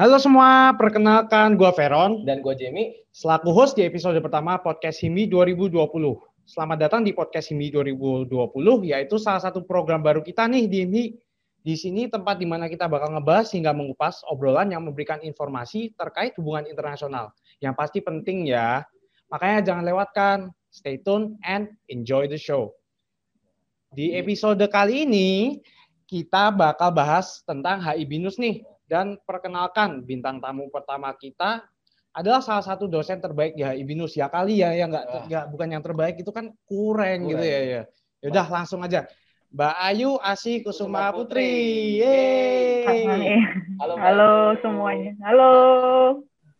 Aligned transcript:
Halo 0.00 0.16
semua, 0.16 0.72
perkenalkan 0.80 1.60
gue 1.60 1.68
Veron 1.76 2.24
dan 2.24 2.40
gue 2.40 2.56
Jamie 2.56 3.04
selaku 3.12 3.52
host 3.52 3.76
di 3.76 3.84
episode 3.84 4.16
pertama 4.24 4.56
podcast 4.56 4.96
Himi 5.04 5.28
2020. 5.28 5.76
Selamat 6.48 6.88
datang 6.88 7.04
di 7.04 7.12
podcast 7.12 7.52
Himi 7.52 7.68
2020, 7.68 8.32
yaitu 8.88 9.20
salah 9.20 9.44
satu 9.44 9.60
program 9.60 10.00
baru 10.00 10.24
kita 10.24 10.48
nih 10.48 10.64
di 10.72 10.88
Himi. 10.88 11.04
Di 11.60 11.76
sini 11.76 12.08
tempat 12.08 12.40
di 12.40 12.48
mana 12.48 12.72
kita 12.72 12.88
bakal 12.88 13.12
ngebahas 13.12 13.52
hingga 13.52 13.76
mengupas 13.76 14.24
obrolan 14.32 14.72
yang 14.72 14.88
memberikan 14.88 15.20
informasi 15.20 15.92
terkait 16.00 16.32
hubungan 16.40 16.64
internasional. 16.64 17.36
Yang 17.60 17.74
pasti 17.76 18.00
penting 18.00 18.48
ya. 18.48 18.80
Makanya 19.28 19.68
jangan 19.68 19.84
lewatkan. 19.84 20.48
Stay 20.72 20.96
tune 21.04 21.36
and 21.44 21.76
enjoy 21.92 22.24
the 22.24 22.40
show. 22.40 22.72
Di 23.92 24.16
episode 24.16 24.64
kali 24.72 25.04
ini, 25.04 25.60
kita 26.08 26.48
bakal 26.56 26.88
bahas 26.88 27.44
tentang 27.44 27.84
HI 27.84 28.08
Binus 28.08 28.40
nih 28.40 28.64
dan 28.90 29.14
perkenalkan 29.22 30.02
bintang 30.02 30.42
tamu 30.42 30.66
pertama 30.66 31.14
kita 31.14 31.62
adalah 32.10 32.42
salah 32.42 32.66
satu 32.66 32.90
dosen 32.90 33.22
terbaik 33.22 33.54
di 33.54 33.62
HI 33.62 33.86
Binus 33.86 34.18
ya 34.18 34.26
kali 34.26 34.66
ya 34.66 34.74
ya 34.74 34.90
nggak 34.90 35.46
bukan 35.54 35.68
yang 35.70 35.82
terbaik 35.86 36.18
itu 36.18 36.34
kan 36.34 36.50
kurang, 36.66 37.30
gitu 37.30 37.38
ya 37.38 37.60
ya. 37.62 37.82
Yaudah 38.26 38.46
langsung 38.50 38.82
aja. 38.82 39.06
Mbak 39.50 39.74
Ayu 39.82 40.10
Asi 40.18 40.62
Kusuma 40.62 41.10
Putri. 41.14 42.02
Yeay. 42.02 42.86
Halo, 43.78 43.94
Halo 43.96 44.32
semuanya. 44.58 45.14
Halo. 45.22 45.52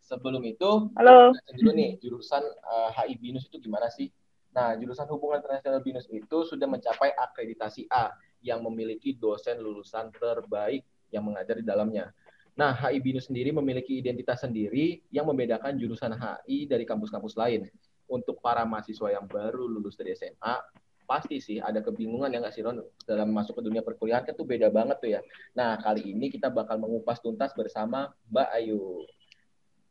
Sebelum 0.03 0.43
itu, 0.43 0.91
Halo. 0.99 1.31
dulu 1.55 1.71
nih 1.71 1.95
jurusan 2.03 2.43
uh, 2.43 2.91
eh, 2.91 3.11
HI 3.11 3.15
Binus 3.19 3.47
itu 3.47 3.63
gimana 3.63 3.87
sih? 3.87 4.11
Nah, 4.51 4.75
jurusan 4.75 5.07
Hubungan 5.07 5.39
Internasional 5.39 5.79
Binus 5.79 6.07
itu 6.11 6.43
sudah 6.43 6.67
mencapai 6.67 7.15
akreditasi 7.15 7.87
A 7.87 8.11
yang 8.43 8.59
memiliki 8.59 9.15
dosen 9.15 9.63
lulusan 9.63 10.11
terbaik 10.11 10.83
yang 11.15 11.27
mengajar 11.27 11.59
di 11.59 11.65
dalamnya. 11.67 12.11
Nah, 12.59 12.75
HI 12.75 12.99
BINUS 12.99 13.31
sendiri 13.31 13.55
memiliki 13.55 13.95
identitas 13.95 14.43
sendiri 14.43 14.99
yang 15.09 15.23
membedakan 15.27 15.79
jurusan 15.79 16.11
HI 16.11 16.67
dari 16.67 16.83
kampus-kampus 16.83 17.39
lain. 17.39 17.67
Untuk 18.11 18.43
para 18.43 18.67
mahasiswa 18.67 19.07
yang 19.07 19.23
baru 19.23 19.71
lulus 19.71 19.95
dari 19.95 20.11
SMA, 20.11 20.59
pasti 21.07 21.39
sih 21.43 21.57
ada 21.59 21.83
kebingungan 21.83 22.31
ya 22.31 22.39
nggak 22.39 22.55
sih 22.55 22.63
Ron 22.63 22.79
dalam 23.03 23.35
masuk 23.35 23.59
ke 23.59 23.61
dunia 23.67 23.83
perkuliahan 23.83 24.23
kan 24.23 24.35
tuh 24.35 24.47
beda 24.47 24.67
banget 24.71 24.97
tuh 24.99 25.09
ya. 25.15 25.21
Nah, 25.55 25.79
kali 25.79 26.11
ini 26.11 26.31
kita 26.31 26.47
bakal 26.51 26.79
mengupas 26.79 27.19
tuntas 27.19 27.51
bersama 27.55 28.11
Mbak 28.31 28.49
Ayu. 28.55 29.03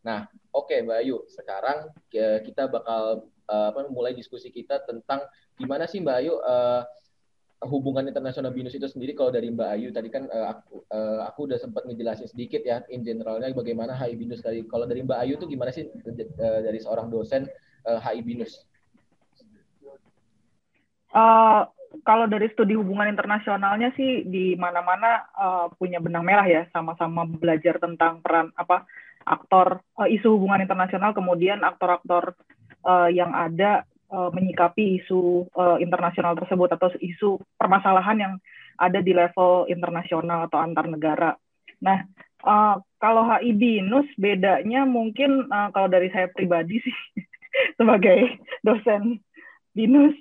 Nah, 0.01 0.29
oke 0.53 0.73
okay, 0.73 0.79
Mbak 0.81 0.99
Ayu, 1.05 1.17
sekarang 1.29 1.93
kita 2.13 2.73
bakal 2.73 3.29
uh, 3.53 3.67
apa, 3.69 3.89
mulai 3.93 4.17
diskusi 4.17 4.49
kita 4.49 4.81
tentang 4.89 5.25
gimana 5.61 5.85
sih 5.85 6.01
Mbak 6.01 6.17
Ayu 6.25 6.41
uh, 6.41 6.85
hubungan 7.61 8.09
internasional 8.09 8.57
binus 8.57 8.73
itu 8.73 8.89
sendiri 8.89 9.13
kalau 9.13 9.29
dari 9.29 9.53
Mbak 9.53 9.69
Ayu 9.77 9.89
tadi 9.93 10.09
kan 10.09 10.25
uh, 10.33 10.57
aku 10.57 10.81
uh, 10.89 11.29
aku 11.29 11.45
udah 11.45 11.61
sempat 11.61 11.85
ngejelasin 11.85 12.33
sedikit 12.33 12.65
ya 12.65 12.81
in 12.89 13.05
generalnya 13.05 13.53
bagaimana 13.53 13.93
HI 13.93 14.17
binus 14.17 14.41
tadi 14.41 14.65
kalau 14.65 14.89
dari 14.89 15.05
Mbak 15.05 15.19
Ayu 15.21 15.37
tuh 15.37 15.45
gimana 15.45 15.69
sih 15.69 15.85
uh, 15.85 16.61
dari 16.65 16.81
seorang 16.81 17.13
dosen 17.13 17.45
uh, 17.85 18.01
HI 18.01 18.25
binus? 18.25 18.65
Uh, 21.13 21.69
kalau 22.07 22.25
dari 22.31 22.49
studi 22.55 22.79
hubungan 22.79 23.13
internasionalnya 23.13 23.93
sih 23.93 24.25
di 24.25 24.57
mana-mana 24.57 25.29
uh, 25.37 25.67
punya 25.77 26.01
benang 26.01 26.25
merah 26.25 26.47
ya 26.49 26.63
sama-sama 26.73 27.29
belajar 27.29 27.77
tentang 27.77 28.25
peran 28.25 28.55
apa 28.57 28.89
aktor 29.27 29.85
uh, 30.01 30.09
isu 30.09 30.39
hubungan 30.39 30.65
internasional 30.65 31.13
kemudian 31.13 31.61
aktor-aktor 31.61 32.33
uh, 32.89 33.11
yang 33.13 33.37
ada 33.37 33.85
uh, 34.11 34.31
menyikapi 34.35 35.01
isu 35.03 35.47
uh, 35.55 35.79
internasional 35.79 36.35
tersebut 36.37 36.69
atau 36.75 36.91
isu 36.99 37.41
permasalahan 37.57 38.19
yang 38.19 38.35
ada 38.77 39.01
di 39.01 39.15
level 39.15 39.71
internasional 39.71 40.51
atau 40.51 40.59
antar 40.61 40.91
negara. 40.91 41.31
Nah, 41.81 42.05
uh, 42.45 42.77
kalau 43.01 43.25
HI 43.25 43.57
BINUS 43.57 44.09
bedanya 44.21 44.85
mungkin 44.85 45.49
uh, 45.49 45.73
kalau 45.73 45.89
dari 45.89 46.13
saya 46.13 46.29
pribadi 46.29 46.81
sih 46.83 46.97
sebagai 47.79 48.41
dosen 48.61 49.21
BINUS 49.73 50.17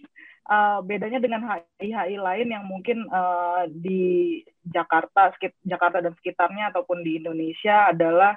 uh, 0.49 0.79
bedanya 0.83 1.19
dengan 1.21 1.45
HI-HI 1.45 2.17
lain 2.19 2.47
yang 2.49 2.65
mungkin 2.65 3.05
uh, 3.07 3.69
di 3.69 4.41
Jakarta, 4.65 5.33
Jakarta 5.63 6.03
dan 6.03 6.13
sekitarnya 6.19 6.73
ataupun 6.73 7.05
di 7.05 7.21
Indonesia 7.21 7.89
adalah 7.89 8.35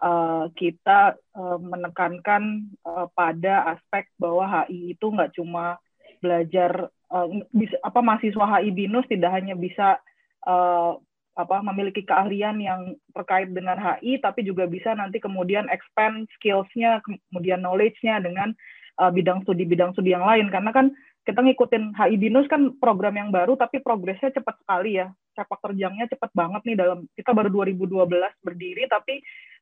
uh, 0.00 0.50
kita 0.54 1.18
uh, 1.36 1.58
menekankan 1.60 2.70
uh, 2.82 3.06
pada 3.12 3.76
aspek 3.76 4.08
bahwa 4.18 4.46
HI 4.46 4.96
itu 4.96 5.06
nggak 5.10 5.36
cuma 5.36 5.78
belajar 6.18 6.88
uh, 7.12 7.28
bisa, 7.52 7.76
apa 7.84 8.00
mahasiswa 8.00 8.46
HI 8.58 8.70
binus 8.72 9.06
tidak 9.06 9.34
hanya 9.36 9.54
bisa 9.54 10.00
uh, 10.48 10.96
apa 11.34 11.66
memiliki 11.66 12.06
keahlian 12.06 12.62
yang 12.62 12.94
terkait 13.10 13.50
dengan 13.50 13.74
HI 13.74 14.22
tapi 14.22 14.46
juga 14.46 14.70
bisa 14.70 14.94
nanti 14.94 15.18
kemudian 15.18 15.66
expand 15.66 16.30
skillsnya 16.38 17.02
kemudian 17.02 17.58
knowledge-nya 17.58 18.22
dengan 18.22 18.54
uh, 19.02 19.10
bidang 19.10 19.42
studi 19.42 19.66
bidang 19.66 19.92
studi 19.94 20.14
yang 20.14 20.22
lain. 20.22 20.50
Karena 20.50 20.70
kan 20.70 20.94
kita 21.24 21.40
ngikutin 21.40 21.96
HI 21.96 22.16
Binus 22.20 22.46
kan 22.46 22.76
program 22.78 23.16
yang 23.16 23.30
baru 23.32 23.56
tapi 23.56 23.80
progresnya 23.80 24.30
cepat 24.30 24.60
sekali 24.62 25.00
ya. 25.00 25.10
Sepak 25.34 25.58
terjangnya 25.58 26.06
cepat 26.06 26.30
banget 26.30 26.62
nih 26.62 26.76
dalam 26.78 26.98
kita 27.18 27.34
baru 27.34 27.50
2012 27.50 28.06
berdiri 28.44 28.86
tapi 28.86 29.18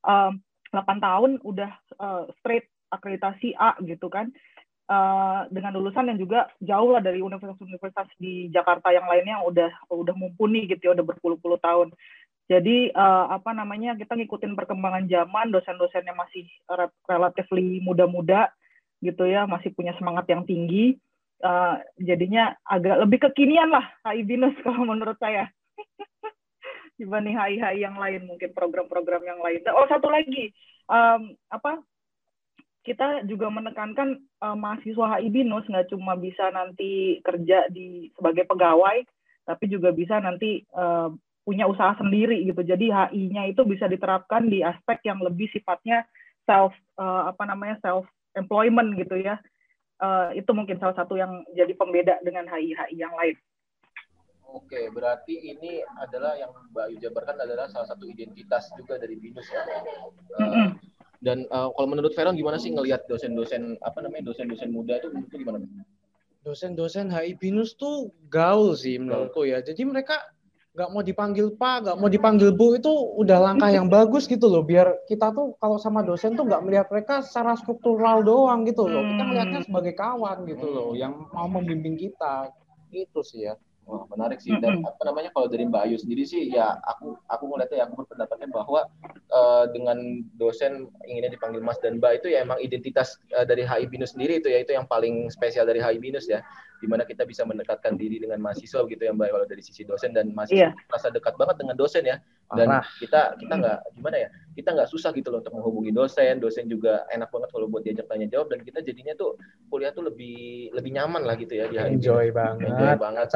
um, 0.07 0.39
8 0.73 1.05
tahun 1.05 1.31
udah 1.45 1.71
uh, 2.01 2.25
straight 2.41 2.67
akreditasi 2.93 3.57
A 3.57 3.77
gitu 3.85 4.09
kan. 4.09 4.33
Uh, 4.91 5.47
dengan 5.49 5.79
lulusan 5.79 6.11
yang 6.11 6.19
juga 6.21 6.51
jauh 6.61 6.93
lah 6.93 7.01
dari 7.01 7.23
universitas-universitas 7.23 8.13
di 8.19 8.51
Jakarta 8.53 8.93
yang 8.93 9.09
lainnya 9.09 9.41
yang 9.41 9.47
udah 9.47 9.71
udah 9.89 10.13
mumpuni 10.19 10.69
gitu 10.69 10.91
ya 10.91 10.93
udah 10.99 11.07
berpuluh-puluh 11.07 11.57
tahun. 11.63 11.95
Jadi 12.51 12.93
uh, 12.93 13.33
apa 13.33 13.55
namanya 13.57 13.97
kita 13.97 14.19
ngikutin 14.19 14.59
perkembangan 14.59 15.09
zaman 15.09 15.55
dosen-dosennya 15.55 16.13
masih 16.13 16.45
relatif 17.09 17.49
muda-muda 17.81 18.51
gitu 19.01 19.25
ya 19.25 19.49
masih 19.49 19.73
punya 19.73 19.95
semangat 19.97 20.29
yang 20.29 20.45
tinggi. 20.45 20.99
Uh, 21.43 21.81
jadinya 21.99 22.55
agak 22.63 23.03
lebih 23.03 23.19
kekinian 23.27 23.67
lah 23.67 23.83
HI 24.07 24.23
Binus 24.23 24.55
kalau 24.67 24.87
menurut 24.87 25.19
saya 25.19 25.51
dibanding 27.03 27.35
HI-HI 27.35 27.83
yang 27.83 27.99
lain 27.99 28.31
mungkin 28.31 28.55
program-program 28.55 29.27
yang 29.27 29.41
lain. 29.43 29.61
Oh 29.75 29.87
satu 29.91 30.07
lagi 30.07 30.55
um, 30.87 31.35
apa 31.51 31.83
kita 32.83 33.27
juga 33.31 33.47
menekankan 33.51 34.19
uh, 34.43 34.59
mahasiswa 34.59 35.19
HI 35.19 35.31
Binus 35.31 35.67
nggak 35.67 35.91
cuma 35.91 36.19
bisa 36.19 36.51
nanti 36.51 37.23
kerja 37.23 37.67
di 37.71 38.11
sebagai 38.15 38.47
pegawai 38.47 39.03
tapi 39.43 39.65
juga 39.67 39.91
bisa 39.91 40.23
nanti 40.23 40.63
uh, 40.75 41.11
punya 41.43 41.67
usaha 41.67 41.99
sendiri 41.99 42.47
gitu. 42.47 42.63
Jadi 42.63 42.91
HI-nya 42.91 43.51
itu 43.51 43.67
bisa 43.67 43.91
diterapkan 43.91 44.47
di 44.47 44.63
aspek 44.63 45.03
yang 45.07 45.19
lebih 45.19 45.51
sifatnya 45.51 46.07
self 46.47 46.75
uh, 46.99 47.27
apa 47.27 47.43
namanya 47.47 47.79
self 47.83 48.07
employment 48.39 48.95
gitu 48.99 49.19
ya 49.19 49.43
uh, 50.03 50.29
itu 50.35 50.51
mungkin 50.51 50.77
salah 50.83 50.97
satu 50.99 51.15
yang 51.15 51.47
jadi 51.55 51.73
pembeda 51.79 52.19
dengan 52.27 52.51
HI-HI 52.51 52.99
yang 52.99 53.15
lain. 53.15 53.39
Oke, 54.53 54.93
berarti 54.93 55.33
ini 55.33 55.81
adalah 55.97 56.37
yang 56.37 56.53
Mbak 56.73 56.85
Ayu 56.93 56.97
jabarkan 57.01 57.41
adalah 57.41 57.73
salah 57.73 57.89
satu 57.89 58.05
identitas 58.05 58.69
juga 58.77 59.01
dari 59.01 59.17
BINUS 59.17 59.49
ya. 59.49 59.63
Uh, 60.37 60.69
Dan 61.23 61.49
uh, 61.49 61.73
kalau 61.73 61.89
menurut 61.89 62.13
Veron 62.13 62.37
gimana 62.37 62.61
sih 62.61 62.69
ngelihat 62.75 63.09
dosen-dosen 63.09 63.81
apa 63.81 64.05
namanya 64.05 64.29
dosen-dosen 64.29 64.69
muda 64.75 65.01
itu 65.01 65.09
itu 65.15 65.41
gimana? 65.41 65.63
Dosen-dosen 66.45 67.09
HI 67.09 67.39
BINUS 67.39 67.79
tuh 67.81 68.13
gaul 68.29 68.77
sih 68.77 69.01
menurutku 69.01 69.47
ya. 69.49 69.63
Jadi 69.65 69.87
mereka 69.89 70.21
nggak 70.73 70.89
mau 70.89 71.05
dipanggil 71.05 71.47
pak, 71.53 71.85
nggak 71.85 71.97
mau 72.01 72.09
dipanggil 72.09 72.49
bu 72.57 72.81
itu 72.81 72.93
udah 73.21 73.39
langkah 73.39 73.69
yang 73.69 73.87
bagus 73.93 74.25
gitu 74.27 74.49
loh. 74.49 74.65
Biar 74.65 75.05
kita 75.05 75.31
tuh 75.33 75.55
kalau 75.63 75.77
sama 75.79 76.03
dosen 76.03 76.33
tuh 76.35 76.49
nggak 76.49 76.63
melihat 76.65 76.87
mereka 76.93 77.21
secara 77.23 77.57
struktural 77.57 78.25
doang 78.25 78.65
gitu 78.69 78.89
loh. 78.89 79.05
Kita 79.05 79.23
melihatnya 79.25 79.61
hmm. 79.63 79.69
sebagai 79.69 79.95
kawan 79.95 80.45
gitu 80.49 80.67
loh, 80.69 80.89
yang 80.93 81.29
mau 81.33 81.49
membimbing 81.49 81.97
kita. 81.97 82.51
Itu 82.93 83.23
sih 83.25 83.49
ya. 83.49 83.55
Wah, 83.83 84.07
menarik 84.15 84.39
sih. 84.39 84.55
Dan 84.63 84.87
apa 84.87 85.03
namanya 85.03 85.35
kalau 85.35 85.51
dari 85.51 85.67
Mbak 85.67 85.83
Ayu 85.91 85.97
sendiri 85.99 86.23
sih 86.23 86.55
ya 86.55 86.79
aku 86.87 87.19
aku 87.27 87.45
ngeliatnya 87.51 87.83
ya 87.83 87.85
aku 87.91 88.07
berpendapatnya 88.07 88.49
bahwa 88.55 88.81
uh, 89.35 89.65
dengan 89.75 90.23
dosen 90.39 90.87
inginnya 91.03 91.35
dipanggil 91.35 91.59
Mas 91.59 91.83
dan 91.83 91.99
Mbak 91.99 92.23
itu 92.23 92.27
ya 92.31 92.47
emang 92.47 92.63
identitas 92.63 93.19
uh, 93.35 93.43
dari 93.43 93.67
HI 93.67 93.91
Binus 93.91 94.15
sendiri 94.15 94.39
itu 94.39 94.47
ya 94.47 94.63
itu 94.63 94.73
yang 94.73 94.87
paling 94.87 95.29
spesial 95.35 95.67
dari 95.67 95.83
HI 95.83 95.99
Binus 95.99 96.31
ya. 96.31 96.47
Di 96.83 96.91
mana 96.91 97.07
kita 97.07 97.23
bisa 97.23 97.47
mendekatkan 97.47 97.95
diri 97.95 98.19
dengan 98.19 98.43
mahasiswa 98.43 98.83
gitu 98.91 98.99
ya 98.99 99.15
Mbak 99.15 99.29
kalau 99.31 99.47
dari 99.47 99.63
sisi 99.63 99.87
dosen 99.87 100.11
dan 100.11 100.35
mahasiswa 100.35 100.75
yeah. 100.75 100.75
merasa 100.91 101.15
dekat 101.15 101.39
banget 101.39 101.57
dengan 101.63 101.79
dosen 101.79 102.03
ya. 102.03 102.19
Dan 102.53 102.69
Arah. 102.69 102.85
kita 102.99 103.39
kita 103.39 103.55
nggak 103.55 103.79
gimana 103.97 104.17
ya 104.19 104.29
kita 104.53 104.69
nggak 104.77 104.89
susah 104.91 105.15
gitu 105.15 105.31
loh 105.31 105.41
untuk 105.41 105.55
menghubungi 105.55 105.95
dosen. 105.95 106.43
Dosen 106.43 106.67
juga 106.67 107.07
enak 107.09 107.31
banget 107.31 107.49
kalau 107.55 107.71
buat 107.71 107.87
diajak 107.87 108.11
tanya 108.11 108.27
jawab 108.27 108.51
dan 108.51 108.61
kita 108.67 108.83
jadinya 108.83 109.15
tuh 109.15 109.39
kuliah 109.71 109.95
tuh 109.95 110.05
lebih 110.11 110.75
lebih 110.75 110.91
nyaman 110.93 111.23
lah 111.23 111.39
gitu 111.39 111.55
ya 111.55 111.71
di 111.71 111.79
Enjoy 111.79 112.35
banget. 112.35 112.69
Enjoy 112.69 112.95
banget. 112.99 113.27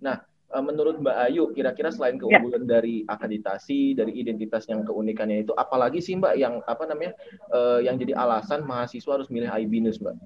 Nah, 0.00 0.16
eh, 0.54 0.62
menurut 0.62 0.96
Mbak 1.02 1.16
Ayu, 1.28 1.44
kira-kira 1.52 1.90
selain 1.90 2.16
ya. 2.16 2.20
keunggulan 2.22 2.64
ya. 2.64 2.68
dari 2.78 3.02
akreditasi, 3.04 3.98
dari 3.98 4.12
identitas 4.16 4.64
yang 4.70 4.86
keunikannya 4.86 5.42
itu, 5.42 5.52
apalagi 5.56 5.98
sih 5.98 6.14
Mbak 6.16 6.34
yang 6.38 6.54
apa 6.64 6.84
namanya 6.86 7.12
uh, 7.50 7.82
yang 7.82 7.98
jadi 7.98 8.14
alasan 8.14 8.62
mahasiswa 8.62 9.10
harus 9.20 9.28
milih 9.28 9.50
HI 9.50 9.66
Binus, 9.66 9.98
Mbak? 9.98 10.16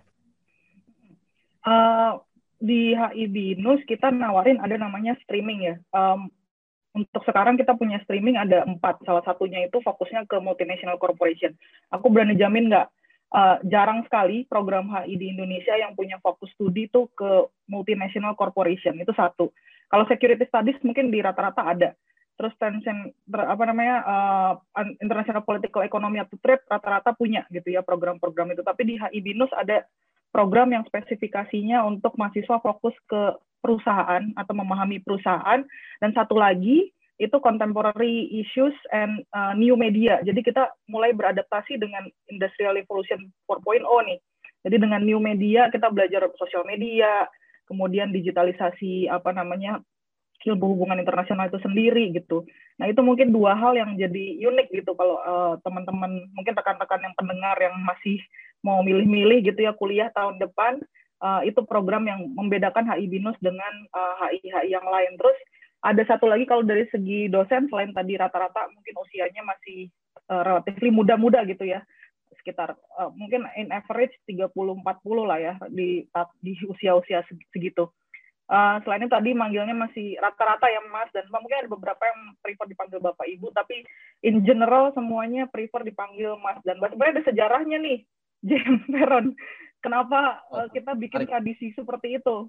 Uh, 1.60 2.16
di 2.60 2.92
HI 2.92 3.24
Binus 3.32 3.80
kita 3.88 4.12
nawarin 4.12 4.60
ada 4.60 4.76
namanya 4.76 5.16
streaming 5.24 5.64
ya. 5.64 5.74
Um, 5.96 6.28
untuk 6.92 7.22
sekarang 7.24 7.56
kita 7.56 7.72
punya 7.74 8.02
streaming 8.04 8.36
ada 8.36 8.66
empat. 8.68 9.00
Salah 9.08 9.24
satunya 9.24 9.64
itu 9.64 9.80
fokusnya 9.80 10.28
ke 10.28 10.36
multinational 10.38 11.00
corporation. 11.00 11.56
Aku 11.88 12.12
berani 12.12 12.36
jamin 12.36 12.68
nggak, 12.68 12.86
uh, 13.32 13.56
jarang 13.66 14.04
sekali 14.04 14.44
program 14.44 14.90
HI 14.90 15.14
di 15.16 15.26
Indonesia 15.32 15.74
yang 15.78 15.96
punya 15.96 16.20
fokus 16.20 16.52
studi 16.52 16.90
itu 16.90 17.08
ke 17.16 17.48
multinational 17.70 18.36
corporation. 18.36 18.98
Itu 19.00 19.16
satu. 19.16 19.54
Kalau 19.90 20.04
security 20.06 20.46
studies 20.46 20.78
mungkin 20.84 21.08
di 21.08 21.18
rata-rata 21.24 21.62
ada. 21.64 21.90
Terus 22.36 22.56
tension 22.56 23.12
apa 23.36 23.64
namanya 23.68 23.96
uh, 24.04 24.52
international 25.00 25.44
political 25.44 25.84
economy 25.84 26.24
atau 26.24 26.40
trade 26.40 26.64
rata-rata 26.66 27.12
punya 27.12 27.44
gitu 27.52 27.68
ya 27.70 27.84
program-program 27.84 28.52
itu. 28.56 28.62
Tapi 28.64 28.82
di 28.84 28.94
HI 28.96 29.20
Binus 29.20 29.52
ada 29.52 29.84
program 30.30 30.70
yang 30.70 30.86
spesifikasinya 30.86 31.82
untuk 31.86 32.14
mahasiswa 32.14 32.62
fokus 32.62 32.94
ke 33.06 33.34
perusahaan 33.60 34.24
atau 34.38 34.54
memahami 34.56 35.02
perusahaan 35.04 35.60
dan 36.00 36.10
satu 36.16 36.38
lagi 36.38 36.90
itu 37.20 37.36
contemporary 37.44 38.32
issues 38.32 38.72
and 38.96 39.20
uh, 39.36 39.52
new 39.52 39.76
media. 39.76 40.24
Jadi 40.24 40.40
kita 40.40 40.72
mulai 40.88 41.12
beradaptasi 41.12 41.76
dengan 41.76 42.08
industrial 42.32 42.72
revolution 42.72 43.28
4.0 43.44 43.84
nih. 44.08 44.18
Jadi 44.64 44.76
dengan 44.80 45.04
new 45.04 45.20
media 45.20 45.68
kita 45.68 45.92
belajar 45.92 46.24
sosial 46.40 46.64
media, 46.64 47.28
kemudian 47.68 48.08
digitalisasi 48.08 49.12
apa 49.12 49.36
namanya 49.36 49.84
ilmu 50.40 50.72
hubungan 50.76 50.96
internasional 51.00 51.52
itu 51.52 51.60
sendiri 51.60 52.16
gitu. 52.16 52.48
Nah 52.80 52.88
itu 52.88 53.00
mungkin 53.04 53.28
dua 53.28 53.52
hal 53.52 53.76
yang 53.76 53.92
jadi 54.00 54.40
unik 54.40 54.68
gitu 54.72 54.96
kalau 54.96 55.20
uh, 55.20 55.54
teman-teman 55.60 56.24
mungkin 56.32 56.56
rekan-rekan 56.56 57.04
yang 57.04 57.14
pendengar 57.16 57.56
yang 57.60 57.76
masih 57.84 58.16
mau 58.64 58.80
milih-milih 58.80 59.44
gitu 59.52 59.60
ya 59.60 59.72
kuliah 59.76 60.08
tahun 60.16 60.40
depan 60.40 60.80
uh, 61.20 61.40
itu 61.44 61.60
program 61.68 62.08
yang 62.08 62.24
membedakan 62.32 62.88
HI 62.88 63.08
Binus 63.08 63.36
dengan 63.44 63.72
uh, 63.92 64.16
HI 64.24 64.40
HI 64.48 64.72
yang 64.72 64.84
lain. 64.88 65.16
Terus 65.20 65.38
ada 65.80 66.02
satu 66.04 66.28
lagi 66.28 66.44
kalau 66.44 66.64
dari 66.64 66.88
segi 66.88 67.28
dosen 67.28 67.68
selain 67.68 67.92
tadi 67.92 68.16
rata-rata 68.16 68.68
mungkin 68.72 68.94
usianya 69.00 69.44
masih 69.44 69.88
uh, 70.28 70.44
relatif 70.44 70.76
muda-muda 70.92 71.44
gitu 71.48 71.68
ya 71.68 71.84
sekitar 72.40 72.72
uh, 72.96 73.12
mungkin 73.12 73.44
in 73.60 73.68
average 73.68 74.16
30 74.24 74.48
40 74.56 74.80
lah 75.28 75.38
ya 75.38 75.54
di 75.68 76.08
di 76.40 76.52
usia-usia 76.64 77.20
segitu. 77.52 77.92
Uh, 78.50 78.82
selain 78.82 79.06
itu 79.06 79.14
tadi 79.14 79.30
manggilnya 79.30 79.78
masih 79.78 80.18
rata-rata 80.18 80.66
ya 80.66 80.82
Mas 80.90 81.06
dan 81.14 81.22
mungkin 81.30 81.54
ada 81.54 81.70
beberapa 81.70 82.02
yang 82.02 82.34
prefer 82.42 82.66
dipanggil 82.66 82.98
Bapak 82.98 83.22
Ibu 83.30 83.54
tapi 83.54 83.86
in 84.26 84.42
general 84.42 84.90
semuanya 84.90 85.46
prefer 85.46 85.86
dipanggil 85.86 86.34
Mas 86.42 86.58
dan 86.66 86.82
sebenarnya 86.82 87.22
ada 87.22 87.24
sejarahnya 87.30 87.78
nih 87.78 87.98
Jem 88.50 88.90
Peron 88.90 89.38
kenapa 89.84 90.44
uh, 90.52 90.68
kita 90.70 90.94
bikin 90.94 91.26
tradisi 91.26 91.72
seperti 91.72 92.20
itu. 92.20 92.48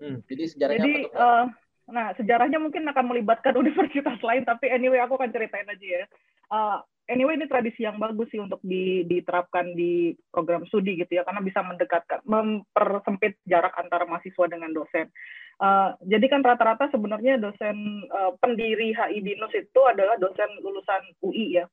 Hmm, 0.00 0.24
jadi 0.28 0.44
sejarahnya 0.48 0.80
jadi, 0.80 0.92
apa 0.92 1.08
tuh? 1.08 1.20
Uh, 1.20 1.44
nah, 1.90 2.06
sejarahnya 2.16 2.58
mungkin 2.60 2.84
akan 2.88 3.04
melibatkan 3.04 3.56
universitas 3.62 4.16
lain, 4.20 4.44
tapi 4.44 4.68
anyway 4.72 5.00
aku 5.00 5.16
akan 5.16 5.32
ceritain 5.32 5.68
aja 5.68 5.86
ya. 6.04 6.04
Uh, 6.50 6.78
anyway 7.10 7.34
ini 7.34 7.50
tradisi 7.50 7.82
yang 7.82 7.98
bagus 7.98 8.30
sih 8.30 8.38
untuk 8.38 8.62
di, 8.62 9.02
diterapkan 9.04 9.74
di 9.74 10.14
program 10.30 10.62
studi 10.70 10.94
gitu 10.96 11.18
ya, 11.18 11.26
karena 11.26 11.42
bisa 11.42 11.60
mendekatkan, 11.66 12.22
mempersempit 12.22 13.36
jarak 13.44 13.74
antara 13.74 14.06
mahasiswa 14.06 14.46
dengan 14.46 14.70
dosen. 14.70 15.10
Uh, 15.60 15.92
jadi 16.08 16.24
kan 16.30 16.40
rata-rata 16.40 16.88
sebenarnya 16.88 17.36
dosen 17.36 18.08
uh, 18.08 18.32
pendiri 18.40 18.96
HI 18.96 19.20
Binus 19.20 19.52
itu 19.52 19.80
adalah 19.84 20.16
dosen 20.16 20.48
lulusan 20.64 21.02
UI 21.20 21.60
ya. 21.60 21.68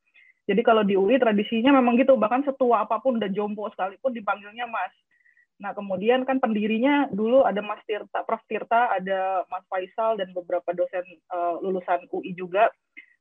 Jadi 0.48 0.62
kalau 0.64 0.84
di 0.84 0.96
UI 0.96 1.20
tradisinya 1.20 1.76
memang 1.76 1.96
gitu, 2.00 2.16
bahkan 2.20 2.44
setua 2.44 2.84
apa 2.84 3.00
pun 3.00 3.20
dan 3.20 3.32
jompo 3.32 3.68
sekalipun 3.72 4.12
dipanggilnya 4.12 4.68
Mas. 4.68 4.92
Nah 5.60 5.74
kemudian 5.74 6.24
kan 6.24 6.38
pendirinya 6.40 7.10
dulu 7.12 7.44
ada 7.44 7.60
Mas 7.60 7.84
Tirta, 7.84 8.24
Prof 8.24 8.44
Tirta, 8.48 8.96
ada 8.96 9.44
Mas 9.52 9.66
Faisal 9.68 10.16
dan 10.16 10.32
beberapa 10.32 10.72
dosen 10.72 11.04
uh, 11.32 11.60
lulusan 11.60 12.08
UI 12.14 12.32
juga. 12.38 12.72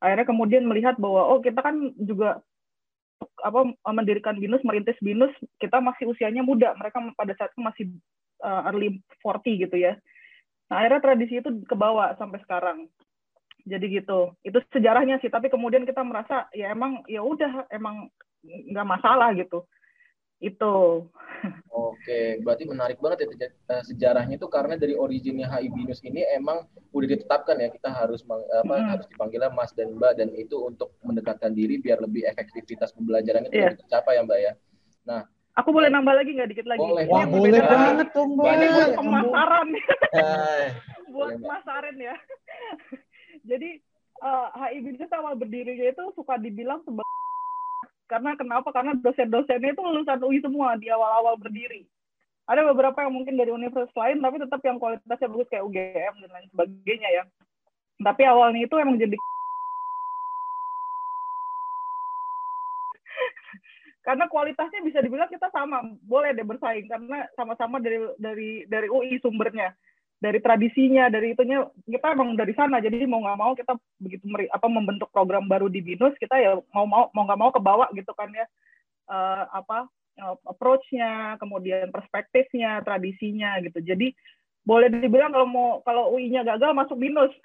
Akhirnya 0.03 0.27
kemudian 0.29 0.65
melihat 0.69 1.01
bahwa 1.01 1.25
oh 1.25 1.41
kita 1.41 1.61
kan 1.65 1.93
juga 1.97 2.45
apa 3.41 3.73
mendirikan 3.97 4.37
binus, 4.37 4.61
merintis 4.61 4.99
binus, 5.01 5.33
kita 5.57 5.81
masih 5.81 6.13
usianya 6.13 6.45
muda. 6.45 6.77
Mereka 6.77 7.17
pada 7.17 7.33
saat 7.37 7.51
itu 7.57 7.63
masih 7.65 7.85
uh, 8.45 8.69
early 8.69 9.01
40 9.25 9.65
gitu 9.69 9.77
ya. 9.77 9.97
Nah 10.69 10.85
akhirnya 10.85 11.01
tradisi 11.01 11.41
itu 11.41 11.51
kebawa 11.65 12.13
sampai 12.21 12.43
sekarang 12.45 12.91
jadi 13.67 13.87
gitu 14.01 14.31
itu 14.47 14.63
sejarahnya 14.71 15.19
sih 15.19 15.27
tapi 15.27 15.51
kemudian 15.51 15.83
kita 15.83 16.07
merasa 16.07 16.47
ya 16.55 16.71
emang 16.71 17.03
ya 17.11 17.21
udah 17.21 17.67
emang 17.75 18.07
nggak 18.47 18.87
masalah 18.87 19.35
gitu 19.35 19.67
itu 20.39 20.75
oke 21.77 22.21
berarti 22.41 22.65
menarik 22.65 22.99
banget 22.99 23.29
ya 23.29 23.53
eh, 23.53 23.83
sejarahnya 23.85 24.41
itu 24.41 24.49
karena 24.49 24.81
dari 24.81 24.97
originnya 24.97 25.53
HI 25.53 25.69
Binus 25.69 26.01
ini 26.01 26.25
emang 26.33 26.65
udah 26.97 27.09
ditetapkan 27.13 27.61
ya 27.61 27.69
kita 27.69 27.93
harus 27.93 28.25
apa 28.25 28.75
hmm. 28.81 28.89
harus 28.97 29.07
dipanggilnya 29.13 29.53
Mas 29.53 29.77
dan 29.77 29.93
Mbak 29.95 30.13
dan 30.17 30.33
itu 30.33 30.57
untuk 30.65 30.97
mendekatkan 31.05 31.53
diri 31.53 31.77
biar 31.77 32.01
lebih 32.01 32.25
efektivitas 32.25 32.97
pembelajaran 32.97 33.47
itu 33.53 33.61
yeah. 33.61 33.77
tercapai 33.77 34.17
ya 34.17 34.23
Mbak 34.25 34.41
ya 34.41 34.53
nah 35.05 35.23
Aku 35.57 35.73
boleh 35.73 35.89
nambah 35.89 36.13
lagi 36.13 36.37
nggak 36.37 36.53
dikit 36.53 36.69
lagi? 36.69 36.85
Boleh. 36.85 37.09
Wah, 37.09 37.25
boleh 37.25 37.65
banget 37.65 38.13
tuh, 38.13 38.29
Mbak. 38.29 38.45
Ini 38.45 38.67
buat 38.77 38.93
pemasaran. 38.93 39.69
buat 41.17 41.33
pemasaran 41.41 41.97
ya. 41.97 42.13
Jadi 43.49 43.81
uh, 44.21 44.53
HI 44.53 44.85
Binus 44.85 45.13
awal 45.17 45.33
berdirinya 45.41 45.97
itu 45.97 46.05
suka 46.13 46.37
dibilang 46.37 46.85
sebagai 46.85 47.09
karena 48.07 48.39
kenapa? 48.39 48.71
Karena 48.71 48.95
dosen-dosennya 48.95 49.75
itu 49.75 49.83
lulusan 49.83 50.23
UI 50.23 50.39
semua 50.39 50.79
di 50.79 50.87
awal-awal 50.91 51.35
berdiri. 51.39 51.87
Ada 52.47 52.63
beberapa 52.63 53.03
yang 53.03 53.11
mungkin 53.11 53.35
dari 53.35 53.51
universitas 53.51 53.91
lain, 53.99 54.23
tapi 54.23 54.39
tetap 54.39 54.63
yang 54.63 54.79
kualitasnya 54.79 55.27
bagus 55.27 55.51
kayak 55.51 55.67
UGM 55.67 56.15
dan 56.23 56.31
lain 56.31 56.49
sebagainya 56.55 57.09
ya. 57.11 57.23
Tapi 57.99 58.23
awalnya 58.23 58.63
itu 58.63 58.75
emang 58.79 58.97
jadi 58.97 59.19
karena 64.07 64.31
kualitasnya 64.31 64.87
bisa 64.87 65.03
dibilang 65.03 65.27
kita 65.27 65.51
sama, 65.51 65.83
boleh 66.07 66.31
deh 66.31 66.47
bersaing 66.47 66.87
karena 66.87 67.27
sama-sama 67.35 67.83
dari 67.83 67.99
dari 68.23 68.63
dari 68.71 68.87
UI 68.87 69.19
sumbernya 69.19 69.75
dari 70.17 70.41
tradisinya 70.41 71.13
dari 71.13 71.37
itunya 71.37 71.65
kita 71.85 72.17
emang 72.17 72.35
dari 72.37 72.57
sana. 72.57 72.81
Jadi 72.81 73.05
mau 73.05 73.21
nggak 73.21 73.39
mau 73.39 73.53
kita 73.53 73.77
begitu 74.01 74.25
meri, 74.29 74.49
apa 74.49 74.67
membentuk 74.67 75.13
program 75.13 75.45
baru 75.45 75.69
di 75.69 75.85
binus 75.85 76.17
kita 76.17 76.37
ya 76.41 76.57
mau 76.73 76.89
mau 76.89 77.13
mau 77.13 77.25
nggak 77.29 77.41
mau 77.41 77.51
kebawa 77.53 77.87
gitu 77.93 78.13
kan 78.17 78.33
ya 78.33 78.47
uh, 79.13 79.45
apa 79.53 79.89
uh, 80.21 80.37
approach-nya 80.49 81.37
kemudian 81.37 81.93
perspektifnya 81.93 82.81
tradisinya 82.81 83.61
gitu. 83.61 83.85
Jadi 83.85 84.17
boleh 84.67 84.91
dibilang 84.91 85.31
kalau 85.31 85.47
mau 85.47 85.69
kalau 85.87 86.11
UI-nya 86.17 86.43
gagal 86.43 86.75
masuk 86.75 86.99
binus 86.99 87.31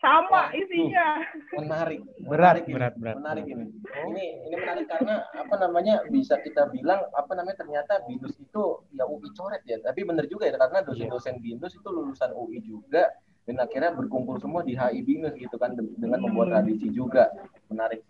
sama 0.00 0.48
isinya. 0.56 1.20
Menarik. 1.60 2.00
Berat, 2.24 2.64
menarik 2.64 2.64
berat, 2.72 2.94
berat. 2.96 3.16
Menarik 3.20 3.44
ini. 3.46 3.64
Ini 3.84 4.26
ini 4.48 4.54
menarik 4.56 4.86
karena 4.88 5.22
apa 5.36 5.54
namanya 5.60 6.00
bisa 6.08 6.40
kita 6.40 6.72
bilang 6.72 7.04
apa 7.12 7.32
namanya 7.36 7.60
ternyata 7.60 8.00
BINUS 8.08 8.34
itu 8.40 8.64
ya 8.96 9.04
UI 9.04 9.28
coret 9.36 9.60
ya. 9.68 9.76
Tapi 9.84 10.00
benar 10.08 10.24
juga 10.26 10.48
ya 10.48 10.56
karena 10.56 10.80
dosen-dosen 10.82 11.38
BINUS 11.44 11.76
itu 11.76 11.88
lulusan 11.92 12.32
UI 12.32 12.64
juga 12.64 13.12
dan 13.44 13.56
akhirnya 13.60 13.92
berkumpul 13.92 14.40
semua 14.40 14.64
di 14.64 14.72
HI 14.72 15.04
BINUS 15.04 15.36
gitu 15.36 15.60
kan 15.60 15.76
dengan 15.76 16.24
membuat 16.24 16.56
tradisi 16.58 16.88
juga. 16.88 17.28
Menarik. 17.68 18.00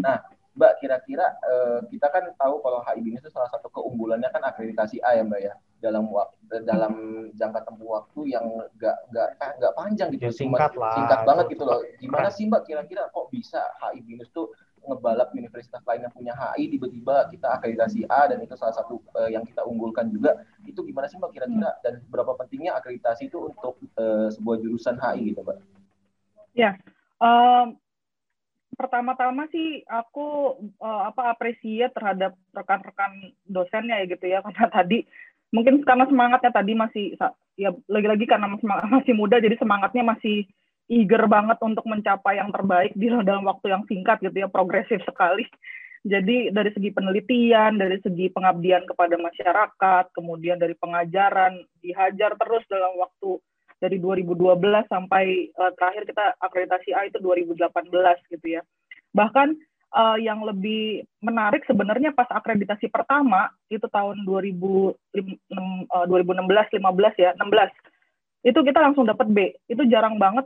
Nah, 0.00 0.24
Mbak 0.54 0.72
kira-kira 0.78 1.26
uh, 1.42 1.82
kita 1.90 2.06
kan 2.14 2.30
tahu 2.38 2.62
kalau 2.62 2.78
HI 2.86 3.02
BINUS 3.02 3.26
itu 3.26 3.30
salah 3.34 3.50
satu 3.50 3.66
keunggulannya 3.74 4.30
kan 4.30 4.42
akreditasi 4.46 5.02
A 5.02 5.18
ya 5.18 5.26
Mbak 5.26 5.40
ya? 5.42 5.54
Dalam 5.82 6.06
waktu 6.14 6.62
dalam 6.62 6.94
jangka 7.34 7.66
tempuh 7.66 7.98
waktu 7.98 8.20
yang 8.30 8.46
nggak 8.78 8.96
nggak 9.10 9.28
eh, 9.34 9.52
nggak 9.58 9.74
panjang 9.74 10.08
gitu 10.14 10.30
ya, 10.30 10.32
singkat 10.32 10.70
Cuma, 10.72 10.82
lah 10.86 10.94
singkat 10.94 11.20
banget 11.26 11.46
gitu 11.58 11.64
loh. 11.66 11.80
gimana 11.98 12.28
sih 12.30 12.46
Mbak 12.46 12.62
kira-kira 12.70 13.02
kok 13.10 13.26
bisa 13.34 13.60
HI 13.82 13.98
BINUS 14.06 14.30
tuh 14.30 14.54
ngebalap 14.84 15.32
universitas 15.32 15.80
lain 15.82 16.06
yang 16.06 16.14
punya 16.14 16.32
HI 16.36 16.70
tiba-tiba 16.70 17.26
kita 17.32 17.46
akreditasi 17.58 18.06
A 18.06 18.30
dan 18.30 18.38
itu 18.44 18.54
salah 18.54 18.76
satu 18.76 19.00
uh, 19.18 19.26
yang 19.26 19.42
kita 19.42 19.66
unggulkan 19.66 20.06
juga? 20.12 20.46
Itu 20.62 20.86
gimana 20.86 21.10
sih 21.10 21.18
Mbak 21.18 21.32
kira-kira? 21.34 21.74
Dan 21.82 22.04
berapa 22.06 22.38
pentingnya 22.38 22.78
akreditasi 22.78 23.26
itu 23.26 23.50
untuk 23.50 23.80
uh, 23.98 24.30
sebuah 24.30 24.56
jurusan 24.62 25.02
HI 25.02 25.34
gitu 25.34 25.42
Mbak? 25.42 25.58
Ya, 26.54 26.78
um, 27.18 27.74
pertama-tama 28.74 29.48
sih 29.50 29.82
aku 29.86 30.58
uh, 30.82 31.02
apa 31.08 31.34
apresiat 31.34 31.94
terhadap 31.94 32.34
rekan-rekan 32.54 33.32
dosennya 33.46 34.02
ya 34.02 34.06
gitu 34.10 34.26
ya. 34.28 34.38
Karena 34.44 34.68
tadi 34.70 34.98
mungkin 35.54 35.86
karena 35.86 36.04
semangatnya 36.10 36.50
tadi 36.50 36.72
masih 36.74 37.14
ya 37.54 37.70
lagi-lagi 37.86 38.26
karena 38.26 38.50
masih 38.90 39.14
muda 39.14 39.38
jadi 39.38 39.54
semangatnya 39.54 40.02
masih 40.02 40.50
eager 40.90 41.24
banget 41.30 41.56
untuk 41.62 41.86
mencapai 41.86 42.42
yang 42.42 42.50
terbaik 42.50 42.92
di 42.98 43.06
dalam 43.28 43.46
waktu 43.46 43.70
yang 43.70 43.86
singkat 43.86 44.20
gitu 44.20 44.34
ya 44.34 44.48
progresif 44.50 45.00
sekali. 45.06 45.46
Jadi 46.04 46.52
dari 46.52 46.68
segi 46.68 46.92
penelitian 46.92 47.80
dari 47.80 47.96
segi 48.04 48.28
pengabdian 48.28 48.84
kepada 48.84 49.16
masyarakat 49.16 50.04
kemudian 50.12 50.60
dari 50.60 50.76
pengajaran 50.76 51.64
dihajar 51.80 52.36
terus 52.36 52.60
dalam 52.68 52.92
waktu 53.00 53.40
dari 53.78 53.98
2012 53.98 54.58
sampai 54.88 55.50
uh, 55.58 55.72
terakhir 55.76 56.08
kita 56.08 56.24
akreditasi 56.40 56.90
A 56.94 57.06
itu 57.08 57.18
2018 57.18 57.60
gitu 58.30 58.46
ya. 58.46 58.62
Bahkan 59.14 59.54
uh, 59.94 60.18
yang 60.18 60.42
lebih 60.42 61.06
menarik 61.22 61.62
sebenarnya 61.66 62.14
pas 62.14 62.28
akreditasi 62.30 62.90
pertama 62.90 63.50
itu 63.70 63.84
tahun 63.90 64.26
2000, 64.26 64.54
uh, 64.54 66.06
2016 66.06 66.10
15 66.10 67.22
ya 67.22 67.30
16 67.38 68.50
itu 68.52 68.60
kita 68.60 68.78
langsung 68.82 69.08
dapat 69.08 69.26
B. 69.32 69.38
Itu 69.70 69.88
jarang 69.88 70.20
banget 70.20 70.44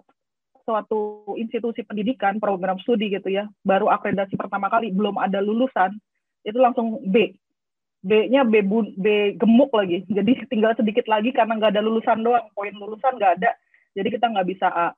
suatu 0.68 1.32
institusi 1.40 1.80
pendidikan 1.80 2.36
program 2.36 2.76
studi 2.84 3.08
gitu 3.08 3.32
ya 3.32 3.48
baru 3.64 3.88
akreditasi 3.88 4.36
pertama 4.36 4.68
kali 4.68 4.92
belum 4.92 5.16
ada 5.16 5.40
lulusan 5.40 5.96
itu 6.44 6.60
langsung 6.60 7.00
B 7.08 7.32
B-nya 7.98 8.46
B, 8.46 8.62
B 8.94 9.06
gemuk 9.34 9.74
lagi. 9.74 10.06
Jadi 10.16 10.46
tinggal 10.46 10.74
sedikit 10.78 11.06
lagi 11.10 11.34
karena 11.34 11.58
nggak 11.58 11.74
ada 11.74 11.82
lulusan 11.84 12.22
doang. 12.22 12.46
Poin 12.54 12.74
lulusan 12.74 13.18
nggak 13.18 13.42
ada. 13.42 13.50
Jadi 13.94 14.08
kita 14.14 14.30
nggak 14.30 14.48
bisa 14.48 14.68
A. 14.70 14.88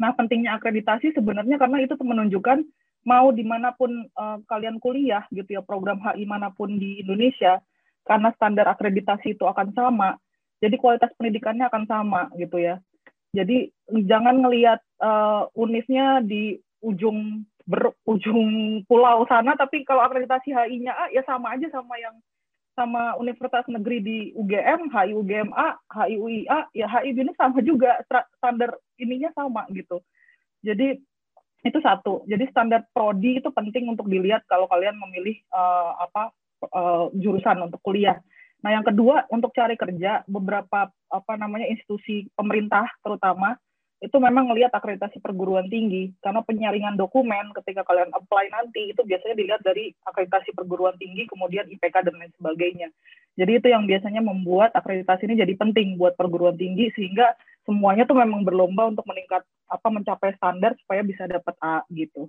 Nah 0.00 0.10
pentingnya 0.14 0.58
akreditasi 0.58 1.14
sebenarnya 1.14 1.54
karena 1.54 1.78
itu 1.82 1.94
menunjukkan 1.94 2.66
mau 3.06 3.30
di 3.30 3.44
mana 3.46 3.70
pun 3.76 4.08
uh, 4.16 4.40
kalian 4.48 4.80
kuliah 4.80 5.22
gitu 5.30 5.60
ya 5.60 5.62
program 5.62 6.00
HI 6.00 6.24
mana 6.24 6.50
pun 6.50 6.72
di 6.80 7.04
Indonesia 7.04 7.60
karena 8.02 8.32
standar 8.34 8.64
akreditasi 8.64 9.36
itu 9.36 9.44
akan 9.44 9.76
sama 9.76 10.16
jadi 10.64 10.80
kualitas 10.80 11.12
pendidikannya 11.20 11.68
akan 11.68 11.84
sama 11.84 12.32
gitu 12.40 12.56
ya. 12.56 12.80
Jadi 13.36 13.68
jangan 14.08 14.40
ngelihat 14.40 14.80
uh, 15.02 15.50
univnya 15.52 16.24
di 16.24 16.56
ujung 16.80 17.44
ber, 17.64 17.96
ujung 18.04 18.82
pulau 18.84 19.24
sana, 19.28 19.56
tapi 19.56 19.82
kalau 19.88 20.04
akreditasi 20.04 20.52
HI-nya 20.52 20.92
A 20.92 21.04
ya 21.12 21.24
sama 21.24 21.56
aja 21.56 21.68
sama 21.72 21.96
yang 21.96 22.14
sama 22.74 23.14
universitas 23.22 23.64
negeri 23.70 24.02
di 24.02 24.18
UGM, 24.34 24.90
HI 24.90 25.14
UGMA, 25.14 25.66
HI 25.94 26.14
UIA, 26.18 26.58
ya 26.74 26.86
HI 26.90 27.14
BINUS 27.14 27.38
sama 27.38 27.62
juga 27.62 28.02
standar 28.38 28.74
ininya 28.98 29.30
sama 29.32 29.64
gitu. 29.70 30.02
Jadi 30.60 30.98
itu 31.64 31.78
satu. 31.80 32.26
Jadi 32.28 32.44
standar 32.52 32.84
prodi 32.92 33.40
itu 33.40 33.48
penting 33.48 33.88
untuk 33.88 34.10
dilihat 34.10 34.44
kalau 34.50 34.68
kalian 34.68 34.98
memilih 35.00 35.38
uh, 35.54 35.96
apa 36.02 36.34
uh, 36.68 37.08
jurusan 37.16 37.64
untuk 37.64 37.80
kuliah. 37.80 38.20
Nah, 38.60 38.72
yang 38.74 38.84
kedua 38.84 39.24
untuk 39.32 39.52
cari 39.52 39.76
kerja 39.76 40.24
beberapa 40.28 40.88
apa 40.90 41.32
namanya 41.36 41.68
institusi 41.68 42.28
pemerintah 42.36 42.88
terutama 43.00 43.56
itu 44.04 44.16
memang 44.20 44.52
melihat 44.52 44.68
akreditasi 44.76 45.16
perguruan 45.24 45.64
tinggi 45.72 46.12
karena 46.20 46.44
penyaringan 46.44 47.00
dokumen 47.00 47.56
ketika 47.56 47.80
kalian 47.88 48.12
apply 48.12 48.52
nanti 48.52 48.92
itu 48.92 49.00
biasanya 49.00 49.32
dilihat 49.32 49.64
dari 49.64 49.96
akreditasi 50.04 50.52
perguruan 50.52 50.92
tinggi 51.00 51.24
kemudian 51.24 51.64
IPK 51.72 52.04
dan 52.04 52.20
lain 52.20 52.32
sebagainya. 52.36 52.92
Jadi 53.40 53.64
itu 53.64 53.66
yang 53.72 53.88
biasanya 53.88 54.20
membuat 54.20 54.76
akreditasi 54.76 55.24
ini 55.24 55.40
jadi 55.40 55.56
penting 55.56 55.96
buat 55.96 56.20
perguruan 56.20 56.60
tinggi 56.60 56.92
sehingga 56.92 57.32
semuanya 57.64 58.04
tuh 58.04 58.20
memang 58.20 58.44
berlomba 58.44 58.92
untuk 58.92 59.08
meningkat 59.08 59.40
apa 59.72 59.88
mencapai 59.88 60.36
standar 60.36 60.76
supaya 60.84 61.00
bisa 61.00 61.24
dapat 61.24 61.56
A 61.64 61.80
gitu. 61.88 62.28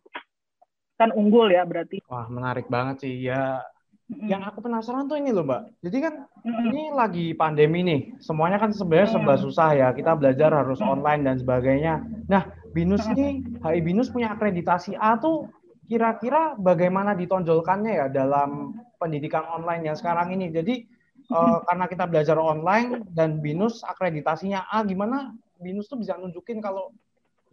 Kan 0.96 1.12
unggul 1.12 1.51
ya 1.51 1.67
berarti. 1.67 2.00
Wah, 2.08 2.32
menarik 2.32 2.72
banget 2.72 3.03
sih. 3.03 3.27
Ya 3.27 3.60
yang 4.06 4.46
aku 4.46 4.62
penasaran 4.62 5.10
tuh 5.10 5.18
ini 5.18 5.34
loh 5.34 5.42
mbak. 5.42 5.66
Jadi 5.82 5.98
kan 5.98 6.14
ini 6.46 6.94
lagi 6.94 7.34
pandemi 7.34 7.82
nih. 7.82 8.02
Semuanya 8.22 8.62
kan 8.62 8.70
sebenarnya 8.70 9.18
serba 9.18 9.36
susah 9.42 9.70
ya. 9.74 9.88
Kita 9.98 10.14
belajar 10.14 10.54
harus 10.54 10.78
online 10.78 11.26
dan 11.26 11.42
sebagainya. 11.42 12.06
Nah 12.30 12.46
binus 12.78 13.02
ini 13.10 13.42
HI 13.66 13.82
binus 13.82 14.14
punya 14.14 14.38
akreditasi 14.38 14.94
A 15.02 15.18
tuh 15.18 15.50
kira-kira 15.90 16.54
bagaimana 16.58 17.18
ditonjolkannya 17.18 17.94
ya 18.06 18.08
dalam 18.14 18.78
pendidikan 19.02 19.42
online 19.50 19.90
yang 19.90 19.98
sekarang 19.98 20.38
ini? 20.38 20.54
Jadi 20.54 20.86
uh, 21.34 21.66
karena 21.66 21.86
kita 21.90 22.06
belajar 22.06 22.38
online 22.38 23.10
dan 23.10 23.42
binus 23.42 23.82
akreditasinya 23.82 24.70
A 24.70 24.86
gimana 24.86 25.34
binus 25.58 25.90
tuh 25.90 25.98
bisa 25.98 26.14
nunjukin 26.14 26.62
kalau 26.62 26.94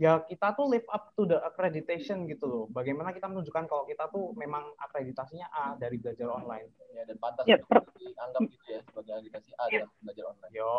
ya 0.03 0.19
kita 0.27 0.59
tuh 0.59 0.67
live 0.67 0.89
up 0.91 1.15
to 1.15 1.23
the 1.31 1.39
accreditation 1.47 2.27
gitu 2.27 2.51
loh. 2.51 2.65
Bagaimana 2.75 3.15
kita 3.15 3.31
menunjukkan 3.31 3.71
kalau 3.71 3.87
kita 3.87 4.11
tuh 4.11 4.35
memang 4.35 4.75
akreditasinya 4.83 5.47
A 5.55 5.79
dari 5.79 5.95
belajar 6.03 6.27
online. 6.27 6.75
Ya, 6.91 7.07
dan 7.07 7.17
pantas 7.23 7.47
ya, 7.47 7.63
per... 7.63 7.87
dianggap 7.95 8.43
gitu 8.51 8.67
ya 8.67 8.81
sebagai 8.83 9.13
akreditasi 9.15 9.51
A 9.55 9.65
ya. 9.71 9.87
dalam 9.87 9.95
belajar 10.03 10.25
online. 10.35 10.55
Yo. 10.59 10.71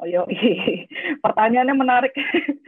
Oh, 0.00 0.08
yo. 0.08 0.22
Pertanyaannya 1.24 1.76
menarik. 1.76 2.12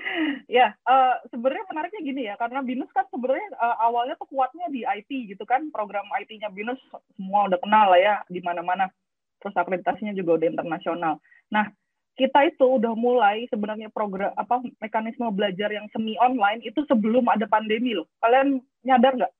ya, 0.60 0.76
uh, 0.84 1.16
sebenarnya 1.32 1.64
menariknya 1.72 2.00
gini 2.04 2.22
ya, 2.28 2.36
karena 2.36 2.60
BINUS 2.60 2.92
kan 2.92 3.08
sebenarnya 3.08 3.48
uh, 3.56 3.76
awalnya 3.88 4.20
tuh 4.20 4.28
kuatnya 4.28 4.68
di 4.68 4.84
IT 4.84 5.32
gitu 5.32 5.44
kan, 5.48 5.72
program 5.72 6.04
IT-nya 6.12 6.52
BINUS 6.52 6.80
semua 7.16 7.48
udah 7.48 7.60
kenal 7.60 7.96
lah 7.96 8.00
ya 8.00 8.14
di 8.28 8.44
mana-mana. 8.44 8.92
Terus 9.40 9.56
akreditasinya 9.56 10.12
juga 10.12 10.40
udah 10.40 10.48
internasional. 10.52 11.14
Nah, 11.48 11.72
kita 12.18 12.50
itu 12.50 12.66
udah 12.66 12.98
mulai 12.98 13.46
sebenarnya 13.46 13.94
program 13.94 14.34
apa 14.34 14.58
mekanisme 14.82 15.30
belajar 15.30 15.70
yang 15.70 15.86
semi 15.94 16.18
online 16.18 16.66
itu 16.66 16.82
sebelum 16.90 17.30
ada 17.30 17.46
pandemi 17.46 17.94
loh. 17.94 18.10
Kalian 18.18 18.58
nyadar 18.82 19.14
nggak? 19.14 19.32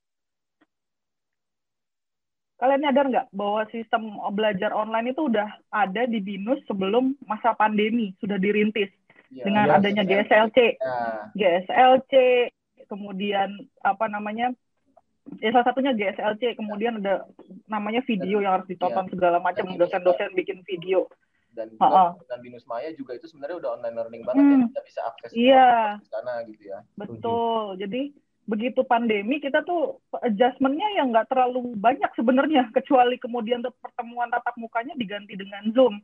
Kalian 2.62 2.80
nyadar 2.86 3.06
nggak 3.10 3.26
bahwa 3.34 3.66
sistem 3.74 4.14
belajar 4.30 4.70
online 4.70 5.10
itu 5.10 5.26
udah 5.26 5.58
ada 5.74 6.06
di 6.06 6.22
BINUS 6.22 6.62
sebelum 6.70 7.18
masa 7.26 7.50
pandemi 7.58 8.14
sudah 8.22 8.38
dirintis 8.38 8.94
ya, 9.34 9.42
dengan 9.42 9.74
ya, 9.74 9.74
adanya 9.82 10.04
ya. 10.06 10.22
GSLC, 10.22 10.58
ya. 10.78 10.94
GSLC, 11.34 12.12
kemudian 12.86 13.58
apa 13.82 14.06
namanya 14.06 14.54
ya 15.42 15.50
salah 15.50 15.66
satunya 15.66 15.98
GSLC, 15.98 16.54
kemudian 16.54 17.02
ada 17.02 17.26
namanya 17.66 18.06
video 18.06 18.38
yang 18.38 18.62
harus 18.62 18.70
ditonton 18.70 19.06
ya. 19.06 19.10
segala 19.10 19.42
macam 19.42 19.66
dosen-dosen 19.74 20.30
bikin 20.38 20.62
video 20.62 21.10
dan 21.58 21.66
juga 21.74 21.82
uh 21.82 21.90
-uh. 21.90 22.10
dan 22.30 22.38
Binus 22.38 22.62
Maya 22.70 22.94
juga 22.94 23.18
itu 23.18 23.26
sebenarnya 23.26 23.58
udah 23.58 23.70
online 23.74 23.96
learning 23.98 24.22
banget 24.22 24.44
ya. 24.46 24.46
hmm. 24.46 24.62
ya 24.62 24.66
kita 24.70 24.82
bisa 24.86 25.00
akses 25.10 25.30
iya. 25.34 25.70
ke 25.98 26.06
sana 26.06 26.34
gitu 26.46 26.62
ya 26.62 26.78
betul 26.94 27.74
jadi 27.74 28.02
begitu 28.48 28.80
pandemi 28.86 29.42
kita 29.44 29.60
tuh 29.66 30.00
adjustmentnya 30.24 30.88
yang 30.96 31.12
nggak 31.12 31.28
terlalu 31.28 31.76
banyak 31.76 32.08
sebenarnya 32.16 32.72
kecuali 32.72 33.20
kemudian 33.20 33.60
pertemuan 33.82 34.32
tatap 34.32 34.56
mukanya 34.56 34.96
diganti 34.96 35.36
dengan 35.36 35.68
zoom 35.76 36.00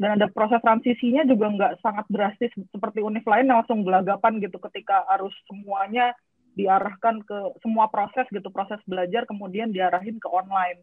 dan 0.00 0.16
ada 0.16 0.26
proses 0.32 0.58
transisinya 0.64 1.28
juga 1.28 1.52
nggak 1.52 1.72
sangat 1.84 2.08
drastis 2.08 2.48
seperti 2.72 3.04
univ 3.04 3.22
lain 3.28 3.44
yang 3.44 3.60
langsung 3.60 3.84
gelagapan 3.84 4.40
gitu 4.40 4.56
ketika 4.70 5.04
harus 5.04 5.36
semuanya 5.44 6.16
diarahkan 6.56 7.20
ke 7.28 7.38
semua 7.60 7.92
proses 7.92 8.24
gitu 8.32 8.48
proses 8.48 8.80
belajar 8.88 9.28
kemudian 9.28 9.68
diarahin 9.68 10.16
ke 10.16 10.28
online 10.32 10.80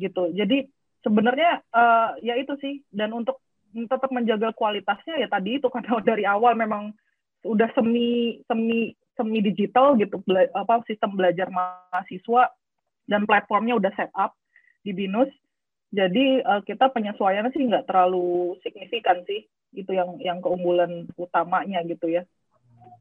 gitu 0.00 0.32
jadi 0.32 0.64
sebenarnya 1.04 1.62
uh, 1.70 2.16
ya 2.24 2.36
itu 2.36 2.56
sih 2.58 2.82
dan 2.92 3.12
untuk 3.12 3.40
tetap 3.84 4.08
menjaga 4.08 4.56
kualitasnya 4.56 5.20
ya 5.20 5.28
tadi 5.28 5.60
itu 5.60 5.68
karena 5.68 6.00
dari 6.08 6.24
awal 6.24 6.56
memang 6.56 6.96
udah 7.44 7.68
semi 7.76 8.40
semi 8.48 8.96
semi 9.16 9.44
digital 9.44 9.96
gitu 10.00 10.20
bela, 10.24 10.48
apa 10.56 10.80
sistem 10.88 11.12
belajar 11.12 11.52
mahasiswa 11.52 12.48
dan 13.04 13.28
platformnya 13.28 13.76
udah 13.76 13.92
set 13.92 14.08
up 14.16 14.32
di 14.80 14.96
binus 14.96 15.28
jadi 15.92 16.42
uh, 16.42 16.62
kita 16.64 16.88
penyesuaiannya 16.90 17.52
sih 17.52 17.68
nggak 17.68 17.86
terlalu 17.86 18.56
signifikan 18.64 19.20
sih 19.28 19.44
itu 19.76 19.92
yang 19.92 20.16
yang 20.24 20.38
keunggulan 20.40 21.04
utamanya 21.20 21.84
gitu 21.84 22.08
ya 22.08 22.24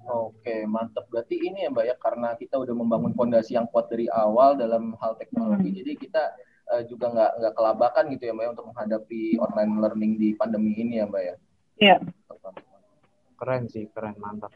Oke, 0.05 0.69
mantap. 0.69 1.09
Berarti 1.09 1.33
ini 1.41 1.65
ya 1.65 1.73
Mbak 1.73 1.85
ya, 1.89 1.95
karena 1.97 2.37
kita 2.37 2.61
udah 2.61 2.77
membangun 2.77 3.17
fondasi 3.17 3.57
yang 3.57 3.65
kuat 3.73 3.89
dari 3.89 4.05
awal 4.13 4.53
dalam 4.53 4.93
hal 5.01 5.17
teknologi, 5.17 5.73
hmm. 5.73 5.77
jadi 5.81 5.91
kita 5.97 6.23
uh, 6.71 6.83
juga 6.89 7.11
nggak 7.13 7.31
nggak 7.41 7.53
kelabakan 7.55 8.05
gitu 8.13 8.23
ya 8.29 8.33
mbak 8.33 8.45
ya, 8.45 8.51
untuk 8.53 8.67
menghadapi 8.73 9.21
online 9.41 9.73
learning 9.81 10.13
di 10.17 10.29
pandemi 10.37 10.73
ini 10.77 11.01
ya 11.01 11.05
mbak 11.05 11.23
ya. 11.23 11.35
Iya. 11.75 11.97
Keren 13.35 13.63
sih, 13.67 13.85
keren 13.91 14.15
mantap. 14.17 14.51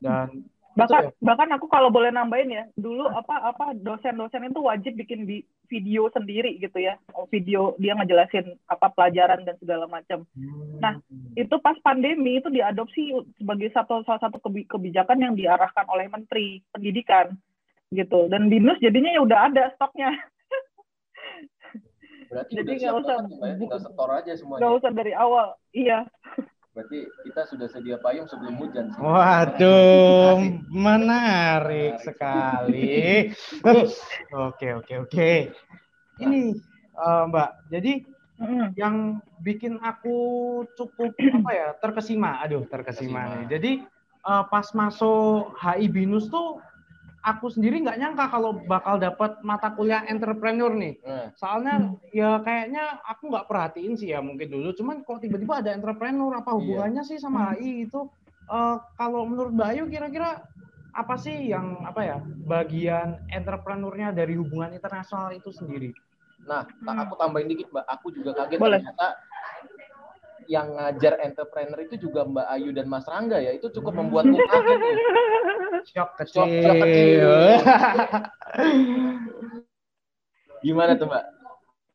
Dan 0.00 0.48
bahkan 0.72 1.12
ya? 1.12 1.20
bahkan 1.20 1.52
aku 1.52 1.68
kalau 1.68 1.92
boleh 1.92 2.08
nambahin 2.08 2.48
ya, 2.48 2.64
dulu 2.80 3.04
apa 3.12 3.52
apa 3.52 3.76
dosen-dosen 3.76 4.48
itu 4.48 4.60
wajib 4.64 4.96
bikin 4.96 5.28
video 5.68 6.08
sendiri 6.16 6.56
gitu 6.56 6.80
ya, 6.80 6.96
oh, 7.12 7.28
video 7.28 7.76
dia 7.76 7.92
ngejelasin 7.92 8.56
apa 8.72 8.88
pelajaran 8.96 9.44
dan 9.44 9.60
segala 9.60 9.84
macam. 9.84 10.24
Hmm. 10.32 10.80
Nah 10.80 10.96
itu 11.36 11.52
pas 11.60 11.76
pandemi 11.84 12.40
itu 12.40 12.48
diadopsi 12.48 13.12
sebagai 13.36 13.68
satu 13.76 14.00
salah 14.08 14.24
satu 14.24 14.40
kebijakan 14.42 15.20
yang 15.20 15.34
diarahkan 15.36 15.84
oleh 15.92 16.08
Menteri 16.08 16.64
Pendidikan 16.72 17.36
gitu 17.92 18.26
dan 18.32 18.48
binus 18.48 18.80
jadinya 18.80 19.12
ya 19.12 19.20
udah 19.20 19.52
ada 19.52 19.68
stoknya 19.76 20.16
Berarti 22.32 22.52
Jadi 22.56 22.70
nggak 22.80 22.94
usah 22.96 23.16
ya? 23.28 23.54
tinggal 23.60 23.80
setor 23.84 24.08
aja 24.08 24.32
semuanya. 24.40 24.60
Nggak 24.64 24.74
usah 24.80 24.90
dari 24.96 25.12
awal, 25.12 25.48
iya. 25.76 25.98
Berarti 26.72 26.98
kita 27.28 27.42
sudah 27.44 27.68
sedia 27.68 28.00
payung 28.00 28.24
sebelum 28.24 28.56
hujan. 28.56 28.88
Sih. 28.88 29.00
Waduh, 29.04 30.40
menarik 30.72 32.00
sekali. 32.00 33.28
Oke, 34.48 34.72
oke, 34.72 34.94
oke. 35.04 35.30
Ini 36.24 36.56
uh, 36.96 37.28
Mbak, 37.28 37.50
jadi 37.68 37.92
mm. 38.40 38.66
yang 38.80 39.20
bikin 39.44 39.76
aku 39.84 40.16
cukup 40.72 41.12
apa 41.44 41.50
ya 41.52 41.68
terkesima, 41.76 42.40
aduh 42.40 42.64
terkesima, 42.64 43.28
nih. 43.36 43.44
Jadi 43.52 43.72
uh, 44.24 44.48
pas 44.48 44.64
masuk 44.72 45.52
HI 45.60 45.92
Binus 45.92 46.32
tuh 46.32 46.56
aku 47.22 47.46
sendiri 47.54 47.78
nggak 47.86 47.98
nyangka 48.02 48.26
kalau 48.34 48.58
bakal 48.66 48.98
dapat 48.98 49.38
mata 49.46 49.70
kuliah 49.72 50.02
entrepreneur 50.10 50.74
nih. 50.74 50.98
Hmm. 51.06 51.30
Soalnya 51.38 51.74
hmm. 51.78 51.94
ya 52.10 52.42
kayaknya 52.42 52.84
aku 53.06 53.30
nggak 53.30 53.46
perhatiin 53.46 53.94
sih 53.94 54.10
ya 54.10 54.18
mungkin 54.18 54.50
dulu. 54.50 54.74
Cuman 54.74 55.06
kok 55.06 55.22
tiba-tiba 55.22 55.62
ada 55.62 55.70
entrepreneur 55.70 56.34
apa 56.34 56.50
iya. 56.50 56.56
hubungannya 56.58 57.02
iya. 57.06 57.10
sih 57.14 57.18
sama 57.22 57.54
HI 57.54 57.70
hmm. 57.70 57.84
itu? 57.86 58.00
Uh, 58.50 58.76
kalau 58.98 59.22
menurut 59.24 59.54
Mbak 59.54 59.68
Ayu 59.70 59.84
kira-kira 59.86 60.42
apa 60.92 61.14
sih 61.16 61.48
yang 61.48 61.80
apa 61.88 62.04
ya 62.04 62.18
bagian 62.44 63.22
entrepreneurnya 63.32 64.12
dari 64.12 64.34
hubungan 64.36 64.74
internasional 64.74 65.30
itu 65.30 65.54
sendiri? 65.54 65.94
Nah, 66.42 66.66
hmm. 66.66 67.02
aku 67.06 67.14
tambahin 67.14 67.48
dikit 67.54 67.70
Mbak. 67.70 67.86
Aku 67.86 68.10
juga 68.10 68.34
kaget 68.34 68.58
Boleh. 68.58 68.82
ternyata 68.82 69.08
yang 70.52 70.76
ngajar 70.76 71.16
entrepreneur 71.24 71.80
itu 71.80 71.96
juga 71.96 72.28
Mbak 72.28 72.46
Ayu 72.52 72.70
dan 72.76 72.86
Mas 72.92 73.08
Rangga 73.08 73.40
ya. 73.40 73.56
Itu 73.56 73.72
cukup 73.72 73.96
membuatku 73.96 74.36
kaget 74.36 74.76
nih. 74.76 74.94
Shock 75.88 76.10
kecil. 76.20 76.36
Shock, 76.36 76.50
shock 76.60 76.76
kecil. 76.84 77.30
Gimana 80.60 80.92
tuh 81.00 81.08
Mbak? 81.08 81.24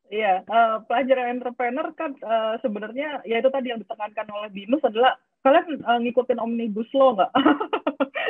Iya, 0.08 0.40
uh, 0.48 0.80
pelajaran 0.88 1.36
entrepreneur 1.36 1.86
kan 1.92 2.16
uh, 2.24 2.56
sebenarnya 2.64 3.20
ya 3.28 3.44
itu 3.44 3.52
tadi 3.52 3.70
yang 3.70 3.80
ditekankan 3.84 4.24
oleh 4.32 4.48
Binus 4.48 4.80
adalah 4.80 5.20
kalian 5.44 5.84
uh, 5.84 6.00
ngikutin 6.00 6.40
omnibus 6.40 6.88
law 6.96 7.12
nggak? 7.12 7.30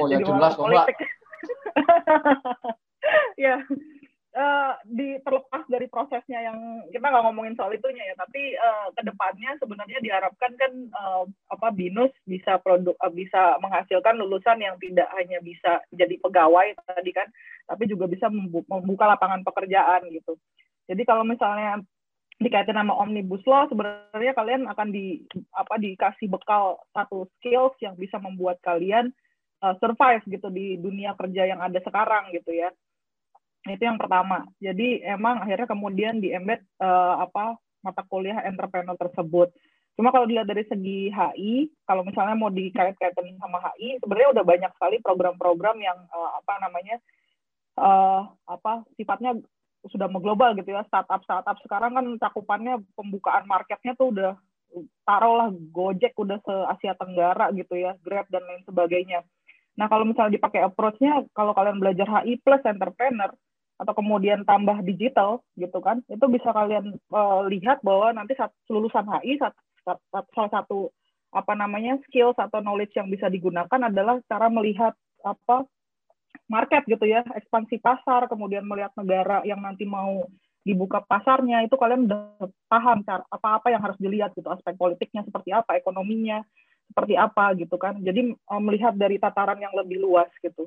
Oh 0.03 0.11
ya 0.11 0.19
jelas 0.19 0.59
kok 0.59 0.67
Mbak. 0.67 0.87
ya, 3.47 3.63
uh, 4.39 4.73
di 4.87 5.19
terlepas 5.27 5.67
dari 5.67 5.91
prosesnya 5.91 6.39
yang 6.39 6.87
kita 6.95 7.03
nggak 7.03 7.25
ngomongin 7.27 7.59
soal 7.59 7.75
itunya 7.75 8.07
ya, 8.07 8.15
tapi 8.15 8.55
uh, 8.55 8.89
ke 8.95 9.03
depannya 9.03 9.59
sebenarnya 9.59 9.99
diharapkan 9.99 10.55
kan 10.55 10.73
uh, 10.95 11.25
apa 11.51 11.69
binus 11.75 12.15
bisa 12.25 12.63
produk 12.63 12.95
uh, 13.03 13.13
bisa 13.13 13.59
menghasilkan 13.59 14.15
lulusan 14.17 14.63
yang 14.63 14.79
tidak 14.79 15.11
hanya 15.19 15.43
bisa 15.43 15.83
jadi 15.91 16.15
pegawai 16.23 16.79
tadi 16.87 17.11
kan, 17.11 17.29
tapi 17.67 17.91
juga 17.91 18.07
bisa 18.07 18.31
membuka 18.31 19.11
lapangan 19.11 19.43
pekerjaan 19.43 20.07
gitu. 20.15 20.39
Jadi 20.89 21.03
kalau 21.05 21.27
misalnya 21.27 21.83
dikaitin 22.39 22.79
sama 22.79 22.95
omnibus 22.95 23.43
law 23.51 23.67
sebenarnya 23.67 24.31
kalian 24.39 24.71
akan 24.71 24.95
di 24.95 25.27
apa 25.51 25.75
dikasih 25.75 26.31
bekal 26.31 26.79
satu 26.95 27.27
skills 27.39 27.75
yang 27.83 27.99
bisa 27.99 28.15
membuat 28.23 28.63
kalian 28.63 29.11
uh, 29.59 29.75
survive 29.83 30.23
gitu 30.31 30.47
di 30.47 30.79
dunia 30.79 31.19
kerja 31.19 31.51
yang 31.51 31.59
ada 31.59 31.83
sekarang 31.83 32.31
gitu 32.31 32.55
ya 32.55 32.71
itu 33.71 33.85
yang 33.85 34.01
pertama. 34.01 34.49
Jadi 34.59 35.03
emang 35.05 35.45
akhirnya 35.45 35.69
kemudian 35.69 36.19
di 36.23 36.33
embed 36.33 36.61
uh, 36.81 37.25
apa 37.25 37.57
mata 37.85 38.03
kuliah 38.07 38.43
entrepreneur 38.45 38.97
tersebut. 38.99 39.53
Cuma 39.99 40.15
kalau 40.15 40.31
dilihat 40.31 40.47
dari 40.47 40.63
segi 40.71 41.11
HI, 41.11 41.75
kalau 41.83 42.07
misalnya 42.07 42.39
mau 42.39 42.55
dikait-kaitan 42.55 43.35
sama 43.43 43.59
HI, 43.59 43.99
sebenarnya 43.99 44.31
udah 44.39 44.45
banyak 44.47 44.71
sekali 44.79 44.97
program-program 45.03 45.77
yang 45.83 45.99
uh, 46.15 46.31
apa 46.39 46.55
namanya 46.63 46.97
uh, 47.75 48.23
apa 48.47 48.87
sifatnya 48.95 49.35
sudah 49.91 50.07
mengglobal 50.07 50.55
gitu 50.55 50.71
ya. 50.71 50.87
Startup 50.87 51.19
startup 51.27 51.59
sekarang 51.67 51.99
kan 51.99 52.07
cakupannya 52.19 52.79
pembukaan 52.95 53.47
marketnya 53.51 53.99
tuh 53.99 54.15
udah 54.15 54.39
taruhlah 55.03 55.51
Gojek 55.51 56.15
udah 56.15 56.39
se 56.45 56.55
Asia 56.79 56.95
Tenggara 56.95 57.51
gitu 57.57 57.75
ya, 57.75 57.99
Grab 58.05 58.31
dan 58.31 58.45
lain 58.47 58.63
sebagainya. 58.69 59.25
Nah, 59.79 59.87
kalau 59.87 60.03
misalnya 60.03 60.35
dipakai 60.43 60.67
approach-nya, 60.67 61.23
kalau 61.31 61.55
kalian 61.55 61.79
belajar 61.79 62.07
HI 62.07 62.43
plus 62.43 62.63
entrepreneur, 62.67 63.31
atau 63.79 63.95
kemudian 63.95 64.43
tambah 64.43 64.83
digital 64.83 65.39
gitu 65.55 65.79
kan 65.79 66.03
itu 66.11 66.25
bisa 66.27 66.51
kalian 66.51 66.99
uh, 67.15 67.47
lihat 67.47 67.79
bahwa 67.87 68.11
nanti 68.11 68.35
saat 68.35 68.51
lulusan 68.67 69.07
HI 69.07 69.39
saat, 69.39 69.55
saat, 69.87 69.99
saat, 70.11 70.27
salah 70.35 70.51
satu 70.51 70.91
apa 71.31 71.55
namanya 71.55 72.01
skills 72.09 72.35
atau 72.37 72.59
knowledge 72.59 72.99
yang 72.99 73.07
bisa 73.07 73.31
digunakan 73.31 73.79
adalah 73.79 74.19
cara 74.27 74.51
melihat 74.51 74.99
apa 75.23 75.63
market 76.51 76.83
gitu 76.91 77.07
ya 77.07 77.23
ekspansi 77.39 77.79
pasar 77.79 78.27
kemudian 78.27 78.67
melihat 78.67 78.91
negara 78.99 79.47
yang 79.47 79.63
nanti 79.63 79.87
mau 79.87 80.27
dibuka 80.67 80.99
pasarnya 81.05 81.63
itu 81.63 81.79
kalian 81.79 82.11
udah 82.11 82.51
paham 82.67 83.07
cara 83.07 83.23
apa-apa 83.31 83.71
yang 83.71 83.81
harus 83.81 83.97
dilihat 84.03 84.35
gitu 84.35 84.49
aspek 84.51 84.75
politiknya 84.75 85.23
seperti 85.23 85.55
apa 85.55 85.79
ekonominya 85.79 86.43
seperti 86.89 87.15
apa 87.21 87.53
gitu 87.57 87.77
kan. 87.77 88.01
Jadi 88.01 88.33
uh, 88.33 88.63
melihat 88.65 88.97
dari 88.97 89.21
tataran 89.21 89.61
yang 89.61 89.77
lebih 89.77 90.01
luas 90.01 90.29
gitu 90.41 90.67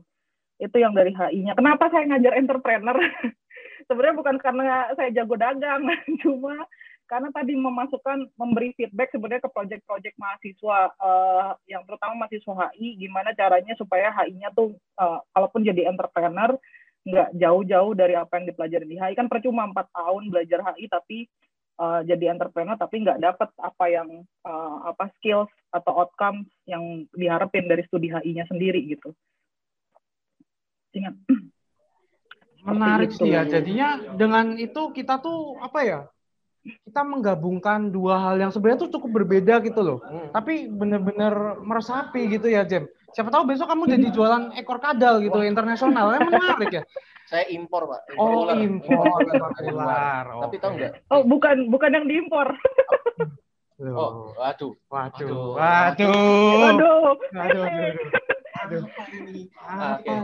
itu 0.62 0.78
yang 0.78 0.94
dari 0.94 1.10
HI-nya. 1.12 1.58
Kenapa 1.58 1.90
saya 1.90 2.06
ngajar 2.06 2.38
entrepreneur? 2.38 2.98
Sebenarnya 3.90 4.16
bukan 4.16 4.38
karena 4.38 4.94
saya 4.94 5.10
jago 5.10 5.36
dagang, 5.36 5.84
cuma 6.24 6.70
karena 7.12 7.28
tadi 7.36 7.60
memasukkan 7.60 8.32
memberi 8.40 8.72
feedback 8.80 9.12
sebenarnya 9.12 9.44
ke 9.44 9.52
proyek-proyek 9.52 10.16
mahasiswa 10.16 10.96
uh, 10.96 11.60
yang 11.68 11.84
terutama 11.84 12.24
mahasiswa 12.24 12.72
HI 12.72 13.04
gimana 13.04 13.36
caranya 13.36 13.76
supaya 13.76 14.16
HI-nya 14.16 14.56
tuh 14.56 14.80
uh, 14.96 15.20
kalaupun 15.36 15.68
jadi 15.68 15.92
entrepreneur 15.92 16.56
nggak 17.04 17.36
jauh-jauh 17.36 17.92
dari 18.00 18.16
apa 18.16 18.40
yang 18.40 18.56
dipelajari 18.56 18.88
di 18.88 18.96
HI 18.96 19.20
kan 19.20 19.28
percuma 19.28 19.68
empat 19.68 19.92
tahun 19.92 20.32
belajar 20.32 20.64
HI 20.72 20.88
tapi 20.88 21.28
uh, 21.84 22.00
jadi 22.08 22.32
entrepreneur 22.32 22.80
tapi 22.80 23.04
nggak 23.04 23.20
dapat 23.20 23.50
apa 23.60 23.86
yang 23.92 24.24
uh, 24.48 24.88
apa 24.88 25.12
skills 25.20 25.52
atau 25.76 25.92
outcome 26.08 26.48
yang 26.64 27.04
diharapin 27.12 27.68
dari 27.68 27.84
studi 27.92 28.08
HI-nya 28.08 28.48
sendiri 28.48 28.80
gitu 28.88 29.12
ingat 30.96 31.16
menarik 32.68 33.10
sih 33.16 33.32
ya. 33.32 33.48
jadinya 33.48 34.14
dengan 34.14 34.54
itu 34.60 34.94
kita 34.94 35.18
tuh 35.18 35.58
apa 35.58 35.80
ya 35.82 36.00
kita 36.62 37.02
menggabungkan 37.02 37.90
dua 37.90 38.22
hal 38.22 38.36
yang 38.38 38.54
sebenarnya 38.54 38.86
tuh 38.86 38.94
cukup 38.94 39.26
berbeda 39.26 39.58
gitu 39.66 39.82
loh. 39.82 40.00
Hmm. 40.06 40.30
tapi 40.30 40.70
bener-bener 40.70 41.58
meresapi 41.66 42.30
gitu 42.30 42.54
ya 42.54 42.62
Jem. 42.62 42.86
Siapa 43.12 43.28
tahu 43.28 43.44
besok 43.50 43.68
kamu 43.68 43.92
jadi 43.92 44.08
jualan 44.14 44.56
ekor 44.56 44.80
kadal 44.80 45.20
gitu 45.20 45.36
Wah. 45.36 45.48
internasional. 45.50 46.16
Yang 46.16 46.28
menarik 46.32 46.72
ya? 46.72 46.84
Saya 47.32 47.48
impor 47.52 47.88
pak. 47.88 48.02
Impor 48.16 48.24
oh 48.24 48.42
ular. 48.48 48.56
impor. 48.60 49.06
Ular. 49.68 50.26
tapi 50.48 50.56
tahu 50.60 50.72
nggak? 50.80 50.94
Oh 51.12 51.22
bukan 51.28 51.68
bukan 51.68 51.90
yang 51.92 52.06
diimpor. 52.08 52.56
Oh 53.82 54.32
waduh. 54.40 54.72
Waduh. 54.88 55.28
Waduh. 55.28 55.56
Waduh. 55.60 57.04
Waduh, 57.36 57.64
waduh. 57.66 58.40
Aduh. 58.68 58.84
Nah, 59.66 59.98
okay. 59.98 60.18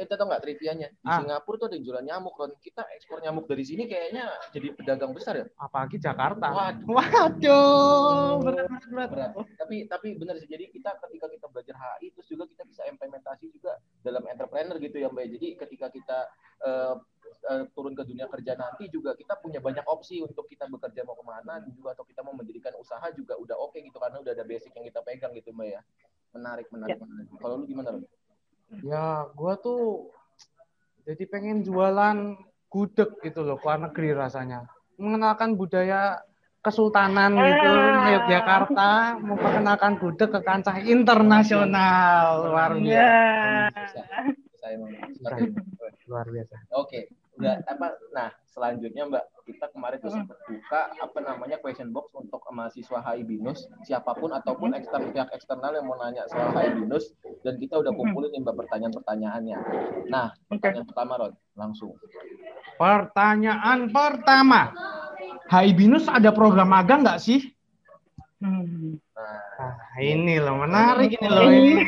Itu 0.00 0.12
tau 0.16 0.26
nggak 0.30 0.42
trivianya? 0.42 0.88
Di 0.90 1.08
ah. 1.08 1.20
Singapura 1.20 1.56
tuh 1.60 1.66
ada 1.68 1.74
yang 1.76 1.84
jualan 1.84 2.04
nyamuk, 2.06 2.34
Ron. 2.38 2.52
Kita 2.62 2.86
ekspor 2.96 3.20
nyamuk 3.20 3.44
dari 3.50 3.64
sini 3.66 3.84
kayaknya 3.84 4.30
jadi 4.54 4.72
pedagang 4.72 5.12
besar 5.12 5.34
ya. 5.36 5.46
Apalagi 5.60 6.00
Jakarta. 6.00 6.46
Waduh. 6.50 6.88
Waduh. 6.88 8.30
Berat, 8.40 8.68
berat, 8.88 9.10
berat. 9.12 9.30
Tapi 9.58 9.76
tapi 9.90 10.08
benar 10.16 10.38
sih. 10.40 10.48
Jadi 10.48 10.72
kita 10.72 10.96
ketika 11.08 11.26
kita 11.28 11.46
belajar 11.50 11.74
HI, 11.76 12.14
terus 12.16 12.28
juga 12.30 12.44
kita 12.48 12.62
bisa 12.64 12.82
implementasi 12.88 13.52
juga 13.52 13.76
dalam 14.00 14.24
entrepreneur 14.24 14.76
gitu 14.80 14.96
ya, 14.96 15.08
Mbak. 15.12 15.26
Jadi 15.36 15.48
ketika 15.60 15.86
kita 15.92 16.18
uh, 16.64 16.94
uh, 17.48 17.64
turun 17.72 17.96
ke 17.96 18.02
dunia 18.04 18.26
kerja 18.28 18.52
nanti 18.56 18.90
juga 18.92 19.16
kita 19.16 19.38
punya 19.40 19.62
banyak 19.62 19.84
opsi 19.88 20.20
untuk 20.20 20.48
kita 20.50 20.68
bekerja 20.68 21.06
mau 21.06 21.16
ke 21.16 21.24
mana 21.24 21.62
juga 21.64 21.96
atau 21.96 22.04
kita 22.04 22.20
mau 22.20 22.34
mendirikan 22.36 22.74
usaha 22.76 23.04
juga 23.14 23.38
udah 23.38 23.56
oke 23.56 23.76
okay 23.76 23.86
gitu 23.86 23.96
karena 23.96 24.20
udah 24.20 24.32
ada 24.34 24.44
basic 24.44 24.72
yang 24.76 24.86
kita 24.88 25.00
pegang 25.04 25.32
gitu 25.36 25.52
mbak 25.54 25.78
ya 25.78 25.80
menarik 26.30 26.66
menarik, 26.70 26.98
ya. 26.98 27.04
menarik. 27.04 27.28
kalau 27.38 27.54
lu 27.60 27.64
gimana 27.66 27.88
lu 27.98 28.06
ya 28.86 29.26
gua 29.34 29.58
tuh 29.58 30.10
jadi 31.02 31.24
pengen 31.26 31.66
jualan 31.66 32.38
gudeg 32.70 33.10
gitu 33.24 33.42
loh 33.42 33.58
luar 33.58 33.82
negeri 33.82 34.14
rasanya 34.14 34.70
mengenalkan 34.94 35.58
budaya 35.58 36.22
kesultanan 36.60 37.32
gitu 37.40 37.70
ah. 37.72 38.08
Yogyakarta 38.20 38.90
memperkenalkan 39.16 39.96
gudeg 39.96 40.28
ke 40.28 40.40
kancah 40.44 40.76
internasional 40.84 42.52
luar 42.52 42.76
biasa. 42.76 44.00
Ya. 44.60 44.76
Luar 46.04 46.26
biasa. 46.28 46.56
Oke, 46.76 47.08
udah 47.40 47.64
apa? 47.64 47.96
Nah, 48.12 48.28
selanjutnya 48.50 49.06
Mbak, 49.06 49.24
kita 49.46 49.66
kemarin 49.70 49.98
tuh 50.02 50.10
sempat 50.10 50.38
buka 50.46 50.90
apa 50.98 51.18
namanya 51.22 51.56
question 51.62 51.94
box 51.94 52.10
untuk 52.18 52.42
mahasiswa 52.50 52.98
HI 52.98 53.22
Binus, 53.22 53.70
siapa 53.86 54.10
pun 54.18 54.34
ataupun 54.34 54.74
eksternal 54.74 55.14
pihak 55.14 55.30
eksternal 55.30 55.72
yang 55.74 55.86
mau 55.86 55.98
nanya 55.98 56.26
soal 56.26 56.50
HI 56.50 56.74
Binus 56.82 57.14
dan 57.46 57.56
kita 57.56 57.78
udah 57.78 57.94
kumpulin 57.94 58.30
nih 58.34 58.42
Mbak 58.42 58.56
pertanyaan-pertanyaannya. 58.66 59.58
Nah, 60.10 60.34
pertanyaan 60.50 60.86
pertama 60.86 61.12
Ron, 61.18 61.34
langsung. 61.54 61.94
Pertanyaan 62.74 63.88
pertama. 63.88 64.74
HI 65.50 65.70
Binus 65.74 66.06
ada 66.10 66.30
program 66.34 66.70
magang 66.70 67.06
nggak 67.06 67.22
sih? 67.22 67.50
Hmm. 68.40 68.96
Nah, 69.60 69.76
ini 70.00 70.40
loh 70.40 70.56
menarik 70.56 71.12
ini 71.12 71.28
loh. 71.28 71.44
Ini. 71.46 71.84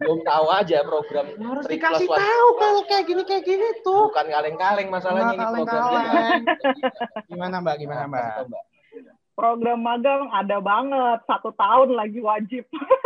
Belum 0.00 0.20
tahu 0.24 0.46
aja 0.48 0.80
program. 0.82 1.28
Harus 1.36 1.66
dikasih 1.68 2.08
tahu 2.08 2.48
kalau 2.56 2.80
kayak 2.88 3.04
gini 3.04 3.22
kayak 3.28 3.44
gini 3.44 3.68
tuh. 3.84 4.08
Bukan 4.08 4.26
kaleng-kaleng 4.32 4.88
masalahnya 4.88 5.36
ini 5.36 5.44
programnya. 5.44 6.12
Gimana 7.28 7.56
Mbak? 7.60 7.76
Gimana 7.76 8.04
Mbak? 8.08 8.62
Program 9.36 9.78
magang 9.80 10.28
ada 10.32 10.60
banget, 10.60 11.18
satu 11.24 11.52
tahun 11.56 11.96
lagi 11.96 12.20
wajib. 12.20 12.64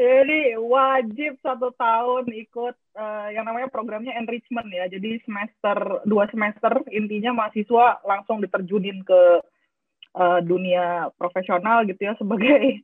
Jadi 0.00 0.56
wajib 0.56 1.36
satu 1.44 1.68
tahun 1.76 2.32
ikut 2.32 2.74
uh, 2.96 3.28
yang 3.28 3.44
namanya 3.44 3.68
programnya 3.68 4.16
enrichment 4.16 4.72
ya. 4.72 4.88
Jadi 4.88 5.20
semester 5.28 6.00
dua 6.08 6.24
semester 6.32 6.80
intinya 6.88 7.36
mahasiswa 7.36 8.00
langsung 8.04 8.40
diterjunin 8.40 9.04
ke 9.04 9.44
uh, 10.16 10.40
dunia 10.44 11.12
profesional 11.16 11.84
gitu 11.88 12.00
ya 12.00 12.14
sebagai 12.20 12.80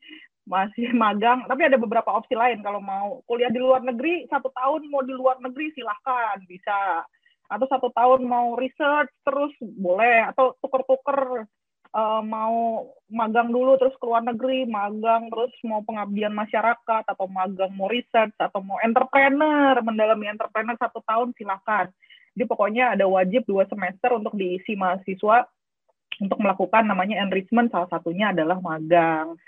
masih 0.48 0.90
magang. 0.96 1.44
Tapi 1.44 1.68
ada 1.68 1.76
beberapa 1.76 2.08
opsi 2.16 2.32
lain. 2.32 2.64
Kalau 2.64 2.80
mau 2.80 3.20
kuliah 3.28 3.52
di 3.52 3.60
luar 3.60 3.84
negeri 3.84 4.24
satu 4.32 4.48
tahun 4.56 4.88
mau 4.88 5.04
di 5.04 5.12
luar 5.12 5.36
negeri 5.44 5.70
silahkan. 5.76 6.40
Bisa. 6.48 7.04
Atau 7.48 7.68
satu 7.68 7.88
tahun 7.92 8.24
mau 8.24 8.56
research 8.56 9.12
terus 9.28 9.52
boleh. 9.60 10.32
Atau 10.32 10.56
tuker-tuker 10.64 11.44
uh, 11.92 12.22
mau 12.24 12.88
magang 13.08 13.52
dulu 13.52 13.76
terus 13.80 13.96
ke 13.96 14.04
luar 14.04 14.24
negeri 14.24 14.68
magang 14.68 15.32
terus 15.32 15.52
mau 15.64 15.80
pengabdian 15.84 16.32
masyarakat 16.32 17.04
atau 17.08 17.26
magang 17.28 17.72
mau 17.72 17.88
research 17.88 18.36
atau 18.36 18.60
mau 18.60 18.76
entrepreneur 18.84 19.76
mendalami 19.80 20.28
entrepreneur 20.32 20.76
satu 20.80 21.00
tahun 21.04 21.32
silahkan. 21.36 21.92
Jadi 22.36 22.44
pokoknya 22.46 22.94
ada 22.94 23.04
wajib 23.08 23.44
dua 23.48 23.66
semester 23.66 24.14
untuk 24.14 24.36
diisi 24.38 24.78
mahasiswa 24.78 25.48
untuk 26.18 26.38
melakukan 26.42 26.84
namanya 26.86 27.22
enrichment 27.22 27.70
salah 27.70 27.88
satunya 27.90 28.34
adalah 28.34 28.58
magang. 28.58 29.38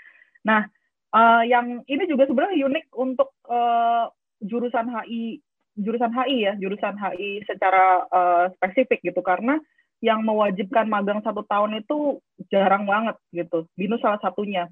Nah, 0.47 0.65
uh, 1.11 1.43
yang 1.43 1.83
ini 1.85 2.03
juga 2.07 2.25
sebenarnya 2.27 2.65
unik 2.67 2.85
untuk 2.95 3.29
uh, 3.47 4.07
jurusan 4.41 4.89
HI 4.89 5.39
jurusan 5.79 6.11
HI 6.11 6.37
ya, 6.51 6.53
jurusan 6.59 6.95
HI 6.99 7.47
secara 7.47 8.03
uh, 8.11 8.45
spesifik 8.59 8.99
gitu 9.01 9.23
karena 9.23 9.59
yang 10.01 10.25
mewajibkan 10.25 10.89
magang 10.89 11.21
satu 11.21 11.45
tahun 11.45 11.85
itu 11.85 12.19
jarang 12.49 12.89
banget 12.89 13.15
gitu. 13.31 13.69
Binus 13.77 14.01
salah 14.01 14.17
satunya. 14.19 14.67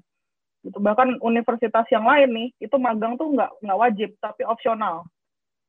Gitu. 0.60 0.76
Bahkan 0.76 1.22
universitas 1.22 1.86
yang 1.88 2.04
lain 2.04 2.30
nih 2.34 2.48
itu 2.60 2.76
magang 2.76 3.14
tuh 3.16 3.30
nggak 3.32 3.50
nggak 3.62 3.80
wajib 3.80 4.10
tapi 4.18 4.42
opsional. 4.44 5.06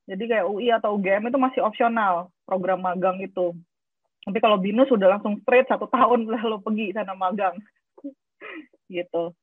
Jadi 0.09 0.23
kayak 0.27 0.49
UI 0.49 0.73
atau 0.73 0.97
UGM 0.97 1.29
itu 1.29 1.37
masih 1.37 1.61
opsional 1.61 2.33
program 2.43 2.81
magang 2.81 3.21
itu. 3.21 3.53
Tapi 4.21 4.37
kalau 4.37 4.61
Binus 4.61 4.89
sudah 4.89 5.17
langsung 5.17 5.41
straight 5.41 5.65
satu 5.65 5.89
tahun 5.89 6.29
lalu 6.37 6.57
pergi 6.61 6.93
sana 6.93 7.17
magang. 7.17 7.57
gitu. 8.91 9.33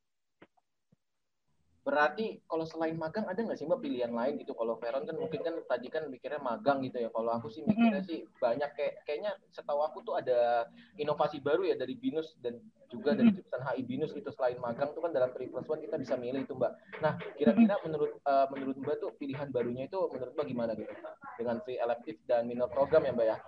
Berarti 1.88 2.36
kalau 2.44 2.68
selain 2.68 3.00
magang 3.00 3.24
ada 3.24 3.40
nggak 3.40 3.56
sih 3.56 3.64
mbak 3.64 3.80
pilihan 3.80 4.12
lain 4.12 4.36
gitu? 4.36 4.52
Kalau 4.52 4.76
Veron 4.76 5.08
kan 5.08 5.16
mungkin 5.16 5.40
kan 5.40 5.56
tadi 5.64 5.88
kan 5.88 6.04
mikirnya 6.12 6.36
magang 6.36 6.84
gitu 6.84 7.00
ya. 7.00 7.08
Kalau 7.08 7.32
aku 7.32 7.48
sih 7.48 7.64
mikirnya 7.64 8.04
sih 8.04 8.28
banyak 8.36 8.76
kayak 8.76 9.08
kayaknya 9.08 9.32
setahu 9.56 9.80
aku 9.80 10.04
tuh 10.04 10.20
ada 10.20 10.68
inovasi 11.00 11.40
baru 11.40 11.64
ya 11.64 11.80
dari 11.80 11.96
Binus 11.96 12.36
dan 12.44 12.60
juga 12.92 13.16
dari 13.16 13.32
jurusan 13.32 13.64
HI 13.64 13.82
Binus 13.88 14.12
itu 14.12 14.28
selain 14.36 14.60
magang 14.60 14.92
tuh 14.92 15.00
kan 15.00 15.16
dalam 15.16 15.32
3 15.32 15.48
plus 15.48 15.64
one 15.64 15.80
kita 15.80 15.96
bisa 15.96 16.20
milih 16.20 16.44
itu 16.44 16.52
mbak. 16.52 16.76
Nah 17.00 17.16
kira-kira 17.40 17.80
menurut 17.80 18.20
uh, 18.28 18.46
menurut 18.52 18.76
mbak 18.84 18.96
tuh 19.00 19.16
pilihan 19.16 19.48
barunya 19.48 19.88
itu 19.88 19.96
menurut 20.12 20.36
mbak 20.36 20.44
gimana 20.44 20.72
gitu? 20.76 20.92
Dengan 21.40 21.56
free 21.64 21.80
elective 21.80 22.20
dan 22.28 22.44
minor 22.44 22.68
program 22.68 23.08
ya 23.08 23.16
mbak 23.16 23.26
ya? 23.32 23.38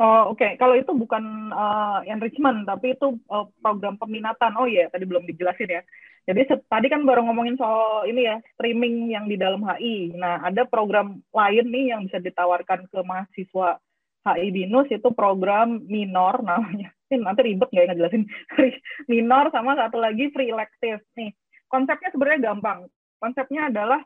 Oh 0.00 0.32
oke, 0.32 0.40
okay. 0.40 0.56
kalau 0.56 0.72
itu 0.72 0.88
bukan 0.96 1.52
uh, 1.52 2.00
enrichment 2.08 2.64
tapi 2.64 2.96
itu 2.96 3.20
uh, 3.28 3.44
program 3.60 4.00
peminatan. 4.00 4.56
Oh 4.56 4.64
iya, 4.64 4.86
yeah. 4.86 4.88
tadi 4.88 5.04
belum 5.04 5.28
dijelasin 5.28 5.68
ya. 5.68 5.82
Jadi 6.22 6.46
tadi 6.70 6.86
kan 6.86 7.02
baru 7.02 7.26
ngomongin 7.26 7.58
soal 7.58 8.06
ini 8.06 8.30
ya 8.30 8.38
streaming 8.54 9.10
yang 9.10 9.26
di 9.26 9.34
dalam 9.34 9.60
HI. 9.66 10.14
Nah 10.14 10.38
ada 10.40 10.62
program 10.64 11.18
lain 11.34 11.66
nih 11.66 11.84
yang 11.92 12.06
bisa 12.06 12.22
ditawarkan 12.22 12.86
ke 12.86 12.98
mahasiswa 13.02 13.82
HI 14.22 14.48
Binus 14.54 14.86
itu 14.94 15.08
program 15.10 15.82
minor 15.90 16.38
namanya. 16.46 16.94
Ini 17.10 17.20
nanti 17.26 17.42
ribet 17.44 17.68
nggak 17.68 17.84
ya 17.84 17.88
ngejelasin 17.92 18.24
minor 19.12 19.50
sama 19.50 19.74
satu 19.74 19.98
lagi 19.98 20.30
free 20.30 20.54
elective 20.54 21.02
nih. 21.18 21.34
Konsepnya 21.66 22.08
sebenarnya 22.14 22.54
gampang. 22.54 22.86
Konsepnya 23.18 23.68
adalah 23.68 24.00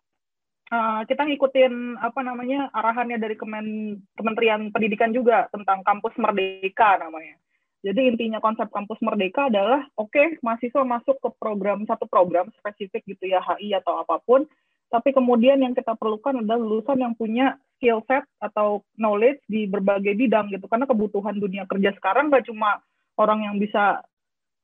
uh, 0.73 1.03
kita 1.07 1.23
ngikutin 1.27 2.01
apa 2.03 2.21
namanya 2.23 2.71
arahannya 2.75 3.19
dari 3.21 3.39
Kemen, 3.39 3.99
Kementerian 4.19 4.71
Pendidikan 4.71 5.11
juga 5.15 5.47
tentang 5.51 5.83
kampus 5.87 6.15
merdeka 6.19 6.99
namanya. 6.99 7.39
Jadi 7.87 8.11
intinya 8.11 8.43
konsep 8.43 8.67
kampus 8.75 8.99
merdeka 8.99 9.47
adalah 9.47 9.87
oke 9.95 10.11
okay, 10.11 10.35
mahasiswa 10.43 10.83
masuk 10.83 11.23
ke 11.23 11.29
program 11.39 11.87
satu 11.87 12.09
program 12.11 12.51
spesifik 12.59 13.07
gitu 13.07 13.31
ya 13.31 13.39
HI 13.39 13.79
atau 13.79 14.03
apa 14.03 14.19
pun, 14.27 14.43
tapi 14.91 15.15
kemudian 15.15 15.63
yang 15.63 15.75
kita 15.75 15.95
perlukan 15.95 16.43
adalah 16.43 16.59
lulusan 16.59 16.99
yang 16.99 17.15
punya 17.15 17.55
skill 17.79 18.03
set 18.11 18.27
atau 18.43 18.83
knowledge 18.99 19.39
di 19.47 19.71
berbagai 19.71 20.19
bidang 20.19 20.51
gitu 20.51 20.67
karena 20.67 20.89
kebutuhan 20.89 21.37
dunia 21.37 21.69
kerja 21.69 21.93
sekarang 22.01 22.33
gak 22.33 22.49
cuma 22.49 22.81
orang 23.21 23.45
yang 23.47 23.57
bisa 23.63 24.03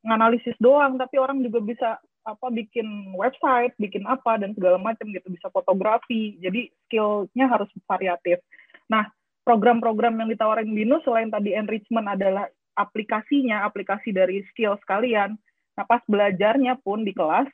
nganalisis 0.02 0.58
doang, 0.58 0.98
tapi 0.98 1.16
orang 1.22 1.38
juga 1.46 1.62
bisa 1.62 1.88
apa 2.22 2.46
bikin 2.54 3.14
website, 3.18 3.74
bikin 3.78 4.06
apa 4.06 4.38
dan 4.38 4.54
segala 4.54 4.78
macam 4.78 5.10
gitu, 5.10 5.26
bisa 5.30 5.50
fotografi. 5.50 6.38
Jadi 6.38 6.70
skillnya 6.86 7.46
harus 7.50 7.68
variatif. 7.86 8.38
Nah, 8.86 9.10
program-program 9.42 10.14
yang 10.22 10.28
ditawarin 10.30 10.70
Binus 10.70 11.02
selain 11.02 11.30
tadi 11.30 11.54
enrichment 11.54 12.06
adalah 12.06 12.46
aplikasinya, 12.78 13.66
aplikasi 13.66 14.14
dari 14.14 14.46
skill 14.54 14.78
sekalian. 14.86 15.34
Nah, 15.74 15.84
pas 15.84 16.00
belajarnya 16.06 16.78
pun 16.80 17.02
di 17.02 17.12
kelas, 17.12 17.48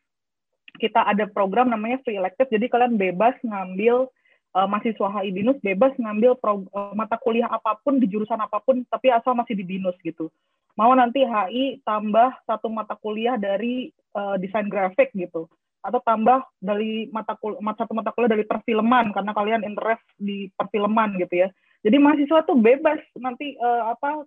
kita 0.78 1.02
ada 1.06 1.26
program 1.26 1.72
namanya 1.72 1.98
free 2.06 2.20
elective, 2.20 2.50
jadi 2.52 2.70
kalian 2.70 2.94
bebas 3.00 3.34
ngambil 3.42 4.06
uh, 4.54 4.66
mahasiswa 4.68 5.08
HI 5.10 5.30
BINUS 5.34 5.58
bebas 5.64 5.92
ngambil 5.98 6.38
pro, 6.38 6.62
uh, 6.70 6.94
mata 6.94 7.18
kuliah 7.18 7.50
apa 7.50 7.76
pun 7.82 7.98
di 7.98 8.06
jurusan 8.06 8.38
apa 8.38 8.62
pun, 8.62 8.86
tapi 8.86 9.10
asal 9.10 9.34
masih 9.34 9.58
di 9.58 9.64
BINUS 9.66 9.98
gitu. 10.06 10.30
Mau 10.78 10.94
nanti 10.94 11.26
HI 11.26 11.82
tambah 11.82 12.38
satu 12.46 12.70
mata 12.70 12.94
kuliah 12.94 13.34
dari 13.34 13.90
uh, 14.14 14.38
desain 14.38 14.70
grafik 14.70 15.10
gitu, 15.10 15.50
atau 15.82 15.98
tambah 16.06 16.46
dari 16.62 17.10
mata 17.10 17.34
kuliah, 17.34 17.58
satu 17.74 17.98
mata 17.98 18.14
kuliah 18.14 18.38
dari 18.38 18.46
perfilman 18.46 19.10
karena 19.10 19.34
kalian 19.34 19.66
interest 19.66 20.06
di 20.14 20.46
perfilman 20.54 21.18
gitu 21.18 21.42
ya. 21.42 21.48
Jadi 21.82 21.98
mahasiswa 21.98 22.46
tuh 22.46 22.54
bebas 22.54 23.02
nanti 23.18 23.58
uh, 23.58 23.90
apa 23.90 24.22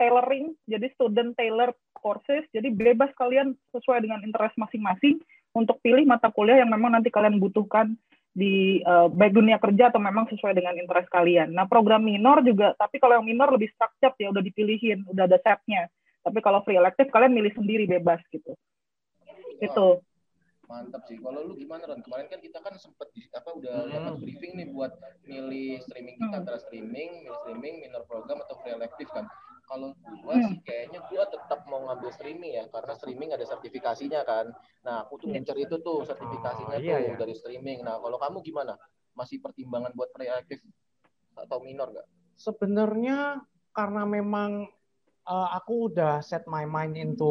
tailoring, 0.00 0.56
jadi 0.64 0.88
student 0.96 1.36
tailor 1.36 1.76
courses, 1.92 2.48
jadi 2.56 2.72
bebas 2.72 3.12
kalian 3.20 3.52
sesuai 3.76 4.00
dengan 4.00 4.24
interest 4.24 4.56
masing-masing 4.56 5.20
untuk 5.52 5.76
pilih 5.84 6.08
mata 6.08 6.32
kuliah 6.32 6.64
yang 6.64 6.72
memang 6.72 6.96
nanti 6.96 7.12
kalian 7.12 7.36
butuhkan 7.36 7.92
di 8.30 8.78
uh, 8.86 9.10
baik 9.10 9.34
dunia 9.34 9.58
kerja 9.58 9.90
atau 9.90 9.98
memang 9.98 10.30
sesuai 10.30 10.54
dengan 10.54 10.78
interest 10.78 11.10
kalian. 11.10 11.50
Nah 11.50 11.66
program 11.66 12.06
minor 12.06 12.42
juga, 12.46 12.78
tapi 12.78 13.02
kalau 13.02 13.18
yang 13.18 13.26
minor 13.26 13.50
lebih 13.50 13.70
structured 13.74 14.14
ya 14.22 14.30
udah 14.30 14.42
dipilihin, 14.42 15.02
udah 15.10 15.26
ada 15.26 15.38
setnya. 15.42 15.90
Tapi 16.20 16.38
kalau 16.44 16.62
free 16.62 16.78
elective 16.78 17.10
kalian 17.10 17.34
milih 17.34 17.50
sendiri 17.56 17.90
bebas 17.90 18.22
gitu. 18.30 18.54
Wow. 18.54 19.66
Itu. 19.66 19.88
Mantap 20.70 21.02
sih. 21.10 21.18
Kalau 21.18 21.50
lu 21.50 21.58
gimana 21.58 21.82
Ron? 21.90 21.98
Kemarin 22.06 22.30
kan 22.30 22.38
kita 22.38 22.62
kan 22.62 22.78
sempat 22.78 23.10
apa 23.10 23.50
udah 23.58 23.76
hmm. 23.82 23.90
dapat 23.90 24.14
briefing 24.22 24.52
nih 24.54 24.68
buat 24.70 24.94
milih 25.26 25.82
streaming 25.82 26.14
kita 26.22 26.30
hmm. 26.30 26.40
antara 26.46 26.58
streaming, 26.62 27.26
milih 27.26 27.38
streaming, 27.42 27.74
minor 27.82 28.06
program 28.06 28.38
atau 28.46 28.54
free 28.62 28.78
elective 28.78 29.10
kan 29.10 29.26
kalau 29.70 29.94
gua 30.26 30.34
hmm. 30.34 30.46
sih 30.50 30.56
kayaknya 30.66 31.00
gua 31.06 31.24
tetap 31.30 31.60
mau 31.70 31.86
ngambil 31.86 32.10
streaming 32.10 32.52
ya 32.58 32.64
karena 32.74 32.92
streaming 32.98 33.30
ada 33.30 33.46
sertifikasinya 33.46 34.20
kan 34.26 34.50
nah 34.82 35.06
aku 35.06 35.22
tuh 35.22 35.30
iya. 35.30 35.38
ngincer 35.38 35.56
itu 35.62 35.76
tuh 35.78 36.02
sertifikasinya 36.02 36.74
oh, 36.74 36.82
iya, 36.82 36.98
tuh 36.98 37.06
iya. 37.06 37.14
dari 37.14 37.34
streaming 37.38 37.86
nah 37.86 38.02
kalau 38.02 38.18
kamu 38.18 38.42
gimana 38.42 38.74
masih 39.14 39.38
pertimbangan 39.38 39.94
buat 39.94 40.10
reaktif 40.18 40.58
atau 41.38 41.62
minor 41.62 41.94
gak 41.94 42.06
sebenarnya 42.34 43.46
karena 43.70 44.02
memang 44.02 44.66
uh, 45.30 45.48
aku 45.54 45.92
udah 45.94 46.18
set 46.24 46.42
my 46.50 46.66
mind 46.66 46.98
into 46.98 47.30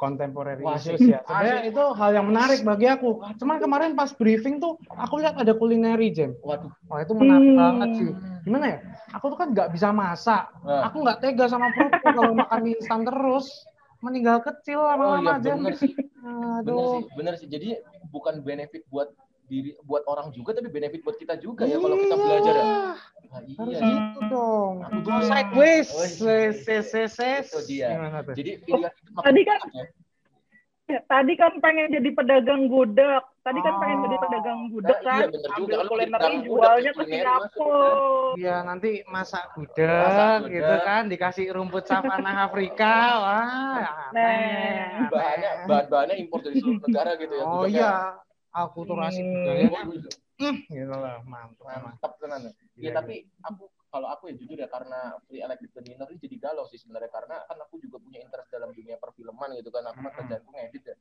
contemporary 0.00 0.66
Wah, 0.66 0.74
issues 0.74 0.98
ya. 0.98 1.22
Sebenarnya 1.22 1.58
itu 1.70 1.84
hal 1.94 2.10
yang 2.18 2.26
menarik 2.26 2.60
bagi 2.66 2.86
aku. 2.90 3.22
Cuman 3.38 3.56
kemarin 3.62 3.94
pas 3.94 4.10
briefing 4.10 4.58
tuh 4.58 4.80
aku 4.90 5.22
lihat 5.22 5.38
ada 5.38 5.54
culinary 5.54 6.10
jam. 6.10 6.34
Waduh. 6.42 6.72
Wah 6.90 6.98
itu 7.06 7.12
menarik 7.14 7.50
hmm. 7.54 7.60
banget 7.60 7.90
sih. 7.94 8.10
Gimana 8.46 8.64
ya? 8.70 8.78
Aku 9.18 9.34
tuh 9.34 9.38
kan 9.42 9.50
nggak 9.50 9.74
bisa 9.74 9.90
masak. 9.90 10.46
Nah. 10.62 10.86
Aku 10.86 11.02
nggak 11.02 11.18
tega 11.18 11.50
sama 11.50 11.74
perutku 11.74 12.06
kalau 12.14 12.30
makan 12.38 12.58
mie 12.62 12.78
instan 12.78 13.02
terus. 13.02 13.50
Meninggal 13.98 14.38
kecil 14.44 14.86
lama-lama 14.86 15.34
oh, 15.34 15.42
iya, 15.42 15.56
bener 15.58 15.74
sih. 15.74 15.92
Aduh. 16.22 16.62
Bener 16.62 16.86
sih, 16.86 17.04
bener 17.18 17.34
sih. 17.42 17.48
Jadi 17.50 17.68
bukan 18.14 18.46
benefit 18.46 18.86
buat 18.86 19.10
diri 19.46 19.78
buat 19.86 20.02
orang 20.10 20.34
juga 20.34 20.58
tapi 20.58 20.66
benefit 20.74 21.06
buat 21.06 21.14
kita 21.22 21.38
juga 21.38 21.70
ya 21.70 21.78
kalau 21.78 21.96
kita 21.98 22.14
belajar 22.18 22.54
ya. 22.54 22.66
Nah, 22.66 23.40
iya. 23.46 23.56
Harus 23.58 23.78
gitu 23.78 24.20
dong. 24.30 24.74
Aku 24.82 25.10
nah, 25.10 25.22
sideways. 25.26 25.88
Oh, 25.90 26.06
iya. 26.06 26.50
Itu 27.42 27.58
dia. 27.66 27.88
Jadi 28.30 28.50
pilihan 28.62 28.92
itu 28.94 29.10
tadi 29.22 29.42
kan 29.42 29.58
ya, 29.74 29.84
tadi 30.86 31.32
kan 31.34 31.52
pengen 31.58 31.90
jadi 31.90 32.10
pedagang 32.14 32.70
gudeg. 32.70 33.22
Tadi 33.42 33.60
kan 33.62 33.74
pengen 33.78 33.98
jadi 34.06 34.16
pedagang 34.22 34.60
gudeg 34.70 34.98
nah, 34.98 35.06
kan. 35.06 35.18
Iya, 35.18 35.26
bener 35.30 35.50
Ambil 35.54 35.76
juga. 35.78 35.90
kuliner 35.90 36.20
jualnya 36.42 36.90
ke 36.94 37.02
Singapura. 37.06 37.90
Iya, 38.38 38.56
nanti 38.62 38.90
masak 39.10 39.44
gudeg 39.54 40.40
gitu 40.50 40.74
kan, 40.86 41.02
dikasih 41.10 41.46
rumput 41.54 41.84
savana 41.86 42.46
Afrika. 42.46 42.94
Wah. 43.22 44.10
Nah. 44.14 45.10
Bahannya 45.10 45.50
bahan-bahannya 45.66 46.14
impor 46.22 46.42
dari 46.42 46.58
seluruh 46.58 46.82
negara 46.82 47.12
gitu 47.18 47.34
ya. 47.34 47.44
Oh 47.46 47.66
iya 47.66 47.92
akulturasi 48.56 49.20
hmm. 49.20 49.32
budayanya 49.36 49.80
hmm, 50.40 50.56
gitu 50.72 50.94
lah 50.96 51.20
mantap 51.28 51.68
mantap 51.84 52.12
tenan 52.16 52.40
ya 52.48 52.52
iya, 52.80 52.90
tapi 52.96 53.28
iya. 53.28 53.44
aku 53.52 53.68
kalau 53.90 54.08
aku 54.10 54.28
ya 54.30 54.34
jujur 54.36 54.58
ya 54.58 54.68
karena 54.68 55.14
free 55.26 55.40
elective 55.40 55.72
seminar 55.72 56.06
ini 56.10 56.18
jadi 56.20 56.36
galau 56.42 56.66
sih 56.68 56.78
sebenarnya. 56.78 57.10
Karena 57.10 57.36
kan 57.46 57.58
aku 57.62 57.78
juga 57.80 58.02
punya 58.02 58.20
interest 58.22 58.50
dalam 58.50 58.70
dunia 58.74 58.96
perfilman 58.98 59.54
gitu 59.58 59.70
kan. 59.70 59.86
Aku 59.90 60.00
kan 60.02 60.12
kerjaanku 60.22 60.50
ngedit 60.52 60.84
ya. 60.84 60.96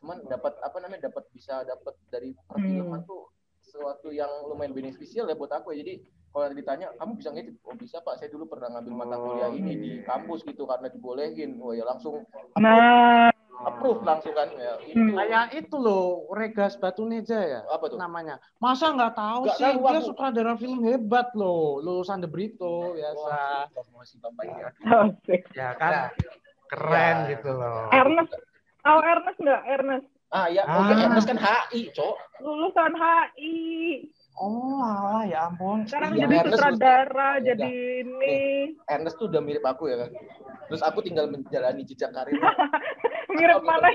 Cuman 0.00 0.16
dapat 0.28 0.54
apa 0.60 0.76
namanya 0.78 1.08
dapat 1.08 1.24
bisa 1.32 1.64
dapat 1.64 1.94
dari 2.12 2.36
perfilman 2.46 3.02
hmm. 3.02 3.08
tuh 3.08 3.32
sesuatu 3.64 4.14
yang 4.14 4.30
lumayan 4.46 4.76
beneficial 4.76 5.26
ya 5.26 5.34
buat 5.34 5.52
aku 5.52 5.74
ya. 5.74 5.82
Jadi 5.82 6.04
kalau 6.30 6.52
ditanya 6.52 6.92
kamu 7.00 7.12
bisa 7.16 7.30
ngedit? 7.32 7.56
Oh 7.64 7.76
bisa 7.76 7.96
pak. 8.04 8.20
Saya 8.20 8.28
dulu 8.28 8.44
pernah 8.46 8.68
ngambil 8.76 8.92
mata 8.92 9.16
kuliah 9.16 9.50
ini 9.50 9.72
di 9.80 9.90
kampus 10.04 10.44
gitu 10.44 10.68
karena 10.68 10.92
dibolehin. 10.92 11.58
Oh 11.58 11.72
ya 11.72 11.84
langsung 11.88 12.22
nah 12.56 13.35
approve 13.64 14.04
langsung 14.04 14.34
kan 14.36 14.48
ya? 14.56 14.76
Itu. 14.84 14.96
Hmm. 15.00 15.16
kayak 15.16 15.44
itu 15.56 15.76
loh 15.80 16.28
Regas 16.34 16.76
Batu 16.76 17.08
Neja 17.08 17.40
ya 17.40 17.60
apa 17.72 17.88
tuh? 17.88 17.96
namanya. 17.96 18.36
Masa 18.60 18.92
nggak 18.92 19.14
tahu 19.16 19.40
gak 19.48 19.56
sih? 19.56 19.64
tahu, 19.64 19.88
dia 19.88 20.00
aku. 20.02 20.08
sutradara 20.12 20.54
film 20.60 20.84
hebat 20.84 21.32
loh 21.32 21.80
lulusan 21.80 22.20
The 22.20 22.28
Brito 22.28 22.92
biasa. 22.92 23.36
Ya. 24.44 24.68
ya 25.60 25.70
kan? 25.78 25.92
Ya. 25.92 26.04
keren 26.66 27.16
ya. 27.24 27.28
gitu 27.38 27.50
loh. 27.54 27.88
Ernest. 27.94 28.32
Tahu 28.84 28.98
Ernest 29.00 29.38
nggak 29.40 29.62
Ernest? 29.64 30.06
Ah 30.34 30.46
ya 30.50 30.62
oh 30.66 30.82
ah. 30.82 30.90
Ernest 30.92 31.26
kan 31.30 31.38
HI 31.38 31.94
cok. 31.94 32.16
Lulusan 32.42 32.92
HI 32.92 33.54
Oh, 34.36 34.84
alah, 34.84 35.24
ya 35.24 35.48
ampun. 35.48 35.88
Sekarang 35.88 36.12
Iya, 36.12 36.28
jadi 36.28 36.34
Ernest 36.44 36.60
sutradara, 36.60 37.30
Iya. 37.40 37.44
jadi 37.56 37.72
ini 38.04 38.36
Ernest 38.84 39.16
tuh 39.16 39.26
udah 39.32 39.40
mirip 39.40 39.64
aku 39.64 39.88
ya 39.88 39.96
kan. 40.04 40.10
Terus 40.68 40.82
aku 40.84 41.00
tinggal 41.00 41.32
menjalani 41.32 41.82
jejak 41.88 42.12
karir. 42.12 42.36
mirip 43.36 43.64
mana? 43.64 43.88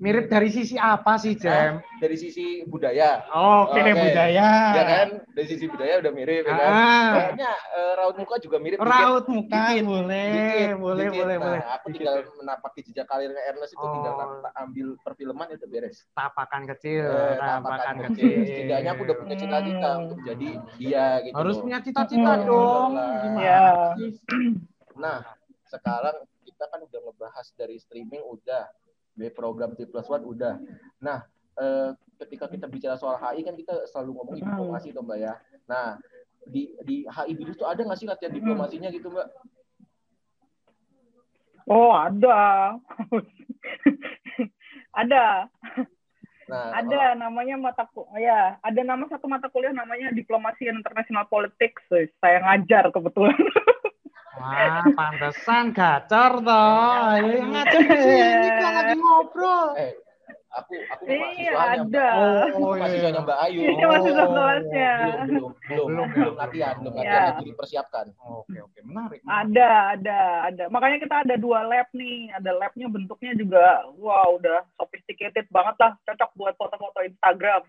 Mirip 0.00 0.26
dari 0.26 0.48
sisi 0.48 0.74
apa 0.74 1.20
sih, 1.20 1.36
Jem? 1.36 1.84
Dari 2.00 2.16
sisi 2.16 2.64
budaya. 2.64 3.20
Oke, 3.28 3.76
Oke. 3.76 3.92
budaya. 3.92 4.48
Ya 4.72 4.82
kan? 4.82 5.08
Dari 5.28 5.44
sisi 5.46 5.68
budaya 5.68 6.00
udah 6.00 6.08
mirip 6.10 6.40
ya 6.40 6.56
kan. 6.56 6.56
Ah. 6.66 7.10
Kayaknya 7.12 7.50
eh, 7.52 7.92
raut 7.94 8.16
muka 8.16 8.40
juga 8.40 8.56
mirip. 8.56 8.80
dikit. 8.80 8.88
Raut 8.88 9.26
muka 9.28 9.60
Dikit, 9.68 9.84
boleh, 9.84 10.24
dikit, 10.32 10.70
boleh, 10.74 11.04
dikit. 11.04 11.20
boleh, 11.20 11.36
Nah, 11.36 11.44
boleh. 11.44 11.60
Aku 11.76 11.86
tinggal 11.90 12.14
menapaki 12.32 12.80
jejak 12.82 13.04
karirnya 13.04 13.42
Ernest 13.46 13.76
itu 13.76 13.84
tinggal 13.84 14.12
Oh. 14.14 14.40
na- 14.40 14.54
ambil 14.58 14.88
perfilman 14.98 15.48
itu 15.50 15.66
beres. 15.66 16.08
Tapakan 16.10 16.62
kecil, 16.66 17.04
Eh, 17.04 17.36
tapakan 17.36 17.60
tapakan 17.60 17.96
kecil. 18.02 18.24
kecil. 18.24 18.48
Setidaknya 18.48 18.90
aku 18.90 19.02
udah 19.04 19.16
punya 19.18 19.36
cita-cita 19.36 19.88
Hmm. 19.90 20.00
untuk 20.02 20.18
jadi 20.24 20.48
dia 20.74 21.06
gitu. 21.22 21.34
Harus 21.36 21.54
loh. 21.54 21.62
punya 21.62 21.78
cita-cita 21.78 22.32
Hmm. 22.34 22.46
dong. 22.46 22.90
Lah. 22.90 23.12
Gimana 23.20 23.42
Ya. 23.42 23.64
Nah, 24.96 25.18
sekarang 25.66 26.16
kita 26.42 26.64
kan 26.66 26.80
udah 26.82 27.00
ngebahas 27.02 27.46
dari 27.54 27.76
streaming 27.76 28.24
udah, 28.26 28.64
dari 29.14 29.32
program 29.32 29.74
T 29.74 29.86
plus 29.86 30.08
One 30.08 30.24
udah. 30.24 30.60
Nah, 31.02 31.24
eh, 31.58 31.90
ketika 32.24 32.46
kita 32.48 32.66
bicara 32.68 32.96
soal 33.00 33.16
HI 33.16 33.44
kan 33.44 33.56
kita 33.56 33.88
selalu 33.90 34.20
ngomongin 34.20 34.44
Hmm. 34.44 34.50
diplomasi 34.56 34.88
tuh 34.92 35.02
Mbak 35.04 35.18
ya. 35.18 35.34
Nah, 35.66 35.96
di 36.48 36.74
di 36.84 36.96
HI 37.06 37.32
Binus 37.36 37.56
tuh 37.56 37.68
ada 37.68 37.80
nggak 37.80 37.98
sih 37.98 38.08
latihan 38.08 38.34
diplomasinya 38.34 38.88
gitu 38.92 39.08
Mbak? 39.12 39.28
Oh, 41.70 41.94
ada. 41.94 42.74
ada. 45.00 45.46
Nah, 46.50 46.82
Ada 46.82 47.14
namanya 47.14 47.54
mata 47.54 47.86
ya, 48.18 48.58
ada 48.58 48.80
nama 48.82 49.06
satu 49.06 49.30
mata 49.30 49.46
kuliah 49.46 49.70
namanya 49.70 50.10
Diplomasi 50.10 50.66
Politics. 51.30 51.86
Wih, 51.94 52.10
Saya 52.18 52.42
ngajar 52.42 52.90
kebetulan. 52.90 53.38
Wah, 54.40 54.84
pantesan 54.90 55.64
gacor 55.70 56.32
toh. 56.40 56.92
Ayo 57.12 57.44
ngajar 57.44 57.80
di 57.84 57.96
sini 57.98 58.36
kita 58.48 58.68
lagi 58.72 58.94
ngobrol. 58.96 59.66
eh, 59.76 59.92
aku 60.50 60.72
aku 60.88 61.02
Iya, 61.04 61.52
mahasiswanya 61.52 61.84
ada. 61.84 62.08
Oh, 62.56 62.72
iya. 62.72 62.80
mahasiswanya 62.80 63.20
Mbak 63.20 63.38
Ayu. 63.44 63.60
Ini 63.60 63.84
mahasiswa 63.84 64.24
Oh. 64.24 64.30
kelasnya. 64.32 64.92
Belum, 64.96 65.50
belum, 65.60 65.86
belum, 65.86 66.08
Belum, 66.10 66.32
ya. 66.32 66.40
latihan, 66.40 66.74
belum 66.80 66.92
Ya. 66.92 66.98
latihan 66.98 67.22
lagi 67.30 67.44
dipersiapkan. 67.46 68.06
Oke, 68.18 68.58
oke, 68.58 68.78
menarik. 68.80 69.20
Ada, 69.22 69.70
ada, 69.94 70.18
ada. 70.48 70.64
Makanya 70.66 70.98
kita 70.98 71.16
ada 71.22 71.34
dua 71.36 71.60
lab 71.62 71.88
nih. 71.92 72.32
Ada 72.32 72.50
labnya 72.56 72.86
bentuknya 72.88 73.32
juga, 73.36 73.64
wow, 73.94 74.40
udah 74.40 74.64
sophisticated 74.74 75.44
banget 75.48 75.76
lah. 75.76 75.92
Cocok 76.02 76.30
buat 76.34 76.54
foto-foto 76.56 76.98
Instagram. 77.04 77.60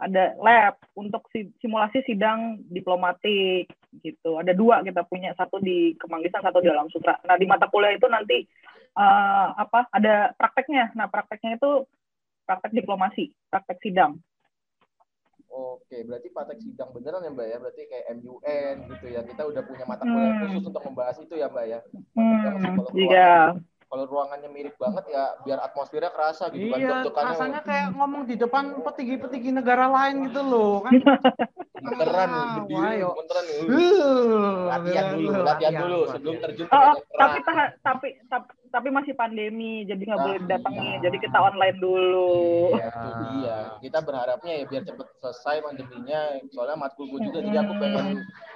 Ada 0.00 0.40
lab 0.40 0.80
untuk 0.96 1.28
si- 1.28 1.52
simulasi 1.60 2.00
sidang 2.08 2.64
diplomatik 2.72 3.68
gitu. 4.00 4.40
Ada 4.40 4.56
dua 4.56 4.80
kita 4.80 5.04
punya, 5.04 5.36
satu 5.36 5.60
di 5.60 5.92
Kemanggisan, 6.00 6.40
satu 6.40 6.64
di 6.64 6.68
Alam 6.72 6.88
Sutra. 6.88 7.20
Nah 7.28 7.36
di 7.36 7.44
mata 7.44 7.68
kuliah 7.68 7.92
itu 7.92 8.08
nanti 8.08 8.40
eh, 8.96 9.46
apa? 9.60 9.86
Ada 9.92 10.32
prakteknya. 10.40 10.96
Nah 10.96 11.06
prakteknya 11.12 11.60
itu 11.60 11.84
praktek 12.48 12.72
diplomasi, 12.74 13.30
praktek 13.52 13.78
sidang. 13.84 14.16
Oke, 15.50 16.06
berarti 16.06 16.30
praktek 16.30 16.58
sidang 16.62 16.90
beneran 16.94 17.26
ya 17.26 17.30
Mbak 17.34 17.46
ya? 17.50 17.56
Berarti 17.58 17.82
kayak 17.90 18.06
MUN 18.16 18.76
gitu 18.86 19.06
ya. 19.10 19.20
Kita 19.26 19.42
udah 19.50 19.62
punya 19.66 19.84
mata 19.84 20.06
kuliah 20.06 20.30
Hmm. 20.32 20.40
khusus 20.46 20.62
untuk 20.64 20.82
membahas 20.86 21.16
itu 21.18 21.34
ya 21.34 21.50
Mbak 21.50 21.66
ya. 21.66 21.80
Hmm, 22.14 22.76
iya. 22.94 23.30
Kalau 23.90 24.06
ruangannya 24.06 24.46
mirip 24.46 24.78
banget 24.78 25.02
ya 25.10 25.34
biar 25.42 25.58
atmosfernya 25.66 26.14
kerasa 26.14 26.46
gitu 26.54 26.70
kan. 26.70 26.78
Iya, 26.78 26.90
Deg-degannya 27.02 27.26
rasanya 27.26 27.60
kayak 27.66 27.86
ngomong 27.98 28.22
di 28.22 28.38
depan 28.38 28.78
petinggi-petinggi 28.86 29.50
negara 29.50 29.90
lain 29.90 30.30
gitu 30.30 30.40
loh. 30.46 30.86
Kan 30.86 30.94
beneran 31.90 32.28
Ah, 32.30 32.46
berdiri 32.62 33.02
beneran. 33.02 33.44
Uh, 33.66 34.70
Latihan 34.70 35.04
dulu, 35.10 35.30
latihan 35.42 35.72
dulu 35.74 35.98
sebelum 36.06 36.36
terjun 36.38 36.66
Oh, 36.70 36.82
oh, 36.86 36.94
tapi, 37.18 37.38
tapi 37.42 37.68
tapi 37.82 38.08
tapi 38.70 38.88
masih 38.94 39.18
pandemi, 39.18 39.82
jadi 39.82 39.98
nggak 39.98 40.20
Ah, 40.20 40.24
boleh 40.24 40.38
didatangi. 40.38 40.78
iya. 40.86 40.98
Jadi 41.02 41.16
kita 41.18 41.38
online 41.42 41.78
dulu. 41.82 42.30
Iya, 42.78 42.86
itu 42.86 43.10
dia. 43.34 43.58
Kita 43.82 43.98
berharapnya 44.06 44.52
ya 44.54 44.64
biar 44.70 44.82
cepet 44.86 45.06
selesai 45.18 45.56
pandeminya. 45.66 46.20
Soalnya 46.54 46.76
matkulku 46.78 47.18
juga, 47.18 47.42
jadi 47.42 47.58
aku 47.58 47.74
pengen, 47.74 48.06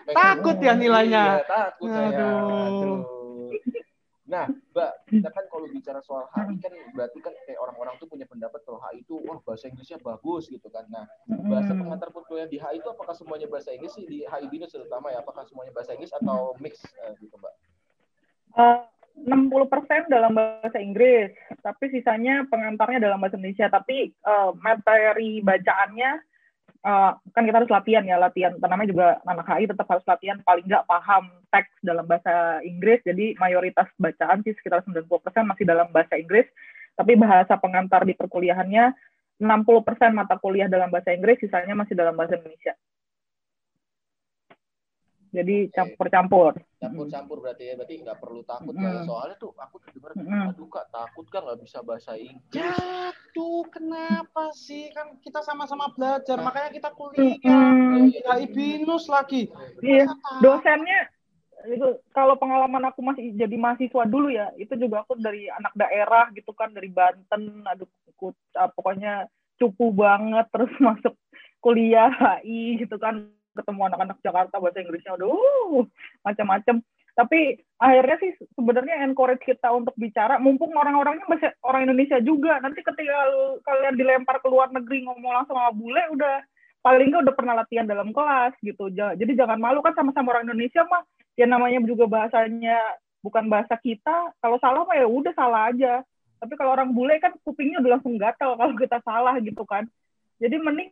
pengen 0.06 0.14
Takut 0.14 0.56
ya 0.62 0.72
nilainya. 0.78 1.24
Iya, 1.26 1.46
takut 1.50 1.88
saya. 1.90 2.22
Aduh. 2.70 3.02
Nah, 4.24 4.48
Mbak, 4.48 4.92
kita 5.12 5.28
kan 5.28 5.44
kalau 5.52 5.68
bicara 5.68 6.00
soal 6.00 6.24
HI 6.32 6.56
kan 6.56 6.72
berarti 6.96 7.18
kan 7.20 7.36
kayak 7.44 7.60
orang-orang 7.60 7.92
tuh 8.00 8.08
punya 8.08 8.24
pendapat 8.24 8.64
kalau 8.64 8.80
HI 8.80 9.04
itu 9.04 9.20
wah 9.20 9.36
bahasa 9.44 9.68
Inggrisnya 9.68 10.00
bagus 10.00 10.48
gitu 10.48 10.64
kan. 10.72 10.88
Nah, 10.88 11.04
bahasa 11.28 11.76
pengantar 11.76 12.08
perkuliahan 12.08 12.48
di 12.48 12.56
HI 12.56 12.80
itu 12.80 12.88
apakah 12.88 13.12
semuanya 13.12 13.52
bahasa 13.52 13.76
Inggris 13.76 13.92
sih 13.92 14.08
di 14.08 14.24
HI 14.24 14.48
Binus 14.48 14.72
terutama 14.72 15.12
ya? 15.12 15.20
Apakah 15.20 15.44
semuanya 15.44 15.76
bahasa 15.76 15.92
Inggris 15.92 16.16
atau 16.16 16.56
mix 16.56 16.80
eh, 17.04 17.12
gitu, 17.20 17.36
Mbak? 17.36 17.54
Eh, 18.56 18.80
60% 19.28 20.10
dalam 20.10 20.32
bahasa 20.34 20.78
Inggris, 20.80 21.30
tapi 21.60 21.92
sisanya 21.92 22.48
pengantarnya 22.48 23.04
dalam 23.04 23.20
bahasa 23.20 23.36
Indonesia. 23.36 23.68
Tapi 23.68 24.08
eh, 24.08 24.50
materi 24.64 25.44
bacaannya 25.44 26.10
eh, 26.84 27.10
kan 27.32 27.42
kita 27.42 27.56
harus 27.64 27.72
latihan 27.72 28.04
ya, 28.04 28.16
latihan. 28.20 28.52
Namanya 28.60 28.88
juga 28.88 29.06
anak 29.24 29.46
HI 29.48 29.64
tetap 29.72 29.86
harus 29.88 30.04
latihan 30.04 30.38
paling 30.44 30.64
nggak 30.68 30.86
paham 30.86 31.24
teks 31.48 31.72
dalam 31.80 32.04
bahasa 32.04 32.60
Inggris. 32.62 33.00
Jadi 33.02 33.34
mayoritas 33.40 33.88
bacaan 33.96 34.44
sih 34.44 34.52
sekitar 34.54 34.84
90% 34.84 35.08
masih 35.48 35.64
dalam 35.64 35.88
bahasa 35.90 36.14
Inggris. 36.20 36.46
Tapi 36.94 37.18
bahasa 37.18 37.58
pengantar 37.58 38.06
di 38.06 38.14
perkuliahannya 38.14 38.94
60% 39.42 40.14
mata 40.14 40.38
kuliah 40.38 40.70
dalam 40.70 40.94
bahasa 40.94 41.10
Inggris, 41.10 41.42
sisanya 41.42 41.74
masih 41.74 41.98
dalam 41.98 42.14
bahasa 42.14 42.38
Indonesia. 42.38 42.78
Jadi 45.34 45.56
campur-campur. 45.74 46.54
Campur-campur 46.78 47.42
berarti 47.42 47.66
ya, 47.66 47.74
berarti 47.74 47.94
nggak 48.06 48.18
perlu 48.22 48.46
takut 48.46 48.70
Mm. 48.70 48.86
ya. 48.86 49.02
Soalnya 49.02 49.36
tuh 49.42 49.50
aku 49.58 49.76
dengar, 49.82 50.14
Mm. 50.14 50.54
aduh 50.54 50.68
kak 50.70 50.86
takut 50.94 51.26
kak 51.26 51.42
nggak 51.42 51.58
bisa 51.66 51.78
bahasa 51.82 52.14
Inggris. 52.14 52.54
Ya 52.54 52.70
tuh 53.34 53.66
kenapa 53.66 54.54
sih 54.54 54.94
kan 54.94 55.18
kita 55.18 55.42
sama-sama 55.42 55.90
belajar 55.90 56.38
Nah. 56.38 56.46
makanya 56.46 56.70
kita 56.70 56.94
kuliah 56.94 57.34
Mm. 57.42 58.14
HI 58.14 58.46
binus 58.46 59.10
lagi. 59.10 59.50
Iya, 59.82 60.06
dosennya 60.38 61.10
itu 61.64 61.96
kalau 62.12 62.36
pengalaman 62.36 62.84
aku 62.92 63.00
masih 63.00 63.32
jadi 63.32 63.56
mahasiswa 63.56 64.04
dulu 64.04 64.28
ya 64.28 64.52
itu 64.60 64.76
juga 64.76 65.00
aku 65.00 65.16
dari 65.16 65.48
anak 65.48 65.72
daerah 65.72 66.28
gitu 66.36 66.52
kan 66.52 66.68
dari 66.76 66.92
Banten 66.92 67.64
aduh 67.64 67.88
ikut 68.04 68.36
ah, 68.52 68.68
pokoknya 68.68 69.32
cupu 69.56 69.88
banget 69.88 70.44
terus 70.52 70.68
masuk 70.84 71.16
kuliah 71.64 72.12
HI 72.12 72.84
gitu 72.84 73.00
kan 73.00 73.32
ketemu 73.54 73.80
anak-anak 73.88 74.18
Jakarta 74.20 74.58
bahasa 74.58 74.82
Inggrisnya 74.82 75.14
aduh 75.14 75.86
macam-macam. 76.26 76.82
Tapi 77.14 77.62
akhirnya 77.78 78.16
sih 78.18 78.30
sebenarnya 78.58 79.06
encourage 79.06 79.46
kita 79.46 79.70
untuk 79.70 79.94
bicara 79.94 80.42
mumpung 80.42 80.74
orang-orangnya 80.74 81.22
bahasa 81.30 81.54
orang 81.62 81.86
Indonesia 81.86 82.18
juga. 82.18 82.58
Nanti 82.58 82.82
ketika 82.82 83.18
kalian 83.62 83.94
dilempar 83.94 84.42
ke 84.42 84.50
luar 84.50 84.74
negeri 84.74 85.06
ngomong 85.06 85.30
langsung 85.30 85.54
sama 85.54 85.70
bule 85.70 86.02
udah 86.10 86.42
paling 86.82 87.14
nggak 87.14 87.22
udah 87.30 87.36
pernah 87.38 87.54
latihan 87.62 87.86
dalam 87.86 88.10
kelas 88.10 88.58
gitu. 88.66 88.90
Ja- 88.90 89.14
jadi 89.14 89.46
jangan 89.46 89.62
malu 89.62 89.78
kan 89.78 89.94
sama-sama 89.94 90.34
orang 90.34 90.50
Indonesia 90.50 90.82
mah. 90.90 91.06
Ya 91.38 91.46
namanya 91.46 91.78
juga 91.86 92.10
bahasanya 92.10 92.82
bukan 93.22 93.46
bahasa 93.46 93.78
kita. 93.78 94.34
Kalau 94.42 94.58
salah 94.58 94.82
mah 94.82 94.98
ya 94.98 95.06
udah 95.06 95.32
salah 95.38 95.70
aja. 95.70 96.02
Tapi 96.42 96.58
kalau 96.58 96.74
orang 96.74 96.90
bule 96.92 97.14
kan 97.22 97.30
kupingnya 97.46 97.78
udah 97.78 97.96
langsung 97.96 98.18
gatal 98.18 98.58
kalau 98.58 98.74
kita 98.74 98.98
salah 99.06 99.38
gitu 99.38 99.62
kan. 99.62 99.86
Jadi 100.42 100.58
mending 100.58 100.90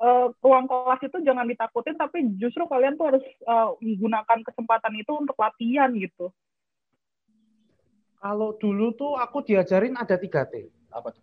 eh, 0.00 0.26
ruang 0.42 0.66
kelas 0.70 1.00
itu 1.06 1.18
jangan 1.22 1.46
ditakutin 1.46 1.96
tapi 1.98 2.18
justru 2.40 2.64
kalian 2.66 2.94
tuh 2.98 3.06
harus 3.14 3.24
eh, 3.24 3.68
menggunakan 3.82 4.38
kesempatan 4.46 4.94
itu 4.98 5.12
untuk 5.14 5.36
latihan 5.38 5.90
gitu 5.94 6.30
Kalau 8.18 8.56
dulu 8.56 8.96
tuh 8.96 9.12
aku 9.20 9.44
diajarin 9.44 9.94
ada 10.00 10.16
3T. 10.16 10.54
Apa 10.88 11.12
tuh? 11.12 11.22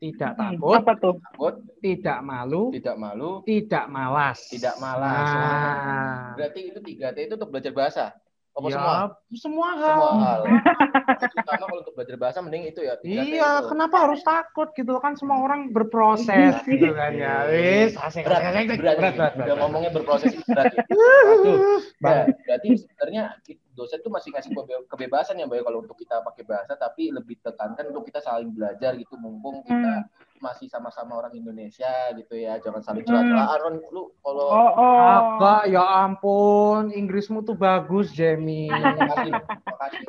Tidak 0.00 0.32
Hmm, 0.32 0.56
takut, 0.56 0.80
apa 0.80 0.92
tuh 0.96 1.14
Takut, 1.20 1.54
tidak 1.84 2.18
malu, 2.24 2.72
tidak 2.72 2.96
malu, 2.96 3.44
tidak 3.44 3.84
malas. 3.92 4.40
tidak 4.48 4.74
malas. 4.80 5.28
Nah, 5.36 6.32
Berarti 6.32 6.60
itu 6.72 6.80
tiga 6.80 7.12
T 7.12 7.28
itu 7.28 7.34
untuk 7.36 7.50
belajar 7.52 7.72
bahasa. 7.76 8.04
Apa 8.50 8.66
ya, 8.66 8.74
semua? 8.74 8.94
semua 9.30 9.68
hal. 9.78 9.90
Semua 9.94 10.12
hal. 10.26 10.40
Terutama 11.22 11.52
kalau 11.54 11.76
untuk 11.86 11.92
belajar 11.94 12.16
bahasa 12.18 12.38
mending 12.42 12.64
itu 12.66 12.80
ya. 12.82 12.94
3T 12.98 13.06
Iya, 13.06 13.50
itu. 13.62 13.68
kenapa 13.70 13.96
harus 14.10 14.20
takut 14.26 14.68
gitu 14.74 14.98
kan 14.98 15.14
semua 15.14 15.38
orang 15.38 15.70
berproses 15.70 16.58
gitu 16.70 16.90
kan 16.92 17.14
ya. 17.14 17.46
Wis, 17.46 17.94
asik. 17.94 18.26
berat, 18.26 18.42
asik, 18.42 18.50
asik, 18.50 18.66
asik. 18.66 18.78
berat, 18.82 18.96
berat, 18.98 19.14
berat, 19.14 19.32
udah 19.32 19.44
berat. 19.46 19.58
ngomongnya 19.62 19.90
berproses 19.94 20.32
berat 20.50 20.72
ya. 20.74 20.82
Aduh, 20.90 21.58
Bang. 22.02 22.16
ya, 22.26 22.34
berarti 22.42 22.68
sebenarnya 22.82 23.22
dosen 23.72 24.00
tuh 24.00 24.10
masih 24.10 24.30
ngasih 24.30 24.50
kebe- 24.50 24.86
kebebasan 24.86 25.36
ya 25.36 25.46
Mbak 25.46 25.56
ya, 25.56 25.64
kalau 25.64 25.78
untuk 25.80 25.94
kita 25.94 26.20
pakai 26.20 26.42
bahasa 26.42 26.74
tapi 26.74 27.08
lebih 27.08 27.38
tekankan 27.38 27.88
untuk 27.88 28.04
kita 28.04 28.18
saling 28.18 28.50
belajar 28.50 28.94
gitu. 28.94 29.14
Mumpung 29.14 29.62
kita 29.62 30.02
Hmm. 30.02 30.38
masih 30.40 30.66
sama-sama 30.66 31.16
orang 31.16 31.36
Indonesia 31.36 31.88
gitu 32.16 32.32
ya 32.32 32.56
jangan 32.58 32.80
saling 32.80 33.04
celah-celah 33.04 33.46
Aaron 33.52 33.76
lu 33.92 34.08
kalau 34.20 34.48
oh 34.48 34.72
oh. 34.72 34.96
Apa? 35.36 35.68
Ya 35.68 35.84
ampun, 36.00 36.88
Inggrismu 36.90 37.40
tuh 37.40 37.52
bagus, 37.52 38.08
Jamie. 38.10 38.66
makasih 39.28 39.36
makasih 39.36 40.04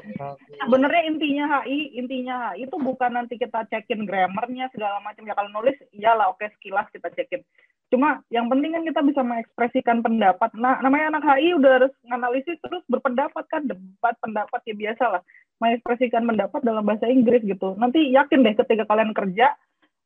sebenarnya 0.62 1.02
intinya 1.06 1.45
HI 1.60 1.80
intinya 1.95 2.36
HI 2.50 2.63
itu 2.63 2.76
bukan 2.78 3.12
nanti 3.12 3.36
kita 3.36 3.67
cekin 3.67 4.08
grammarnya 4.08 4.71
segala 4.71 5.00
macam. 5.00 5.24
Ya 5.24 5.36
kalau 5.36 5.52
nulis 5.52 5.76
iyalah 5.91 6.32
oke 6.32 6.47
sekilas 6.56 6.88
kita 6.89 7.12
cekin. 7.12 7.43
Cuma 7.91 8.24
yang 8.32 8.47
penting 8.47 8.71
kan 8.71 8.88
kita 8.88 9.04
bisa 9.04 9.19
mengekspresikan 9.19 10.00
pendapat. 10.00 10.47
Nah, 10.56 10.80
namanya 10.80 11.12
anak 11.12 11.28
HI 11.28 11.60
udah 11.60 11.71
harus 11.76 11.93
nganalisis 12.08 12.56
terus 12.63 12.80
berpendapat 12.88 13.43
kan, 13.52 13.68
debat 13.68 14.16
pendapat 14.24 14.64
ya 14.64 14.76
biasa 14.76 15.04
lah. 15.20 15.22
Mengekspresikan 15.60 16.24
pendapat 16.24 16.64
dalam 16.64 16.88
bahasa 16.88 17.06
Inggris 17.12 17.44
gitu. 17.44 17.76
Nanti 17.76 18.10
yakin 18.16 18.42
deh 18.42 18.56
ketika 18.56 18.88
kalian 18.88 19.12
kerja, 19.12 19.54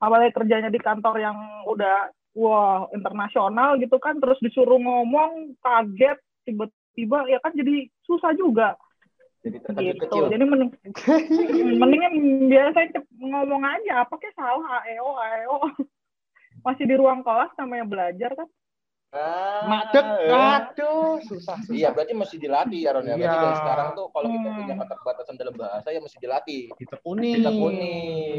apalagi 0.01 0.33
kerjanya 0.33 0.73
di 0.73 0.81
kantor 0.81 1.21
yang 1.21 1.37
udah 1.69 2.09
wah 2.35 2.89
internasional 2.91 3.77
gitu 3.77 4.01
kan, 4.01 4.17
terus 4.19 4.41
disuruh 4.43 4.81
ngomong 4.81 5.55
kaget 5.63 6.19
tiba-tiba 6.43 7.29
ya 7.29 7.39
kan 7.39 7.53
jadi 7.53 7.87
susah 8.03 8.33
juga. 8.33 8.75
Jadi 9.45 9.61
Gitu. 9.61 10.01
kecil. 10.01 10.25
Jadi 10.33 10.43
mending, 10.43 10.71
mendingan 11.81 12.13
biasa 12.49 12.77
ngomong 13.21 13.61
aja 13.61 14.01
apa 14.01 14.13
kayak 14.17 14.33
salah 14.33 14.81
AEO 14.81 15.09
AEO 15.13 15.57
masih 16.65 16.89
di 16.89 16.95
ruang 16.97 17.21
kelas 17.21 17.53
namanya 17.61 17.85
belajar 17.85 18.33
kan 18.33 18.49
Ah, 19.15 19.63
Madep, 19.63 20.03
eh. 20.03 20.27
aduh, 20.27 21.23
susah, 21.23 21.55
susah. 21.63 21.71
Iya, 21.71 21.95
berarti 21.95 22.11
mesti 22.11 22.35
dilatih 22.35 22.79
ya 22.83 22.91
Ron 22.91 23.07
ya. 23.07 23.15
Berarti 23.15 23.31
Iya. 23.31 23.43
dari 23.47 23.55
sekarang 23.57 23.87
tuh 23.95 24.05
kalau 24.11 24.27
kita 24.27 24.43
Hmm. 24.45 24.57
punya 24.59 24.75
keterbatasan 24.75 25.35
dalam 25.39 25.55
bahasa 25.55 25.87
ya 25.89 25.99
mesti 26.03 26.17
dilatih. 26.19 26.61
Ditekuni. 26.75 27.29
Ditekuni. 27.39 27.95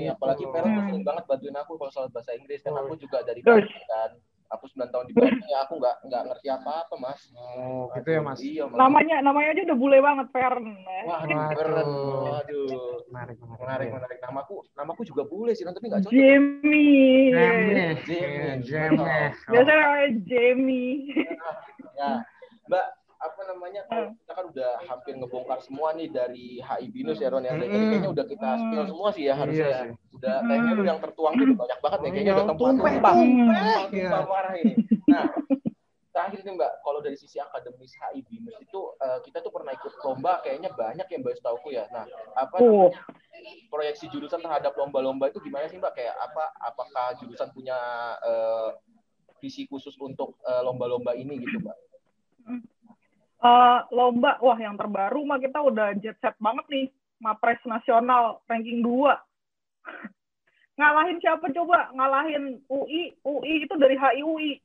Apalagi. 0.06 0.44
Vero 0.44 0.62
tuh 0.62 0.72
Hmm. 0.76 0.86
sering 0.86 1.04
banget 1.04 1.24
bantuin 1.24 1.56
aku 1.56 1.72
kalau 1.74 1.90
soal 1.90 2.08
bahasa 2.12 2.36
Inggris 2.36 2.60
kan 2.60 2.76
Oh. 2.76 2.84
aku 2.84 2.94
juga 2.96 3.24
dari. 3.24 3.40
Bali 3.40 3.64
kan. 3.88 4.10
Aku 4.54 4.64
9 4.70 4.92
tahun 4.94 5.04
di 5.10 5.14
Bali 5.14 5.42
ya 5.50 5.66
aku 5.66 5.82
nggak 5.82 6.06
nggak 6.06 6.22
ngerti 6.30 6.48
apa-apa, 6.54 6.94
Mas. 6.98 7.20
Oh, 7.34 7.90
gitu 7.98 8.08
ya, 8.14 8.20
Mas. 8.22 8.38
Iya, 8.38 8.64
Mas. 8.70 8.78
namanya 8.78 9.16
namanya 9.22 9.48
aja 9.56 9.62
udah 9.66 9.78
bule 9.78 9.98
banget 9.98 10.26
Fern 10.30 10.66
Wah, 11.06 11.20
keren. 11.24 11.86
Waduh. 12.30 13.02
Menarik, 13.10 13.36
menarik. 13.42 13.60
Menarik, 13.62 13.88
menarik. 13.94 14.18
Namaku, 14.22 14.54
namaku 14.78 15.02
juga 15.02 15.22
boleh 15.26 15.54
sih, 15.54 15.66
tapi 15.66 15.86
nggak 15.90 16.06
cocok. 16.06 16.14
Jamie 16.14 17.34
Jamie. 17.34 17.96
Jamie. 18.06 18.62
Jamie. 18.62 19.30
biasanya 19.50 19.78
namanya 19.82 20.08
Jamie 20.26 20.96
Ya, 21.96 22.22
Mbak, 22.68 22.86
apa 23.16 23.40
namanya? 23.46 23.80
Kalau 23.84 24.04
Hmm. 24.06 24.16
kita 24.18 24.32
kan 24.32 24.44
udah 24.46 24.70
hampir 24.84 25.12
ngebongkar 25.14 25.58
semua 25.60 25.88
nih 25.92 26.08
dari 26.08 26.46
HI 26.58 26.86
Binus 26.88 27.16
ya, 27.16 27.28
Ron 27.28 27.42
ya. 27.42 27.52
Hmm. 27.52 27.62
kayaknya 27.62 28.10
udah 28.10 28.24
kita 28.24 28.48
spill 28.56 28.82
Hmm. 28.82 28.90
semua 28.90 29.08
sih 29.10 29.24
ya 29.24 29.34
harusnya. 29.34 29.62
Iya 29.62 29.68
ya. 29.68 29.80
sih. 29.82 29.90
Udah 30.12 30.34
Hmm. 30.36 30.46
kayaknya 30.46 30.72
yang 30.84 31.00
tertuang 31.00 31.34
udah 31.34 31.56
banyak 31.58 31.78
banget 31.80 31.98
nih. 31.98 32.10
Kayaknya 32.10 32.22
Iya, 32.22 32.34
udah 32.34 32.46
tempat 32.46 32.60
tumpah, 32.66 32.76
tumpah. 32.86 33.14
tumpah. 33.14 33.54
Tumpah, 33.56 33.84
Iya. 33.92 34.10
parah 34.26 34.54
ini. 34.54 34.74
Nah, 35.06 35.24
terakhir 36.08 36.40
nih 36.40 36.54
Mbak, 36.54 36.72
kalau 36.80 37.00
dari 37.00 37.16
sisi 37.16 37.36
akademis 37.36 37.92
HI 37.94 38.20
Binus 38.22 38.56
itu 38.56 38.80
eh, 38.96 39.18
kita 39.20 39.38
tuh 39.38 39.52
pernah 39.52 39.70
ikut 39.70 39.92
lomba 40.00 40.32
kayaknya 40.40 40.70
banyak 40.72 41.06
yang 41.06 41.20
Mbak 41.20 41.36
setauku 41.36 41.68
ya. 41.70 41.84
Nah, 41.90 42.04
apa 42.34 42.56
Oh. 42.58 42.88
namanya? 42.88 43.04
proyeksi 43.68 44.08
jurusan 44.08 44.40
terhadap 44.40 44.72
lomba-lomba 44.74 45.28
itu 45.28 45.38
gimana 45.38 45.68
sih 45.68 45.76
Mbak? 45.76 45.92
Kayak 45.92 46.16
apa 46.16 46.44
apakah 46.58 47.12
jurusan 47.16 47.52
punya 47.52 47.76
eh, 48.18 48.70
visi 49.36 49.64
khusus 49.64 49.92
untuk 49.98 50.40
eh, 50.42 50.62
lomba-lomba 50.64 51.12
ini 51.12 51.36
gitu, 51.38 51.60
Mbak? 51.60 51.76
Eh, 53.36 53.78
lomba 53.92 54.40
wah 54.40 54.56
yang 54.56 54.80
terbaru 54.80 55.20
mah 55.28 55.36
kita 55.36 55.60
udah 55.60 55.92
jet 56.00 56.16
set 56.24 56.32
banget 56.40 56.64
nih 56.72 56.86
Mapres 57.20 57.60
nasional 57.68 58.40
ranking 58.48 58.80
2 58.80 59.12
ngalahin 60.80 61.20
siapa 61.20 61.44
coba 61.52 61.92
ngalahin 61.92 62.64
UI 62.72 63.12
UI 63.20 63.68
itu 63.68 63.74
dari 63.76 63.92
HI 63.92 64.24
UI 64.24 64.56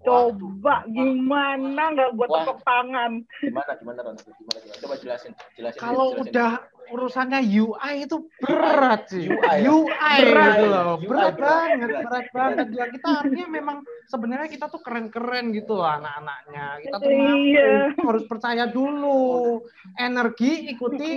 coba 0.00 0.88
gimana 0.88 1.92
nggak 1.92 2.16
buat 2.16 2.28
Wah. 2.32 2.40
tepuk 2.40 2.60
tangan 2.64 3.12
Gimana 3.44 3.72
gimana 3.84 4.00
Ron? 4.00 4.16
Gimana 4.16 4.58
gimana? 4.64 4.80
Coba 4.80 4.94
jelasin, 4.96 5.32
jelasin. 5.60 5.80
Kalau 5.84 6.06
jelasin. 6.16 6.32
udah 6.32 6.52
urusannya 6.88 7.40
UI 7.42 7.94
itu 8.02 8.16
berat 8.38 9.10
sih. 9.10 9.26
UI, 9.26 9.42
ya? 9.58 9.68
UI 9.68 10.16
Berat. 10.22 10.54
gitu 10.54 10.66
loh. 10.66 10.84
UI, 10.96 11.06
Berat 11.06 11.34
berat, 11.34 11.38
banget, 11.38 11.88
berat. 11.88 12.04
berat 12.04 12.26
banget. 12.30 12.66
Ya 12.70 12.84
kita 12.88 13.06
artinya 13.20 13.46
memang 13.48 13.76
sebenarnya 14.06 14.48
kita 14.48 14.66
tuh 14.66 14.80
keren-keren 14.80 15.50
gitu 15.50 15.72
loh 15.74 15.88
anak-anaknya. 15.88 16.64
Kita 16.80 16.96
tuh 16.96 17.10
Iya. 17.10 17.68
mampu, 17.90 18.02
harus 18.06 18.24
percaya 18.24 18.64
dulu. 18.66 19.62
Energi 19.96 20.52
ikuti 20.68 21.08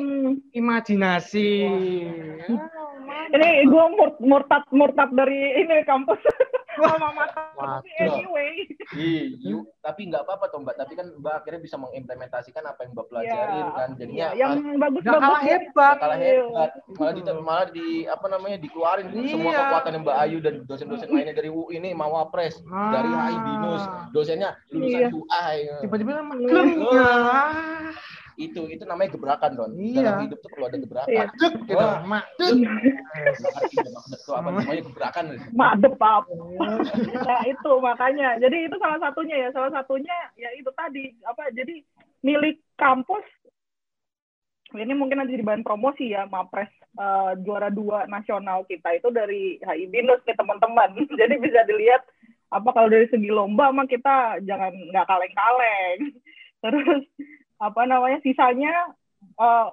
imajinasi. 0.52 1.52
Ya, 3.30 3.36
ini 3.36 3.50
gue 3.64 3.86
murtad 4.20 4.66
murtad 4.70 5.10
dari 5.14 5.38
ini 5.60 5.86
kampus 5.86 6.18
sama 6.82 7.10
mata 7.12 7.42
anyway 7.98 8.52
Iya, 8.90 9.24
you- 9.40 9.68
tapi 9.80 10.06
nggak 10.06 10.26
apa-apa 10.26 10.50
toh 10.50 10.60
Mbak. 10.60 10.76
Tapi 10.76 10.94
kan 10.94 11.08
Mbak 11.14 11.34
akhirnya 11.36 11.62
bisa 11.62 11.78
mengimplementasikan 11.78 12.64
apa 12.64 12.84
yang 12.84 12.92
Mbak 12.92 13.08
pelajarin 13.08 13.62
Ya. 13.62 13.68
kan. 13.72 13.90
Jadinya 13.96 14.18
Ya, 14.18 14.28
yang 14.36 14.52
bagus 14.76 15.02
Gak 15.02 15.14
kalah 15.14 15.30
bagus 15.32 15.46
hebat. 15.46 15.96
kalah 15.98 16.20
hebat. 16.20 16.70
Malah 16.90 17.14
di 17.14 17.22
malah 17.22 17.68
di 17.70 17.88
apa 18.06 18.26
namanya 18.28 18.58
dikeluarin 18.58 19.06
semua 19.24 19.52
Iya. 19.52 19.60
kekuatan 19.64 19.92
yang 19.94 20.04
Mbak 20.04 20.18
Ayu 20.20 20.38
dan 20.40 20.54
dosen-dosen 20.66 21.08
lainnya 21.08 21.34
dari 21.34 21.50
UI 21.50 21.78
ini 21.78 21.90
Mawapres, 21.94 22.60
Ah. 22.66 22.92
dari 22.92 23.10
HI 23.10 23.38
Binus, 23.40 23.84
dosennya 24.10 24.50
lulusan 24.70 25.00
Iya. 25.00 25.10
UI. 25.12 25.58
Tiba-tiba 25.82 26.10
ya. 26.12 26.24
Itu 28.40 28.72
itu 28.72 28.88
namanya 28.88 29.20
gebrakan, 29.20 29.52
Don. 29.60 29.76
Iya. 29.76 30.00
Dalam 30.00 30.24
hidup 30.24 30.40
tuh 30.40 30.50
perlu 30.56 30.66
ada 30.72 30.78
gebrakan. 30.80 31.12
Iya. 31.12 31.26
Madek 32.08 32.52
gitu. 32.56 32.72
Ngerti 33.20 33.76
jebak 33.84 34.06
itu 34.08 34.32
apa 34.32 34.48
namanya 34.56 34.84
gebrakan. 34.88 35.26
Madep 35.52 35.94
apa? 36.00 36.34
Nah 37.28 37.42
itu 37.44 37.72
makanya. 37.84 38.30
Jadi 38.40 38.58
itu 38.72 38.76
salah 38.80 39.00
satunya 39.04 39.36
ya. 39.44 39.50
Salah 39.52 39.72
satunya 39.76 40.18
ya 40.40 40.50
itu 40.56 40.72
tadi 40.72 41.12
apa? 41.28 41.52
Jadi 41.52 41.84
milik 42.24 42.64
kampus. 42.80 43.28
Ini 44.70 44.94
mungkin 44.94 45.20
nanti 45.20 45.34
di 45.34 45.42
bahan 45.42 45.66
promosi 45.66 46.14
ya, 46.14 46.30
Mapres 46.30 46.70
eh, 46.94 47.32
juara 47.42 47.74
dua 47.74 48.06
nasional 48.06 48.70
kita 48.70 49.02
itu 49.02 49.10
dari 49.10 49.58
HI 49.60 49.90
Binus 49.92 50.24
nih 50.24 50.38
teman-teman. 50.38 50.96
Jadi 51.20 51.36
bisa 51.44 51.68
dilihat 51.68 52.08
apa 52.50 52.70
kalau 52.72 52.88
dari 52.88 53.10
segi 53.12 53.30
lomba 53.30 53.74
mah 53.76 53.90
kita 53.90 54.40
jangan 54.48 54.72
nggak 54.72 55.08
kaleng-kaleng. 55.10 56.00
Terus 56.64 57.04
apa 57.60 57.82
namanya 57.84 58.24
sisanya 58.24 58.96
eh, 59.36 59.68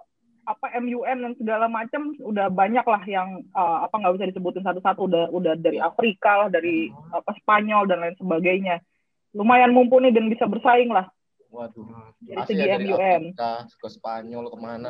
apa 0.47 0.67
MUN 0.79 1.19
dan 1.23 1.33
segala 1.35 1.67
macam 1.67 2.15
udah 2.19 2.47
banyak 2.51 2.83
lah 2.83 3.03
yang 3.07 3.43
eh, 3.43 3.79
apa 3.83 3.95
nggak 3.95 4.15
bisa 4.19 4.27
disebutin 4.31 4.63
satu-satu 4.63 5.07
udah 5.07 5.25
udah 5.31 5.55
dari 5.57 5.79
Afrika 5.79 6.47
lah 6.47 6.49
dari 6.51 6.91
apa 7.11 7.35
Spanyol 7.41 7.87
dan 7.87 8.03
lain 8.03 8.17
sebagainya 8.19 8.83
lumayan 9.33 9.71
mumpuni 9.71 10.11
dan 10.11 10.27
bisa 10.27 10.47
bersaing 10.47 10.91
lah 10.91 11.07
Waduh. 11.47 11.87
dari 12.21 12.43
Asli 12.43 12.53
segi 12.53 12.63
ya, 12.63 12.75
dari 12.75 12.87
MUN 12.87 13.23
Afrika 13.33 13.51
ke 13.65 13.89
Spanyol 13.89 14.45
ke 14.51 14.57
mana? 14.59 14.89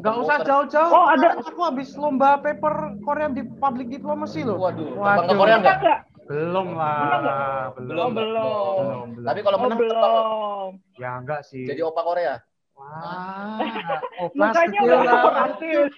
Gak 0.00 0.16
usah 0.16 0.36
jauh-jauh. 0.42 0.90
Oh, 0.90 1.06
ada- 1.06 1.38
Aku 1.38 1.60
habis 1.60 1.92
lomba 1.94 2.40
paper 2.40 2.98
Korea 3.04 3.28
di 3.28 3.44
public 3.44 3.92
diplomacy 3.92 4.42
loh. 4.42 4.58
Waduh, 4.58 4.96
Waduh. 4.96 5.28
ke 5.28 5.34
Korea 5.36 5.60
Menang 5.60 5.62
nggak? 5.62 5.76
nggak? 5.78 6.00
Belum 6.30 6.78
lah. 6.78 7.74
Belum. 7.74 7.98
Oh, 7.98 8.08
belum. 8.08 8.78
Belum, 8.78 9.06
belum. 9.12 9.26
Tapi 9.26 9.40
kalau 9.42 9.56
Oh 9.56 9.62
menang 9.66 9.78
belum. 9.78 10.70
Ya 10.96 11.10
enggak 11.12 11.42
sih. 11.42 11.66
jadi 11.66 11.82
opa 11.82 12.00
Korea. 12.00 12.38
Wah. 12.72 13.58
Oh, 14.20 14.28
Mukanya 14.30 14.52
plastik 14.78 14.84
udah 14.84 15.00
lah. 15.02 15.34
rasis. 15.48 15.92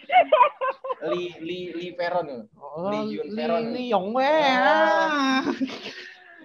Li 1.04 1.24
Li 1.38 1.58
Li 1.74 1.86
Veron 1.92 2.26
ya. 2.26 2.40
Oh, 2.54 3.02
Hyun 3.04 3.26
Lee- 3.26 3.34
Veron. 3.34 3.62
Lee 3.68 3.90
Yong 3.90 4.08
Wei. 4.14 4.46
Ah. 4.54 5.42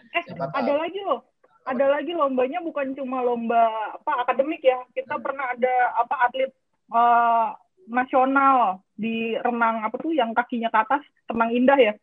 Eh 0.10 0.24
Siapa 0.26 0.46
tahu. 0.48 0.58
ada 0.58 0.74
lagi 0.76 1.00
loh. 1.00 1.22
Ada 1.64 1.86
lagi 1.90 2.12
lombanya 2.12 2.60
bukan 2.60 2.92
cuma 2.92 3.22
lomba 3.22 3.62
apa 3.94 4.26
akademik 4.26 4.60
ya. 4.60 4.82
Kita 4.90 5.16
pernah 5.18 5.48
ada 5.48 5.74
apa 5.96 6.16
atlet 6.26 6.52
eh, 6.90 7.48
nasional 7.88 8.58
di 8.92 9.16
renang 9.38 9.80
apa 9.82 9.96
tuh 9.96 10.12
yang 10.12 10.34
kakinya 10.34 10.68
ke 10.68 10.80
atas 10.82 11.02
renang 11.26 11.54
indah 11.54 11.78
ya. 11.78 11.94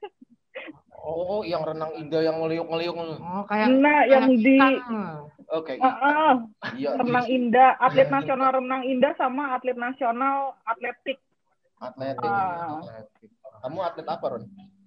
Oh, 1.05 1.45
yang 1.45 1.61
renang 1.61 1.93
indah 1.95 2.25
yang 2.25 2.41
ngeliuk-ngeliuk. 2.41 2.97
Oh, 2.97 3.45
kayak 3.45 3.69
Nah 3.69 4.09
yang 4.09 4.25
di. 4.33 4.57
Oke. 5.53 5.77
Ah, 5.77 5.93
ah, 6.01 6.33
Iya. 6.73 6.97
renang 6.97 7.29
indah, 7.29 7.77
atlet 7.77 8.09
nasional 8.09 8.57
renang 8.57 8.83
indah 8.83 9.13
sama 9.15 9.53
atlet 9.53 9.77
nasional 9.77 10.57
atletik. 10.65 11.21
Atletik. 11.77 12.25
Ah. 12.25 12.81
Atletik. 12.81 13.31
Kamu 13.61 13.79
atlet 13.85 14.07
apa, 14.09 14.25
Ron? 14.27 14.45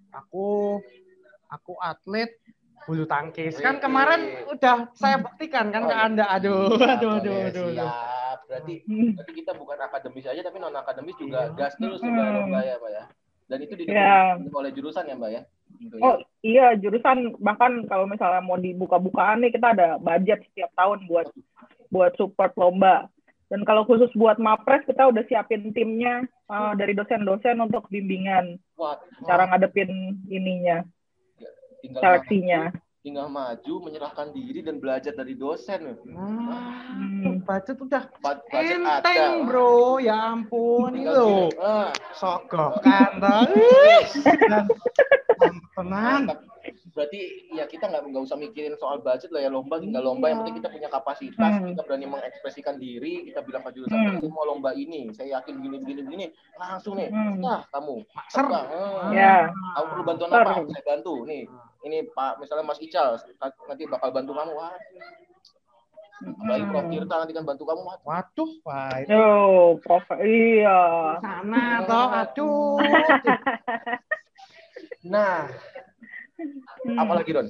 Aku 0.10 0.82
aku 1.47 1.73
atlet 1.77 2.34
bulu 2.84 3.06
tangkis. 3.06 3.62
Kan 3.62 3.77
Wih. 3.77 3.84
kemarin 3.84 4.21
udah 4.49 4.89
saya 4.91 5.21
buktikan 5.21 5.69
kan 5.69 5.86
Oh, 5.86 5.88
ke 5.88 5.93
iya. 5.93 6.06
Anda. 6.10 6.25
Aduh, 6.34 6.73
Siap, 6.73 6.97
aduh, 6.97 7.12
aduh, 7.13 7.38
aduh. 7.45 7.45
aduh. 7.45 7.69
Siap. 7.77 8.38
Berarti 8.47 8.73
Hmm. 8.82 9.12
berarti 9.13 9.34
kita 9.36 9.51
bukan 9.53 9.77
akademis 9.77 10.25
aja 10.25 10.41
tapi 10.41 10.58
non 10.58 10.74
akademis 10.74 11.13
juga 11.15 11.45
Iya. 11.45 11.53
gas 11.53 11.78
terus 11.78 12.01
Hmm. 12.01 12.09
juga 12.09 12.24
lomba 12.34 12.59
ya, 12.63 12.76
Pak 12.80 12.89
ya. 12.89 13.03
Dan 13.45 13.57
itu 13.61 13.74
didukung 13.76 13.93
Ya. 13.93 14.34
oleh 14.51 14.72
jurusan 14.74 15.05
ya, 15.05 15.13
Mbak 15.13 15.32
ya. 15.32 15.41
Tentunya. 15.78 16.01
Oh 16.01 16.15
iya 16.41 16.73
jurusan 16.73 17.17
bahkan 17.38 17.86
kalau 17.86 18.03
misalnya 18.03 18.39
mau 18.39 18.55
dibuka-bukaan 18.55 19.39
nih 19.39 19.51
kita 19.51 19.71
ada 19.71 19.88
budget 19.97 20.41
setiap 20.43 20.73
tahun 20.73 21.05
buat 21.05 21.28
buat 21.88 22.11
support 22.15 22.51
lomba. 22.55 23.07
Dan 23.47 23.63
kalau 23.63 23.84
khusus 23.84 24.11
buat 24.11 24.36
Mapres 24.38 24.84
kita 24.84 25.07
udah 25.07 25.23
siapin 25.23 25.71
timnya 25.71 26.19
uh, 26.45 26.73
dari 26.73 26.91
dosen-dosen 26.91 27.55
untuk 27.57 27.88
bimbingan 27.88 28.59
Wah, 28.75 28.99
cara 29.23 29.47
ngadepin 29.47 29.88
ininya 30.28 30.84
tinggal 31.80 32.01
seleksinya. 32.01 32.75
tinggal 32.99 33.32
maju 33.32 33.88
menyerahkan 33.88 34.36
diri 34.36 34.59
dan 34.59 34.84
belajar 34.84 35.15
dari 35.15 35.32
dosen. 35.32 35.95
Nah, 36.03 36.75
Hmm. 36.91 37.39
budget 37.39 37.80
udah 37.80 38.03
Budget 38.19 38.84
ada. 38.84 38.99
enteng, 38.99 39.47
bro. 39.47 39.95
Ya 39.97 40.36
ampun, 40.36 40.91
ini 40.91 41.07
Tinggal 41.07 41.47
tenang. 45.78 46.21
berarti 46.89 47.19
ya 47.49 47.63
kita 47.63 47.86
nggak 47.86 48.03
nggak 48.05 48.23
usah 48.23 48.36
mikirin 48.36 48.75
soal 48.75 48.99
budget 48.99 49.30
lah 49.30 49.39
ya 49.39 49.47
lomba 49.47 49.78
tinggal 49.78 50.03
lomba 50.03 50.28
yang 50.28 50.41
penting 50.41 50.57
kita 50.57 50.67
punya 50.67 50.89
kapasitas 50.89 51.51
Hmm. 51.53 51.69
kita 51.69 51.82
berani 51.82 52.05
mengekspresikan 52.07 52.75
diri 52.75 53.23
kita 53.23 53.39
bilang 53.39 53.61
ke 53.61 53.71
jurusan 53.71 53.95
Hmm. 54.17 54.28
mau 54.28 54.43
lomba 54.43 54.73
ini 54.73 55.07
saya 55.11 55.38
yakin 55.38 55.53
begini 55.55 55.78
begini 55.80 56.01
begini 56.03 56.25
langsung 56.55 56.97
nih 56.97 57.07
Hmm. 57.07 57.39
nah 57.39 57.63
kamu 57.69 58.03
Makser. 58.03 58.36
terbang 58.41 58.65
Hmm. 58.67 59.11
Ya. 59.11 59.36
kamu 59.47 59.86
perlu 59.88 60.03
bantuan 60.03 60.30
Ter. 60.30 60.41
apa 60.41 60.51
saya 60.65 60.84
bantu 60.86 61.13
nih 61.23 61.43
ini 61.84 61.97
pak 62.09 62.32
misalnya 62.38 62.65
Mas 62.65 62.80
Ical 62.80 63.09
nanti 63.63 63.84
bakal 63.86 64.09
bantu 64.11 64.32
kamu 64.34 64.51
wah 64.51 64.73
apalagi 66.19 66.65
Prof 66.65 66.82
Hmm. 66.82 66.91
Tirta 66.91 67.15
nanti 67.15 67.32
kan 67.32 67.45
bantu 67.45 67.63
kamu 67.63 67.82
wah 67.86 67.97
Waduh, 68.01 68.49
Pak. 68.59 68.89
itu 68.99 69.13
Yo, 69.13 69.30
prof, 69.80 70.01
iya. 70.19 70.82
Sana 71.21 71.63
toh, 71.86 72.07
aduh. 72.11 72.75
nah 75.03 75.47
Hmm. 76.80 76.93
apalagi 76.95 77.32
Don 77.32 77.49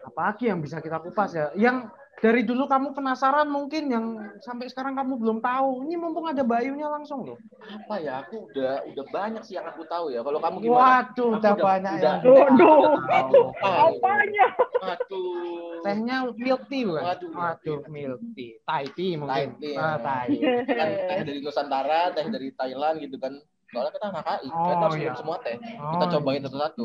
Apalagi 0.00 0.46
yang 0.46 0.60
bisa 0.60 0.78
kita 0.78 1.00
kupas 1.00 1.32
ya? 1.32 1.50
Yang 1.54 1.90
dari 2.16 2.40
dulu 2.40 2.64
kamu 2.64 2.92
penasaran 2.92 3.48
mungkin 3.48 3.88
yang 3.88 4.04
sampai 4.38 4.68
sekarang 4.68 4.94
kamu 4.94 5.16
belum 5.16 5.38
tahu. 5.40 5.82
Ini 5.82 5.96
mumpung 5.96 6.28
ada 6.28 6.40
Bayunya 6.40 6.86
langsung 6.86 7.24
loh. 7.24 7.40
apa 7.58 7.98
ya 7.98 8.20
aku 8.20 8.46
udah 8.46 8.84
udah 8.86 9.04
banyak 9.08 9.42
sih 9.42 9.56
yang 9.56 9.66
aku 9.66 9.82
tahu 9.84 10.08
ya 10.08 10.20
kalau 10.20 10.38
kamu 10.38 10.56
gimana 10.60 10.78
Waduh, 10.78 11.08
Aku 11.26 11.38
udah 11.40 11.52
udah- 11.52 11.64
banyak 11.66 11.90
udah- 11.90 12.04
yang 12.04 12.18
Duh, 12.22 12.46
duh. 12.54 12.82
tahu. 13.02 13.40
Apanya? 13.58 14.46
aduh 14.84 15.80
Tehnya 15.82 16.16
milk 16.30 16.62
tea 16.68 16.82
bukan? 16.84 17.02
Waduh, 17.02 17.28
Waduh, 17.34 17.78
milk 17.88 18.20
tea. 18.32 18.52
Thai 18.62 18.84
tea 18.92 19.12
mungkin. 19.16 19.48
Thai 19.50 19.58
tea. 19.58 19.74
Ah, 19.74 19.96
Thai. 19.98 20.28
kan 20.68 20.88
teh 21.02 21.20
dari 21.24 21.40
Nusantara, 21.40 22.00
teh 22.12 22.26
dari 22.28 22.48
Thailand 22.52 22.96
gitu 23.00 23.16
kan. 23.18 23.34
Soalnya 23.74 23.92
kita 23.92 24.06
anak 24.08 24.24
HI, 24.24 24.46
kita 24.46 24.54
Oh, 24.54 24.78
harus 24.80 24.94
iya. 24.94 25.02
minum 25.04 25.18
semua 25.18 25.36
teh. 25.40 25.56
Oh, 25.76 25.90
Kita 25.92 26.04
cobain 26.12 26.42
satu-satu. 26.42 26.84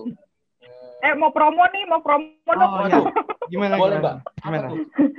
Eh, 1.00 1.14
mau 1.16 1.32
promo 1.32 1.64
nih, 1.66 1.84
mau 1.86 2.02
promo 2.02 2.28
dong. 2.50 2.72
Oh, 2.74 2.84
iya. 2.84 3.00
Gimana, 3.48 3.74
Boleh, 3.78 3.98
gimana? 3.98 4.04
Mbak. 4.04 4.16
Gimana? 4.42 4.68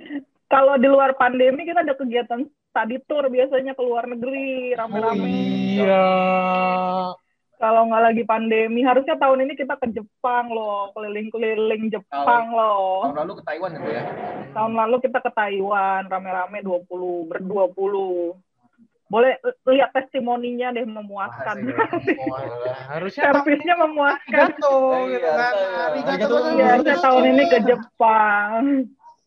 Kalau 0.52 0.74
di 0.76 0.86
luar 0.86 1.14
pandemi 1.14 1.62
kita 1.62 1.80
ada 1.80 1.94
kegiatan 1.94 2.42
study 2.42 2.98
tour 3.04 3.24
biasanya 3.26 3.72
ke 3.72 3.80
luar 3.80 4.04
negeri 4.04 4.74
Oh, 4.74 4.82
rame-rame. 4.82 5.30
iya. 5.78 6.10
Kalau 7.54 7.84
nggak 7.86 8.02
lagi 8.02 8.24
pandemi, 8.24 8.80
harusnya 8.80 9.14
tahun 9.14 9.44
ini 9.44 9.52
kita 9.52 9.76
ke 9.76 9.92
Jepang 9.92 10.48
loh, 10.48 10.88
keliling-keliling 10.90 11.92
Jepang 11.92 12.50
loh. 12.50 13.04
Tahun 13.04 13.20
lalu 13.20 13.32
ke 13.36 13.42
Taiwan 13.44 13.70
ya, 13.70 13.80
ya. 13.84 14.04
Tahun 14.50 14.72
lalu 14.74 14.96
kita 14.98 15.18
ke 15.20 15.30
Taiwan, 15.30 16.08
rame-rame 16.08 16.58
20, 16.60 17.28
berdua 17.28 17.68
puluh. 17.68 18.32
Boleh 19.10 19.34
lihat 19.66 19.90
testimoninya 19.90 20.70
deh 20.70 20.86
memuaskan. 20.86 21.66
Harusnya 22.94 23.22
Servisnya 23.28 23.74
memuaskan. 23.76 24.54
Arigato, 24.54 24.74
Iya, 25.02 25.10
gitu 25.10 25.28
kan. 25.28 25.52
iya. 25.52 25.80
Arigato, 25.84 26.34
Arigato. 26.36 26.54
Iya, 26.54 26.70
saya 26.80 26.98
tahun 27.02 27.24
ini 27.28 27.44
ke 27.44 27.58
Jepang. 27.66 28.62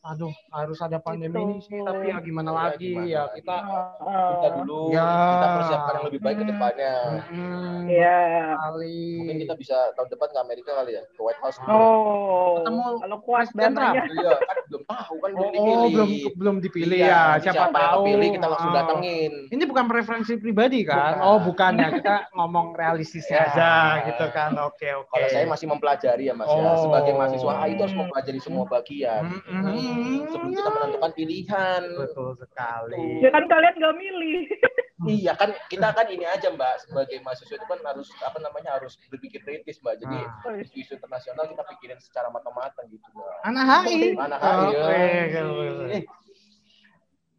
Aduh, 0.03 0.35
harus 0.51 0.75
ada 0.79 0.99
pandemi 0.99 1.31
Gitu. 1.31 1.39
ini 1.41 1.57
sih, 1.63 1.79
tapi 1.79 2.11
ya 2.11 2.19
gimana 2.19 2.51
Ya, 2.51 2.59
lagi 2.67 2.91
gimana 2.91 3.07
ya 3.07 3.21
lagi. 3.23 3.35
kita 3.39 3.55
Kita 4.03 4.47
dulu 4.59 4.79
Ya. 4.91 5.07
kita 5.07 5.47
persiapkan 5.49 5.93
yang 5.93 6.05
lebih 6.05 6.19
baik 6.19 6.35
ke 6.35 6.45
depannya. 6.45 6.95
Hmm, 7.23 7.79
Iya. 7.87 8.19
kali. 8.53 8.99
Mungkin 9.15 9.37
kita 9.39 9.55
bisa 9.55 9.77
tahun 9.95 10.09
depan 10.11 10.27
ke 10.27 10.39
Amerika 10.39 10.71
kali 10.75 10.91
ya, 10.93 11.03
ke 11.07 11.19
White 11.19 11.39
House. 11.39 11.55
Oh, 11.65 12.59
Ketemu 12.59 12.83
kalau 12.99 13.17
kuat 13.21 13.47
Presiden 13.49 13.63
dananya. 13.73 14.03
Iya, 14.05 14.31
kan 14.37 14.57
belum 14.73 14.83
tahu 14.89 15.15
kan 15.21 15.29
belum 15.29 15.45
Oh, 15.45 15.53
dipilih. 15.53 15.91
belum 15.93 16.09
belum 16.33 16.55
dipilih 16.59 16.97
Iya, 16.97 17.05
ya. 17.05 17.21
nanti 17.29 17.45
Siapa, 17.45 17.61
yang 17.61 17.71
tahu. 17.71 18.01
kepilih 18.01 18.29
kita 18.33 18.47
langsung 18.49 18.71
Oh. 18.71 18.75
datengin. 18.75 19.33
Ini 19.47 19.63
bukan 19.63 19.85
preferensi 19.85 20.33
pribadi 20.35 20.79
kan? 20.81 20.97
Bukan. 20.97 21.13
Oh, 21.21 21.37
bukan 21.39 21.71
ya. 21.77 21.87
Kita 21.93 22.15
ngomong 22.33 22.65
realistisnya 22.73 23.37
Ya. 23.37 23.45
aja 23.47 23.71
gitu 24.07 24.25
kan. 24.29 24.49
Oke, 24.59 24.89
oke. 24.91 25.13
Kalau 25.13 25.27
saya 25.29 25.45
masih 25.45 25.67
mempelajari 25.67 26.23
ya 26.25 26.33
Mas 26.33 26.49
ya. 26.49 26.57
Oh. 26.57 26.81
Sebagai 26.81 27.13
mahasiswa 27.13 27.53
HI 27.55 27.69
itu 27.69 27.81
harus 27.83 27.95
mempelajari 27.95 28.39
semua 28.39 28.63
bagian. 28.65 29.21
Hmm, 29.23 29.41
hmm, 29.45 29.61
hmm. 29.63 30.17
Sebelum 30.27 30.49
kita 30.51 30.69
menentukan 30.71 31.11
pilihan. 31.13 31.81
Betul 31.95 32.29
sekali. 32.33 33.05
Ya 33.21 33.29
kan 33.29 33.45
kalian 33.45 33.73
nggak 33.77 33.95
milih. 33.95 34.43
Iya 35.03 35.33
kan 35.33 35.51
kita 35.67 35.91
kan 35.91 36.07
ini 36.07 36.23
aja 36.23 36.47
Mbak 36.47 36.73
sebagai 36.81 37.17
mahasiswa 37.19 37.55
itu 37.55 37.65
kan 37.65 37.79
harus 37.83 38.07
apa 38.19 38.37
namanya 38.37 38.79
harus 38.79 38.95
berpikir 39.07 39.41
kritis 39.41 39.79
Mbak. 39.79 39.95
Jadi 39.99 40.17
Ah. 40.17 40.55
isu-isu 40.57 40.95
internasional 40.95 41.43
kita 41.45 41.63
pikirin 41.67 41.99
secara 41.99 42.27
matang-matang 42.27 42.87
gitu 42.87 43.03
Mbak. 43.11 43.35
Anak 43.43 43.65
HI. 43.83 43.99
Anak 44.15 44.39
HI, 44.39 44.67
oke. 44.71 44.99
Eh. 45.91 46.03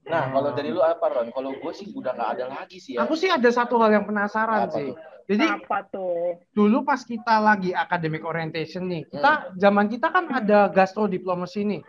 Nah 0.04 0.28
kalau 0.28 0.50
dari 0.52 0.68
lu 0.68 0.78
apa 0.78 1.06
Ron? 1.08 1.32
Kalau 1.32 1.50
gue 1.50 1.72
sih 1.72 1.88
udah 1.90 2.12
nggak 2.12 2.30
ada 2.36 2.44
lagi 2.52 2.76
sih 2.76 3.00
ya. 3.00 3.08
Aku 3.08 3.16
sih 3.16 3.32
ada 3.32 3.48
satu 3.48 3.80
hal 3.80 3.90
yang 3.90 4.04
penasaran 4.04 4.68
Apa 4.68 4.76
sih. 4.76 4.92
tuh? 4.92 4.96
Jadi 5.24 5.46
Apa 5.48 5.78
tuh? 5.88 6.36
dulu 6.52 6.84
pas 6.84 7.00
kita 7.00 7.40
lagi 7.40 7.72
academic 7.72 8.20
orientation 8.22 8.84
nih, 8.84 9.08
kita 9.08 9.56
zaman 9.56 9.88
kita 9.88 10.12
kan 10.12 10.28
ada 10.28 10.68
gastro 10.68 11.08
diplomasi 11.08 11.64
nih. 11.64 11.80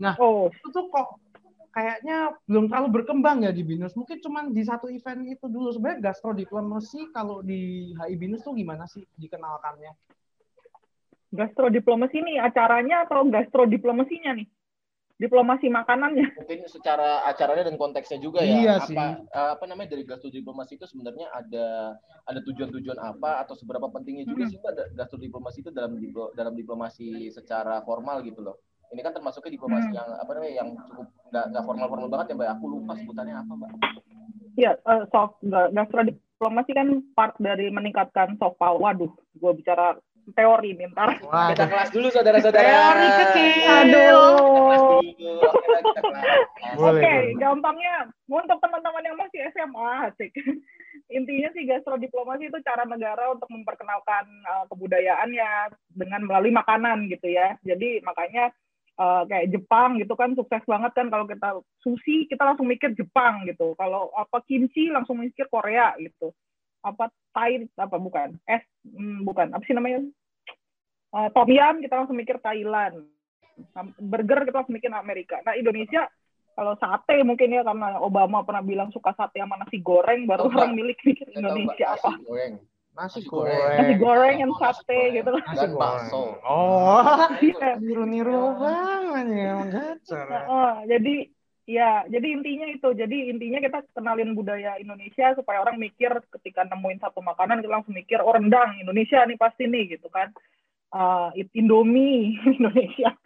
Nah 0.00 0.16
Oh, 0.16 0.48
Itu 0.48 0.72
tuh 0.72 0.88
kok 0.88 1.20
kayaknya 1.72 2.36
belum 2.44 2.68
terlalu 2.68 2.88
berkembang 3.00 3.42
ya 3.42 3.50
di 3.50 3.64
BINUS. 3.64 3.96
Mungkin 3.96 4.20
cuma 4.20 4.44
di 4.46 4.62
satu 4.62 4.86
event 4.86 5.24
itu 5.26 5.48
dulu. 5.48 5.72
Sebenarnya 5.72 6.12
gastro 6.12 6.30
diplomasi 6.30 7.08
kalau 7.10 7.40
di 7.40 7.90
HI 7.96 8.14
BINUS 8.14 8.44
tuh 8.44 8.52
gimana 8.52 8.84
sih 8.86 9.02
dikenalkannya? 9.16 9.92
gastrodiplomasi 11.32 12.20
nih 12.20 12.44
acaranya 12.44 13.08
atau 13.08 13.24
gastrodiplomasinya 13.24 14.36
nih? 14.36 14.44
Diplomasi 15.16 15.72
makanannya. 15.72 16.34
mungkin 16.34 16.66
secara 16.68 17.22
acaranya 17.24 17.70
dan 17.70 17.80
konteksnya 17.80 18.18
juga 18.20 18.42
ya. 18.44 18.58
Iya 18.58 18.72
apa 18.76 18.86
sih. 18.90 18.96
eh, 19.32 19.50
apa 19.56 19.64
namanya 19.64 19.96
dari 19.96 20.04
gastrodiplomasi 20.04 20.76
itu 20.76 20.84
sebenarnya 20.84 21.30
ada 21.32 21.96
ada 22.26 22.40
tujuan-tujuan 22.42 22.98
apa 23.00 23.40
atau 23.46 23.54
seberapa 23.56 23.86
pentingnya 23.88 24.28
juga 24.28 24.44
Hmm. 24.44 24.50
sih 24.52 24.58
Mbak 24.60 24.72
da- 24.76 24.90
gastrodiplomasi 24.92 25.58
itu 25.62 25.70
dalam 25.70 25.96
dalam 26.34 26.52
diplomasi 26.52 27.32
secara 27.32 27.80
formal 27.86 28.20
gitu 28.26 28.44
loh. 28.44 28.60
Ini 28.92 29.00
kan 29.00 29.12
termasuknya 29.12 29.50
diplomasi 29.50 29.88
Hmm. 29.88 29.96
yang 29.96 30.08
apa 30.14 30.30
namanya 30.32 30.54
yang 30.54 30.68
cukup 30.84 31.06
nggak 31.26 31.44
nggak 31.48 31.64
formal-formal 31.64 32.08
banget 32.08 32.26
ya 32.28 32.34
Mbak. 32.36 32.50
Aku 32.52 32.64
lupa 32.68 32.92
sebutannya 32.94 33.34
apa 33.34 33.52
Mbak. 33.54 33.70
Ya, 34.52 34.72
eh, 34.76 35.02
soft 35.08 35.40
ga- 35.42 35.72
gastrodiplomasi 35.72 36.70
kan 36.70 36.86
part 37.12 37.34
dari 37.38 37.72
meningkatkan 37.72 38.36
soft 38.36 38.60
power. 38.60 38.76
Waduh, 38.76 39.08
gue 39.08 39.52
bicara 39.54 39.96
teori 40.30 40.76
nih 40.76 40.92
ntar. 40.92 41.18
Wah, 41.24 41.50
Kita 41.50 41.66
kelas 41.66 41.88
dulu 41.90 42.06
saudara-saudara. 42.06 42.62
Teori 42.62 43.08
kecil. 43.18 43.48
Aduh. 43.66 45.00
Oke, 46.72 46.78
boleh. 46.78 47.34
gampangnya 47.36 47.94
untuk 48.24 48.58
teman-teman 48.58 49.02
yang 49.02 49.16
masih 49.16 49.40
SMA, 49.50 49.88
asik. 50.08 50.30
Intinya 51.10 51.48
sih 51.50 51.64
gastrodiplomasi 51.64 52.48
itu 52.48 52.58
cara 52.62 52.84
negara 52.84 53.28
untuk 53.28 53.48
memperkenalkan 53.48 54.24
uh, 54.44 54.64
kebudayaannya 54.68 55.50
dengan 55.90 56.20
melalui 56.22 56.48
makanan 56.50 57.08
gitu 57.08 57.28
ya. 57.28 57.56
Jadi 57.62 58.00
makanya 58.02 58.52
uh, 58.98 59.22
kayak 59.28 59.52
Jepang 59.52 60.00
gitu 60.00 60.12
kan 60.18 60.36
sukses 60.36 60.64
banget 60.64 60.92
kan 60.92 61.06
kalau 61.08 61.24
kita 61.24 61.60
sushi 61.80 62.28
kita 62.28 62.42
langsung 62.42 62.68
mikir 62.68 62.92
Jepang 62.92 63.44
gitu. 63.48 63.72
Kalau 63.78 64.12
apa 64.16 64.42
kimchi 64.44 64.92
langsung 64.92 65.20
mikir 65.20 65.48
Korea 65.48 65.96
gitu. 66.00 66.34
Apa 66.82 67.08
Thai 67.32 67.64
apa 67.78 67.96
bukan? 67.96 68.36
Es 68.44 68.64
hmm, 68.84 69.22
bukan. 69.24 69.54
Apa 69.54 69.62
sih 69.64 69.76
namanya? 69.76 70.02
Uh, 71.12 71.28
tom 71.36 71.48
yum 71.48 71.84
kita 71.84 71.94
langsung 71.94 72.16
mikir 72.18 72.40
Thailand. 72.40 73.06
Burger 74.00 74.48
kita 74.48 74.64
langsung 74.64 74.76
mikir 74.76 74.90
Amerika. 74.90 75.38
Nah, 75.44 75.52
Indonesia 75.54 76.08
kalau 76.52 76.76
sate 76.76 77.24
mungkin 77.24 77.52
ya 77.52 77.64
karena 77.64 77.96
Obama 78.00 78.44
pernah 78.44 78.64
bilang 78.64 78.92
suka 78.92 79.16
sate 79.16 79.40
sama 79.40 79.56
nasi 79.60 79.80
goreng 79.80 80.28
baru 80.28 80.52
orang 80.52 80.76
milik 80.76 81.00
mikir. 81.04 81.28
Indonesia 81.32 81.88
Nasi 81.92 82.00
apa 82.00 82.10
goreng. 82.24 82.71
Nasi 82.92 83.20
goreng. 83.24 83.76
nasi 83.80 83.94
goreng 83.96 84.34
dan 84.38 84.50
Oh, 84.52 84.58
nasi 84.60 84.84
sate 84.84 85.00
gitu 85.16 85.28
loh. 85.32 85.42
Nasi 85.42 85.56
Dan 85.64 85.70
bakso. 85.80 86.22
Oh, 86.44 87.00
Iya. 87.42 87.70
niru-niru 87.80 88.38
banget 88.60 89.26
ya, 89.32 89.54
gacor. 89.72 90.26
Heeh, 90.28 90.72
jadi 90.92 91.14
ya 91.62 91.90
jadi 92.10 92.26
intinya 92.34 92.66
itu 92.66 92.88
jadi 92.90 93.16
intinya 93.30 93.62
kita 93.62 93.86
kenalin 93.94 94.34
budaya 94.34 94.76
Indonesia 94.82 95.30
supaya 95.38 95.62
orang 95.62 95.78
mikir 95.78 96.10
ketika 96.34 96.66
nemuin 96.66 96.98
satu 96.98 97.22
makanan 97.22 97.62
kita 97.62 97.70
langsung 97.70 97.94
mikir 97.94 98.18
oh 98.18 98.34
rendang 98.34 98.74
Indonesia 98.82 99.22
nih 99.22 99.38
pasti 99.38 99.70
nih 99.70 99.96
gitu 99.98 100.10
kan 100.10 100.34
Eh, 100.92 101.48
Indomie 101.56 102.36
Indonesia 102.60 103.16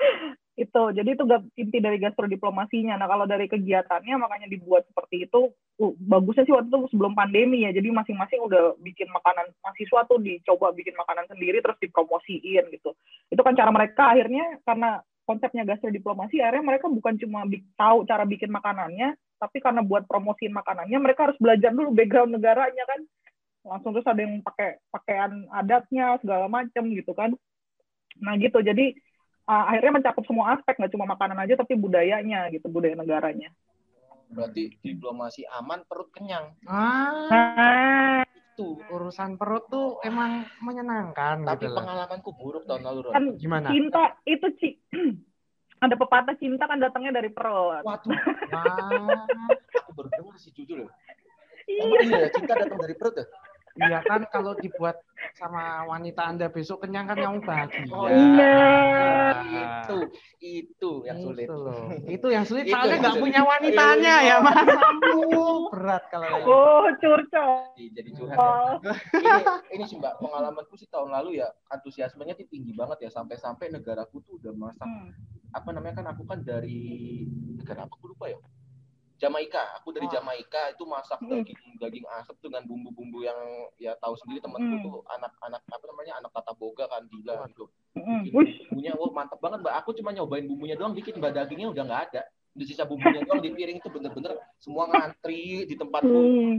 itu 0.57 0.83
jadi 0.97 1.13
itu 1.13 1.25
inti 1.61 1.79
dari 1.85 2.01
gastrodiplomasinya. 2.01 2.97
Nah 2.97 3.05
kalau 3.05 3.29
dari 3.29 3.45
kegiatannya 3.45 4.17
makanya 4.17 4.49
dibuat 4.49 4.89
seperti 4.89 5.29
itu 5.29 5.53
uh, 5.53 5.93
bagusnya 6.01 6.49
sih 6.49 6.55
waktu 6.57 6.73
itu 6.73 6.97
sebelum 6.97 7.13
pandemi 7.13 7.69
ya. 7.69 7.77
Jadi 7.77 7.93
masing-masing 7.93 8.41
udah 8.41 8.81
bikin 8.81 9.13
makanan 9.13 9.53
mahasiswa 9.61 10.09
tuh 10.09 10.17
dicoba 10.17 10.73
bikin 10.73 10.97
makanan 10.97 11.29
sendiri 11.29 11.61
terus 11.61 11.77
dipromosiin 11.77 12.73
gitu. 12.73 12.97
Itu 13.29 13.41
kan 13.45 13.53
cara 13.53 13.69
mereka 13.69 14.17
akhirnya 14.17 14.57
karena 14.65 15.05
konsepnya 15.29 15.69
gastrodiplomasi 15.69 16.41
akhirnya 16.41 16.65
mereka 16.65 16.89
bukan 16.89 17.21
cuma 17.21 17.45
tahu 17.77 18.09
cara 18.09 18.25
bikin 18.25 18.49
makanannya 18.49 19.13
tapi 19.37 19.61
karena 19.61 19.85
buat 19.85 20.09
promosiin 20.09 20.57
makanannya 20.57 20.97
mereka 20.97 21.29
harus 21.29 21.37
belajar 21.37 21.69
dulu 21.77 21.93
background 21.93 22.33
negaranya 22.33 22.85
kan. 22.89 23.01
Langsung 23.67 23.93
terus 23.93 24.09
ada 24.09 24.25
yang 24.25 24.41
pakai 24.41 24.81
pakaian 24.89 25.45
adatnya 25.53 26.17
segala 26.25 26.49
macam 26.49 26.89
gitu 26.89 27.13
kan. 27.13 27.37
Nah 28.25 28.41
gitu. 28.41 28.65
Jadi 28.65 28.97
uh, 29.47 29.65
akhirnya 29.71 30.03
mencakup 30.03 30.25
semua 30.27 30.55
aspek 30.59 30.77
nggak 30.77 30.93
cuma 30.93 31.07
makanan 31.09 31.39
aja 31.43 31.55
tapi 31.59 31.79
budayanya 31.79 32.51
gitu 32.53 32.67
budaya 32.69 32.95
negaranya 32.99 33.51
Berarti 34.27 34.75
diplomasi 34.83 35.47
aman 35.55 35.87
perut 35.87 36.11
kenyang. 36.11 36.51
Ah, 36.67 37.31
nah 37.31 38.27
itu. 38.27 38.75
Urusan 38.91 39.39
perut 39.39 39.69
tuh 39.71 40.03
emang 40.03 40.49
menyenangkan 40.65 41.47
Tapi 41.47 41.69
gitu 41.69 41.71
loh. 41.71 41.79
pengalamanku 41.79 42.31
buruk 42.35 42.65
tahun 42.67 42.83
lalu, 42.83 42.99
Ron. 43.07 43.13
Kan 43.15 43.25
Gimana? 43.39 43.69
cinta 43.71 44.19
itu 44.27 44.47
ci 44.59 44.69
ada 45.85 45.95
pepatah 45.95 46.35
cinta 46.41 46.65
kan 46.67 46.81
datangnya 46.83 47.23
dari 47.23 47.31
perut. 47.31 47.85
Waduh, 47.85 48.11
Wah, 48.51 49.29
aku 49.85 49.91
baru 49.95 50.09
dengar 50.09 50.37
sih 50.41 50.51
jujur 50.57 50.83
ya. 50.83 50.91
Iya. 51.69 51.83
Emang 51.87 52.01
iya 52.03 52.19
ya, 52.27 52.29
cinta 52.35 52.53
datang 52.57 52.79
dari 52.81 52.95
perut 52.99 53.15
ya? 53.21 53.27
Iya 53.79 54.01
kan 54.01 54.25
kalau 54.27 54.53
dibuat 54.55 54.97
sama 55.33 55.85
wanita 55.85 56.25
Anda 56.25 56.49
besok 56.49 56.83
kenyang 56.83 57.07
kan 57.07 57.17
kamu 57.17 57.39
bahagia. 57.41 57.85
Oh, 57.91 58.09
iya. 58.09 58.57
Itu, 59.45 59.99
itu 60.39 60.91
yang 61.05 61.19
sulit. 61.21 61.45
Itu 61.45 61.57
loh. 61.57 61.83
Itu 62.07 62.27
yang 62.29 62.45
sulit 62.45 62.65
Itu 62.65 62.73
soalnya 62.73 62.97
nggak 62.99 63.17
punya 63.19 63.41
wanitanya 63.43 64.15
Iya. 64.23 64.33
ya, 64.33 64.37
Mas. 64.41 64.69
Berat 65.69 66.03
kalau 66.09 66.27
kayak 66.27 66.41
gitu. 66.41 66.53
Oh, 66.53 66.87
curcol. 66.97 67.53
Jadi 67.77 68.11
curhat 68.13 68.37
ya. 68.37 68.47
Oh. 68.47 68.73
ini 69.13 69.31
ini 69.75 69.85
sih 69.85 69.97
mbak 69.97 70.15
pengalamanku 70.19 70.75
sih 70.75 70.89
tahun 70.89 71.13
lalu 71.13 71.41
ya 71.41 71.49
antusiasmenya 71.69 72.33
tuh 72.35 72.47
tinggi 72.47 72.73
banget 72.73 73.05
ya 73.05 73.11
sampai-sampai 73.11 73.69
negaraku 73.69 74.23
tuh 74.23 74.39
udah 74.39 74.53
masak 74.55 74.87
Hmm. 74.87 75.11
apa 75.51 75.69
namanya 75.73 75.99
kan 75.99 76.07
aku 76.09 76.23
kan 76.25 76.41
dari 76.41 77.25
negara 77.57 77.85
apa 77.85 77.93
aku 77.93 78.09
lupa 78.09 78.29
ya 78.29 78.39
Jamaika 79.17 79.73
aku 79.75 79.91
dari 79.91 80.07
Oh. 80.07 80.13
Jamaika 80.13 80.63
itu 80.71 80.85
masak 80.85 81.19
Hmm. 81.19 81.41
daging 81.41 81.57
daging 81.77 82.05
asap 82.19 82.37
dengan 82.41 82.65
bumbu-bumbu 82.65 83.21
yang 83.21 83.39
ya 83.77 83.97
tahu 83.97 84.17
sendiri 84.17 84.41
temanku 84.41 84.67
Hmm. 84.73 84.85
tuh 84.85 84.97
anak-anak 85.09 85.63
apa 85.63 85.85
namanya 85.87 86.13
anak 86.19 86.31
tata 86.33 86.53
boga 86.53 86.85
kan 86.87 87.05
gila 87.07 87.47
gitu 87.49 87.67
Mm, 87.97 88.29
Bikin 88.29 88.37
Wih, 88.37 88.49
bumbunya 88.69 88.93
wah 88.93 89.09
mantap 89.09 89.41
banget 89.41 89.65
mbak 89.65 89.75
aku 89.81 89.97
cuma 89.97 90.13
nyobain 90.13 90.45
bumbunya 90.45 90.77
doang 90.77 90.93
dikit 90.93 91.17
mbak 91.17 91.33
dagingnya 91.33 91.73
udah 91.73 91.83
nggak 91.83 92.03
ada 92.13 92.23
di 92.53 92.65
sisa 92.65 92.85
bumbunya 92.85 93.25
doang 93.25 93.41
di 93.41 93.49
piring 93.51 93.81
itu 93.81 93.89
bener-bener 93.89 94.37
semua 94.57 94.85
ngantri 94.87 95.65
di 95.65 95.75
tempatku 95.75 96.05
hmm. 96.05 96.55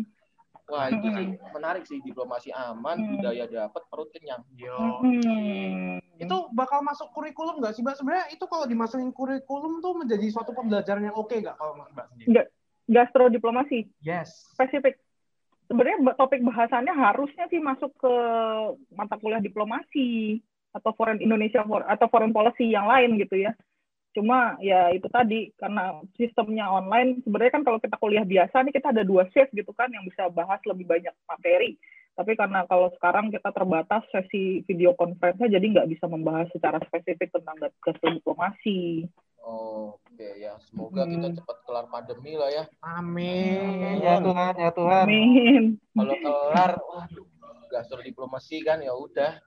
wah 0.66 0.90
itu 0.90 1.08
sih 1.08 1.28
menarik 1.54 1.86
sih 1.86 2.02
diplomasi 2.02 2.50
aman 2.50 2.98
Hmm. 2.98 3.10
budaya 3.16 3.46
dapat 3.46 3.82
perut 3.86 4.10
kenyang 4.10 4.42
Yo. 4.54 4.74
Hmm. 5.00 6.02
Itu 6.18 6.50
bakal 6.50 6.82
masuk 6.82 7.14
kurikulum 7.14 7.62
nggak 7.62 7.72
sih, 7.72 7.86
Mbak? 7.86 7.94
Sebenarnya 7.96 8.26
itu 8.34 8.42
kalau 8.44 8.66
dimasukin 8.66 9.14
kurikulum 9.14 9.80
tuh 9.80 9.94
menjadi 9.94 10.26
suatu 10.28 10.50
pembelajaran 10.50 11.06
yang 11.06 11.14
oke 11.14 11.30
nggak 11.32 11.54
kalau 11.54 11.78
Mbak 11.78 12.06
sendiri? 12.10 12.28
Nggak. 12.34 12.48
gastrodiplomasi 12.88 13.80
Yes. 14.00 14.48
spesifik. 14.56 14.98
Sebenarnya 15.68 16.16
topik 16.16 16.42
bahasannya 16.48 16.96
harusnya 16.96 17.46
sih 17.52 17.60
masuk 17.60 17.92
ke 18.00 18.14
mata 18.96 19.20
kuliah 19.20 19.44
diplomasi 19.44 20.40
atau 20.72 20.92
foreign 20.96 21.20
Indonesia 21.20 21.64
atau 21.64 22.08
foreign 22.08 22.32
policy 22.32 22.72
yang 22.72 22.88
lain 22.88 23.20
gitu 23.20 23.36
ya. 23.44 23.52
Cuma 24.16 24.58
ya 24.64 24.90
itu 24.96 25.06
tadi 25.12 25.54
karena 25.60 26.00
sistemnya 26.18 26.72
online 26.72 27.22
sebenarnya 27.22 27.54
kan 27.60 27.64
kalau 27.68 27.78
kita 27.78 28.00
kuliah 28.02 28.26
biasa 28.26 28.66
nih 28.66 28.74
kita 28.74 28.90
ada 28.96 29.04
dua 29.04 29.28
shift 29.30 29.54
gitu 29.54 29.70
kan 29.76 29.92
yang 29.94 30.08
bisa 30.08 30.32
bahas 30.32 30.58
lebih 30.66 30.88
banyak 30.88 31.14
materi. 31.28 31.76
Tapi 32.18 32.34
karena 32.34 32.66
kalau 32.66 32.90
sekarang 32.98 33.30
kita 33.30 33.54
terbatas 33.54 34.02
sesi 34.10 34.66
video 34.66 34.98
conference 34.98 35.38
jadi 35.38 35.62
nggak 35.62 35.90
bisa 35.94 36.10
membahas 36.10 36.50
secara 36.50 36.82
spesifik 36.90 37.30
tentang 37.30 37.62
gastrodiplomasi. 37.78 39.06
Oh, 39.06 39.27
oke 39.48 40.28
ya 40.36 40.60
semoga 40.62 41.02
Hmm. 41.02 41.12
kita 41.14 41.28
cepat 41.40 41.58
kelar 41.64 41.86
pandemi 41.88 42.36
lah 42.36 42.52
ya 42.52 42.64
Amin. 42.84 43.96
Hmm. 43.96 44.04
Ya 44.04 44.16
Tuhan, 44.20 44.54
ya 44.58 44.70
Tuhan. 44.72 45.06
Amin. 45.08 45.64
kalau 45.96 46.16
kelar 46.20 46.72
waduh 46.78 47.26
gastro 47.68 48.00
diplomasi 48.00 48.60
kan 48.60 48.84
ya 48.84 48.92
udah 48.92 49.40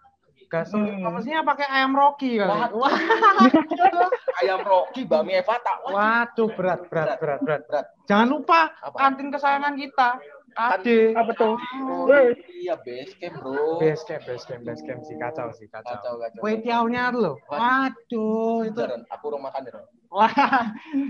Gastrodiplomasinya 0.50 1.46
pakai 1.46 1.62
ayam 1.62 1.94
Rocky 1.94 2.34
kali. 2.34 2.50
Waduh. 2.50 2.82
Wah, 2.82 2.90
ayam 4.42 4.66
Rocky 4.66 5.06
Bami 5.06 5.38
Evata 5.38 5.78
Wah, 5.86 6.26
waduh 6.26 6.50
berat, 6.58 6.90
berat, 6.90 7.22
berat, 7.22 7.38
berat. 7.38 7.62
berat 7.70 7.86
Jangan 8.10 8.26
lupa 8.26 8.74
apa 8.82 8.96
kantin 8.98 9.30
kesayangan 9.30 9.78
kita. 9.78 10.18
Ade. 10.56 11.14
Apa 11.14 11.32
tuh? 11.36 11.54
Oh, 11.86 12.10
iya 12.58 12.74
base 12.80 13.14
camp 13.18 13.38
bro 13.38 13.78
Base 13.78 14.02
camp, 14.06 14.22
base 14.26 14.44
camp, 14.46 14.62
base 14.66 14.82
camp 14.82 15.00
sih 15.06 15.16
kacau 15.18 15.48
sih 15.54 15.66
kacau. 15.70 15.90
kacau 15.98 16.14
kacau 16.18 16.40
Kue 16.42 16.58
tiaunya 16.64 17.10
loh. 17.14 17.36
Waduh, 17.46 18.66
itu 18.66 18.78
Beneran, 18.78 19.02
aku 19.10 19.24
orang 19.30 19.42
makan 19.50 19.62
ya 19.68 19.72
wah 20.10 20.32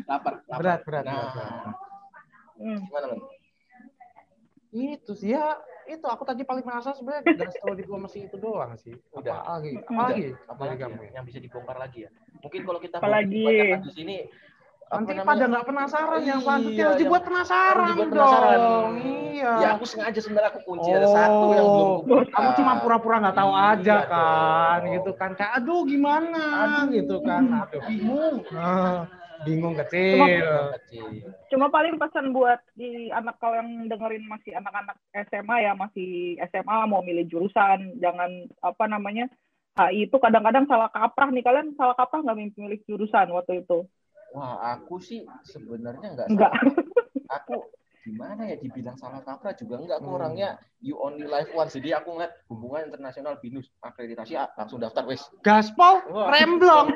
lapar, 0.04 0.44
lapar. 0.44 0.58
berat, 0.60 0.80
berat, 0.84 1.04
nah 1.08 1.14
berat, 1.16 1.32
berat. 1.32 1.74
Hmm. 2.60 2.78
gimana 2.84 3.06
Ron? 3.16 3.20
Itu 4.70 5.12
sih 5.16 5.32
ya, 5.32 5.56
itu 5.88 6.04
aku 6.04 6.22
tadi 6.28 6.44
paling 6.44 6.60
penasaran 6.60 6.94
sebenarnya 6.94 7.32
gastro 7.32 7.72
diplomasi 7.72 8.28
itu 8.28 8.36
doang 8.36 8.76
sih. 8.76 8.92
Udah. 9.16 9.40
Apa 9.40 9.56
lagi? 9.56 9.72
Apa 9.80 10.02
lagi? 10.12 10.26
apa 10.36 10.60
Dari 10.60 10.68
lagi 10.68 10.82
kamu 10.84 11.00
ya? 11.00 11.00
ya? 11.00 11.10
yang 11.16 11.24
bisa 11.24 11.38
dibongkar 11.40 11.76
lagi 11.80 12.00
ya 12.04 12.10
mungkin 12.40 12.60
kalau 12.64 12.80
kita 12.80 12.96
Apalagi? 12.98 13.44
di 13.84 13.92
sini 13.92 14.16
Nanti 14.90 15.12
apa 15.12 15.22
pada 15.22 15.30
namanya? 15.38 15.46
nggak 15.48 15.66
penasaran 15.66 16.20
yang 16.20 16.26
Iya, 16.26 16.34
selanjutnya 16.42 16.84
harus 16.84 16.98
dibuat 16.98 17.22
penasaran 17.22 17.86
dibuat 17.88 18.08
penasaran. 18.10 18.58
dong. 18.58 18.92
Iya. 19.30 19.52
ya 19.56 19.68
aku 19.72 19.84
sengaja 19.86 20.20
sebenarnya 20.20 20.50
aku 20.50 20.60
kunci 20.66 20.90
ada 20.90 21.08
satu 21.08 21.46
yang 21.50 21.64
belum 21.64 21.86
Oh, 21.86 21.98
buka. 22.02 22.28
Kamu 22.28 22.48
cuma 22.52 22.72
pura-pura 22.76 23.16
nggak 23.20 23.38
tahu 23.38 23.52
Iya 23.52 23.64
aja 23.72 23.96
kan, 24.04 24.78
dong. 24.82 24.92
gitu 24.92 25.10
kan. 25.14 25.30
Kayak 25.32 25.52
aduh 25.56 25.80
gimana, 25.84 26.44
gitu 26.90 27.16
kan. 27.22 27.42
Aduh 27.48 27.80
bingung. 27.86 28.36
Ah, 28.50 29.06
bingung 29.40 29.74
kecil. 29.78 30.26
Kecil. 30.76 31.06
Cuma 31.48 31.66
paling 31.66 31.94
pesan 31.94 32.30
buat 32.30 32.58
di 32.74 33.08
anak 33.08 33.38
kalau 33.38 33.56
yang 33.56 33.86
dengerin 33.86 34.26
masih 34.26 34.52
anak-anak 34.52 34.98
SMA 35.24 35.56
ya, 35.60 35.72
masih 35.72 36.10
SMA 36.44 36.78
mau 36.84 37.00
milih 37.00 37.24
jurusan, 37.24 37.96
jangan 37.96 38.28
apa 38.60 38.84
namanya 38.86 39.30
HI 39.72 40.04
itu 40.04 40.16
kadang-kadang 40.18 40.66
salah 40.66 40.90
kaprah 40.90 41.30
nih 41.30 41.40
kalian 41.40 41.72
salah 41.74 41.94
kaprah 41.94 42.20
nggak 42.20 42.38
milih 42.58 42.80
jurusan 42.84 43.30
waktu 43.30 43.62
itu? 43.62 43.86
Wah, 44.30 44.78
aku 44.78 44.98
sih 44.98 45.22
sebenarnya 45.44 46.14
nggak 46.14 46.28
Enggak. 46.30 46.52
salah. 46.52 46.74
Aku 47.36 47.54
gimana 48.00 48.48
ya 48.48 48.56
dibilang 48.56 48.96
salah 48.96 49.20
kaprah 49.20 49.52
juga 49.52 49.76
enggak. 49.76 50.00
Aku 50.00 50.08
Hmm. 50.08 50.18
orangnya 50.18 50.48
you 50.80 50.96
only 50.96 51.26
live 51.26 51.50
once. 51.52 51.74
Jadi 51.74 51.92
aku 51.92 52.14
ngeliat 52.14 52.32
hubungan 52.46 52.88
internasional 52.88 53.36
binus 53.38 53.68
akreditasi 53.78 54.34
A, 54.34 54.48
langsung 54.54 54.78
daftar 54.78 55.04
wes. 55.04 55.20
Gaspol, 55.40 56.00
Wah. 56.08 56.30
remblong. 56.30 56.94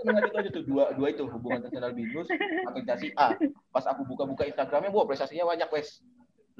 cuma 0.00 0.10
ngeliat 0.12 0.26
itu 0.26 0.36
aja 0.36 0.50
tuh 0.52 0.64
dua 0.64 0.84
dua 0.94 1.08
itu 1.10 1.24
hubungan 1.26 1.62
internasional 1.62 1.92
binus 1.92 2.28
akreditasi 2.66 3.14
A. 3.14 3.34
Pas 3.70 3.86
aku 3.86 4.02
buka-buka 4.04 4.44
Instagramnya, 4.44 4.90
wah 4.90 5.06
prestasinya 5.06 5.46
banyak 5.46 5.70
wes. 5.70 6.02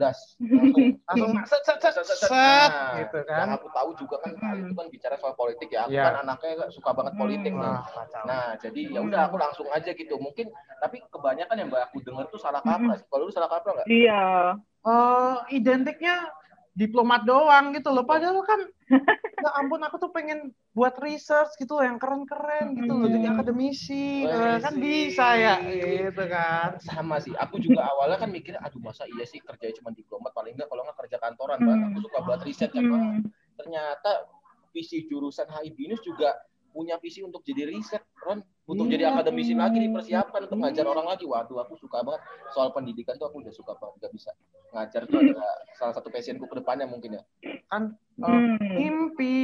Belas. 0.01 0.19
Langsung 1.13 1.31
set 1.45 1.61
set 1.61 1.77
set 1.77 1.93
set, 1.93 2.09
set, 2.17 2.31
Nah, 2.33 2.97
gitu 3.05 3.19
Yang 3.21 3.29
kan. 3.29 3.57
aku 3.61 3.69
tahu 3.69 3.91
juga 4.01 4.17
kan 4.25 4.31
itu 4.57 4.73
kan 4.73 4.87
bicara 4.89 5.15
soal 5.21 5.37
politik 5.37 5.69
ya. 5.69 5.85
Aku 5.85 5.93
Iya. 5.93 6.05
kan 6.09 6.15
anaknya 6.25 6.73
suka 6.73 6.91
banget 6.97 7.15
politik 7.21 7.53
nih. 7.53 7.61
Wah, 7.61 7.85
kacau. 7.85 8.25
Nah, 8.25 8.57
jadi 8.57 8.81
ya 8.89 9.01
udah 9.05 9.21
aku 9.29 9.37
langsung 9.37 9.69
aja 9.69 9.93
gitu. 9.93 10.17
Mungkin 10.17 10.49
tapi 10.81 11.05
kebanyakan 11.05 11.57
yang 11.61 11.69
mbak 11.69 11.93
aku 11.93 12.01
dengar 12.01 12.25
tuh 12.33 12.41
salah 12.41 12.65
kaprah. 12.65 12.97
sih. 12.97 13.05
Kalau 13.13 13.29
lu 13.29 13.33
salah 13.33 13.53
kaprah 13.53 13.73
nggak? 13.77 13.89
Iya. 13.93 14.57
eh 14.81 15.37
identiknya 15.53 16.25
diplomat 16.73 17.25
doang 17.25 17.75
gitu 17.75 17.91
loh. 17.91 18.05
Padahal 18.05 18.41
kan, 18.43 18.61
ya 19.43 19.51
ampun 19.57 19.81
aku 19.81 19.97
tuh 19.97 20.11
pengen 20.11 20.51
buat 20.71 20.95
research 20.99 21.57
gitu 21.57 21.77
loh, 21.77 21.85
yang 21.85 21.99
keren-keren 21.99 22.77
gitu 22.77 22.93
loh. 22.93 23.07
Jadi 23.07 23.27
Hmm. 23.27 23.35
akademisi, 23.35 24.23
Wah, 24.23 24.57
Eh, 24.57 24.59
kan 24.61 24.75
sih. 24.75 24.81
bisa 24.81 25.27
ya 25.35 25.55
gitu 25.65 26.25
kan. 26.27 26.79
Sama 26.79 27.19
sih. 27.19 27.33
Aku 27.35 27.57
juga 27.57 27.87
awalnya 27.87 28.19
kan 28.19 28.31
mikir, 28.31 28.55
aduh 28.57 28.79
masa 28.79 29.09
iya 29.09 29.25
sih 29.25 29.41
kerja 29.41 29.73
cuma 29.77 29.91
diplomat 29.91 30.31
paling 30.31 30.55
nggak 30.55 30.69
kalau 30.69 30.83
nggak 30.85 30.99
kerja 31.01 31.17
kantoran 31.19 31.59
kan. 31.59 31.77
Hmm. 31.77 31.89
Aku 31.91 31.99
suka 32.05 32.19
buat 32.23 32.41
riset 32.43 32.71
kan. 32.71 32.85
Bang. 32.85 33.03
Hmm. 33.03 33.21
Ternyata 33.57 34.31
visi 34.71 35.05
jurusan 35.05 35.51
HI 35.51 35.75
Binus 35.75 36.01
juga 36.01 36.39
punya 36.71 36.95
visi 37.03 37.19
untuk 37.21 37.43
jadi 37.43 37.67
riset, 37.67 38.07
Ron. 38.23 38.39
Untuk 38.71 38.87
Iya. 38.87 38.93
jadi 38.95 39.05
akademisi 39.11 39.53
lagi 39.53 39.83
dipersiapkan 39.83 40.47
untuk 40.47 40.59
ngajar 40.59 40.85
Iya. 40.87 40.93
orang 40.93 41.07
lagi. 41.09 41.25
Waduh, 41.27 41.59
aku 41.59 41.75
suka 41.75 41.99
banget 42.01 42.23
soal 42.49 42.71
pendidikan 42.71 43.19
tuh 43.19 43.27
aku 43.27 43.43
udah 43.43 43.51
suka 43.51 43.75
banget. 43.75 43.99
Gak 44.01 44.13
bisa 44.15 44.31
ngajar 44.71 45.03
tuh 45.05 45.19
adalah 45.19 45.51
salah 45.75 45.91
satu 45.91 46.07
passionku 46.07 46.47
ke 46.47 46.55
depannya 46.57 46.87
mungkin 46.87 47.19
ya. 47.19 47.23
Kan 47.67 47.99
Hmm. 48.15 48.55
mimpi 48.61 49.39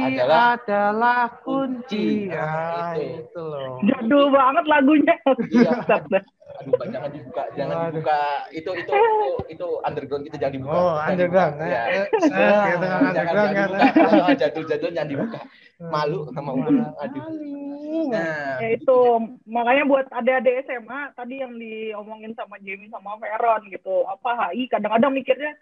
Adalah- 0.00 0.56
adalah, 0.56 1.22
kunci. 1.40 2.24
kunci. 2.24 2.32
Ya, 2.32 2.40
Nah, 2.40 2.92
itu. 2.94 3.20
itu 3.20 3.42
loh. 3.42 3.76
Jadul 3.84 4.24
banget 4.30 4.64
lagunya. 4.64 5.14
Iya. 5.44 5.72
Aduh, 6.54 6.72
Pak, 6.72 6.86
jangan 6.86 7.10
dibuka, 7.10 7.42
jangan 7.52 7.74
Waduh. 7.76 7.88
dibuka. 7.90 8.20
Itu 8.48 8.70
itu 8.72 8.90
itu 8.94 9.28
itu 9.50 9.66
underground 9.82 10.22
kita 10.24 10.36
jangan 10.38 10.54
dibuka. 10.54 10.72
Oh, 10.72 10.86
Jangan 10.94 11.10
underground. 11.10 11.54
dibuka. 11.58 11.74
Ya. 11.74 11.82
gitu 11.90 12.26
Jangan 12.30 13.00
underground 13.02 13.34
jangan 13.50 13.68
dibuka. 13.74 13.86
Kalau 13.90 14.36
jadul-jadul 14.38 14.90
jangan 14.94 15.10
dibuka. 15.10 15.40
Malu 15.84 16.20
sama 16.30 16.50
umur. 16.54 16.72
Aduh. 16.96 17.22
Nah, 18.06 18.53
Ya 18.60 18.68
itu 18.74 18.98
makanya 19.46 19.84
buat 19.86 20.06
adik-adik 20.10 20.66
SMA 20.66 21.00
tadi 21.14 21.40
yang 21.40 21.54
diomongin 21.56 22.36
sama 22.36 22.58
Jamie 22.60 22.90
sama 22.90 23.18
Veron 23.18 23.66
gitu. 23.70 24.04
Apa 24.06 24.50
HI 24.52 24.68
kadang-kadang 24.68 25.12
mikirnya 25.14 25.52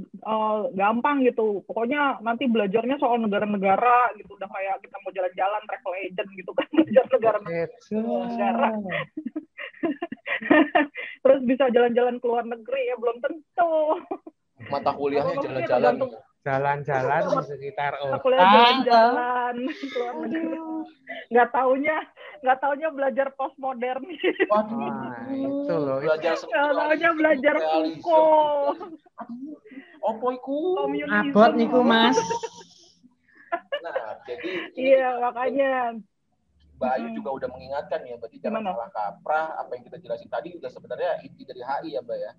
eh, 0.00 0.60
gampang 0.74 1.22
gitu. 1.24 1.60
Pokoknya 1.68 2.18
nanti 2.24 2.48
belajarnya 2.48 2.96
soal 2.98 3.20
negara-negara 3.20 4.16
gitu. 4.18 4.34
Udah 4.36 4.48
kayak 4.48 4.80
kita 4.82 4.96
mau 5.00 5.12
jalan-jalan 5.12 5.62
travel 5.68 5.94
agent 6.00 6.30
gitu 6.34 6.50
kan 6.56 6.66
belajar 6.76 7.04
negara 7.12 7.38
Gitu. 7.42 8.00
negara. 8.32 8.68
Terus 11.22 11.40
bisa 11.46 11.64
jalan-jalan 11.70 12.16
ke 12.18 12.26
luar 12.26 12.44
negeri 12.48 12.82
ya 12.90 12.96
belum 12.98 13.16
tentu. 13.22 13.72
Mata 14.70 14.90
kuliahnya 14.94 15.38
jalan-jalan. 15.42 15.94
Jalan-jalan 16.42 17.22
di 17.22 17.38
sekitar 17.46 17.92
kuliah 18.18 18.42
jalan-jalan 18.42 19.54
negeri 19.62 20.58
nggak 21.30 21.48
taunya 21.54 21.96
nggak 22.42 22.58
taunya 22.58 22.88
belajar 22.90 23.26
postmodern 23.38 24.02
Waduh. 24.50 24.90
Itu 25.30 25.74
loh. 25.78 26.02
Belajar 26.02 26.34
nggak 26.34 26.74
taunya 26.74 27.10
belajar. 27.14 27.54
Foucault 27.62 28.74
Opo 30.02 30.34
iku? 30.34 30.58
Abot 31.06 31.54
niku 31.54 31.78
Mas. 31.86 32.18
Nah, 33.82 34.18
jadi 34.26 34.50
Iya, 34.74 35.22
makanya. 35.22 36.02
Mbak 36.82 36.92
Ayu 36.92 37.06
Hmm. 37.06 37.16
juga 37.16 37.30
udah 37.32 37.48
mengingatkan 37.48 38.00
ya, 38.02 38.18
berarti 38.18 38.36
jangan 38.36 38.58
Gimana? 38.58 38.74
salah 38.74 38.90
kaprah. 38.90 39.46
Apa 39.54 39.70
yang 39.72 39.84
kita 39.86 39.96
jelasin 39.96 40.26
tadi 40.26 40.48
udah 40.52 40.66
sebenarnya 40.66 41.10
inti 41.22 41.46
dari 41.46 41.62
HI 41.62 41.94
ya, 41.94 42.00
Mbak 42.02 42.18
ya. 42.18 42.32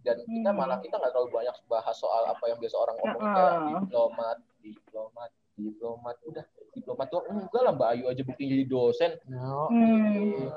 Dan 0.00 0.16
kita 0.18 0.50
Hmm. 0.50 0.58
malah 0.58 0.78
kita 0.80 0.98
nggak 0.98 1.12
terlalu 1.12 1.30
banyak 1.30 1.54
bahas 1.64 1.94
soal 1.94 2.26
apa 2.26 2.44
yang 2.44 2.58
biasa 2.58 2.74
orang 2.74 2.96
ngomong 2.98 3.22
Heeh. 3.22 3.34
kayak 3.36 3.52
diplomat, 3.62 4.36
diplomat, 4.58 5.30
diplomat. 5.54 6.16
Udah, 6.24 6.44
diplomat 6.72 7.06
tuh 7.06 7.22
enggak 7.24 7.62
lah 7.62 7.72
Mbak 7.72 7.88
Ayu 7.94 8.04
aja 8.08 8.22
bukti 8.24 8.42
jadi 8.44 8.64
dosen. 8.64 9.10
No. 9.24 9.70
Hmm. 9.70 10.50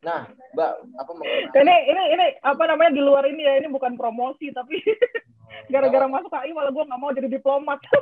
Nah, 0.00 0.20
Mbak, 0.52 0.70
apa 0.94 1.10
mengenai 1.10 1.52
Ini 1.58 1.76
ini 1.90 2.02
ini 2.12 2.26
apa 2.40 2.62
namanya 2.64 2.92
di 2.92 3.02
luar 3.02 3.24
ini 3.24 3.40
ya 3.40 3.56
ini 3.56 3.68
bukan 3.68 3.92
promosi 3.94 4.48
tapi 4.50 4.80
gara-gara 5.72 6.04
masuk 6.06 6.28
HI 6.30 6.52
malah 6.52 6.70
gue 6.70 6.80
nggak 6.82 6.96
mau 6.98 7.10
jadi 7.10 7.28
diplomat. 7.28 7.76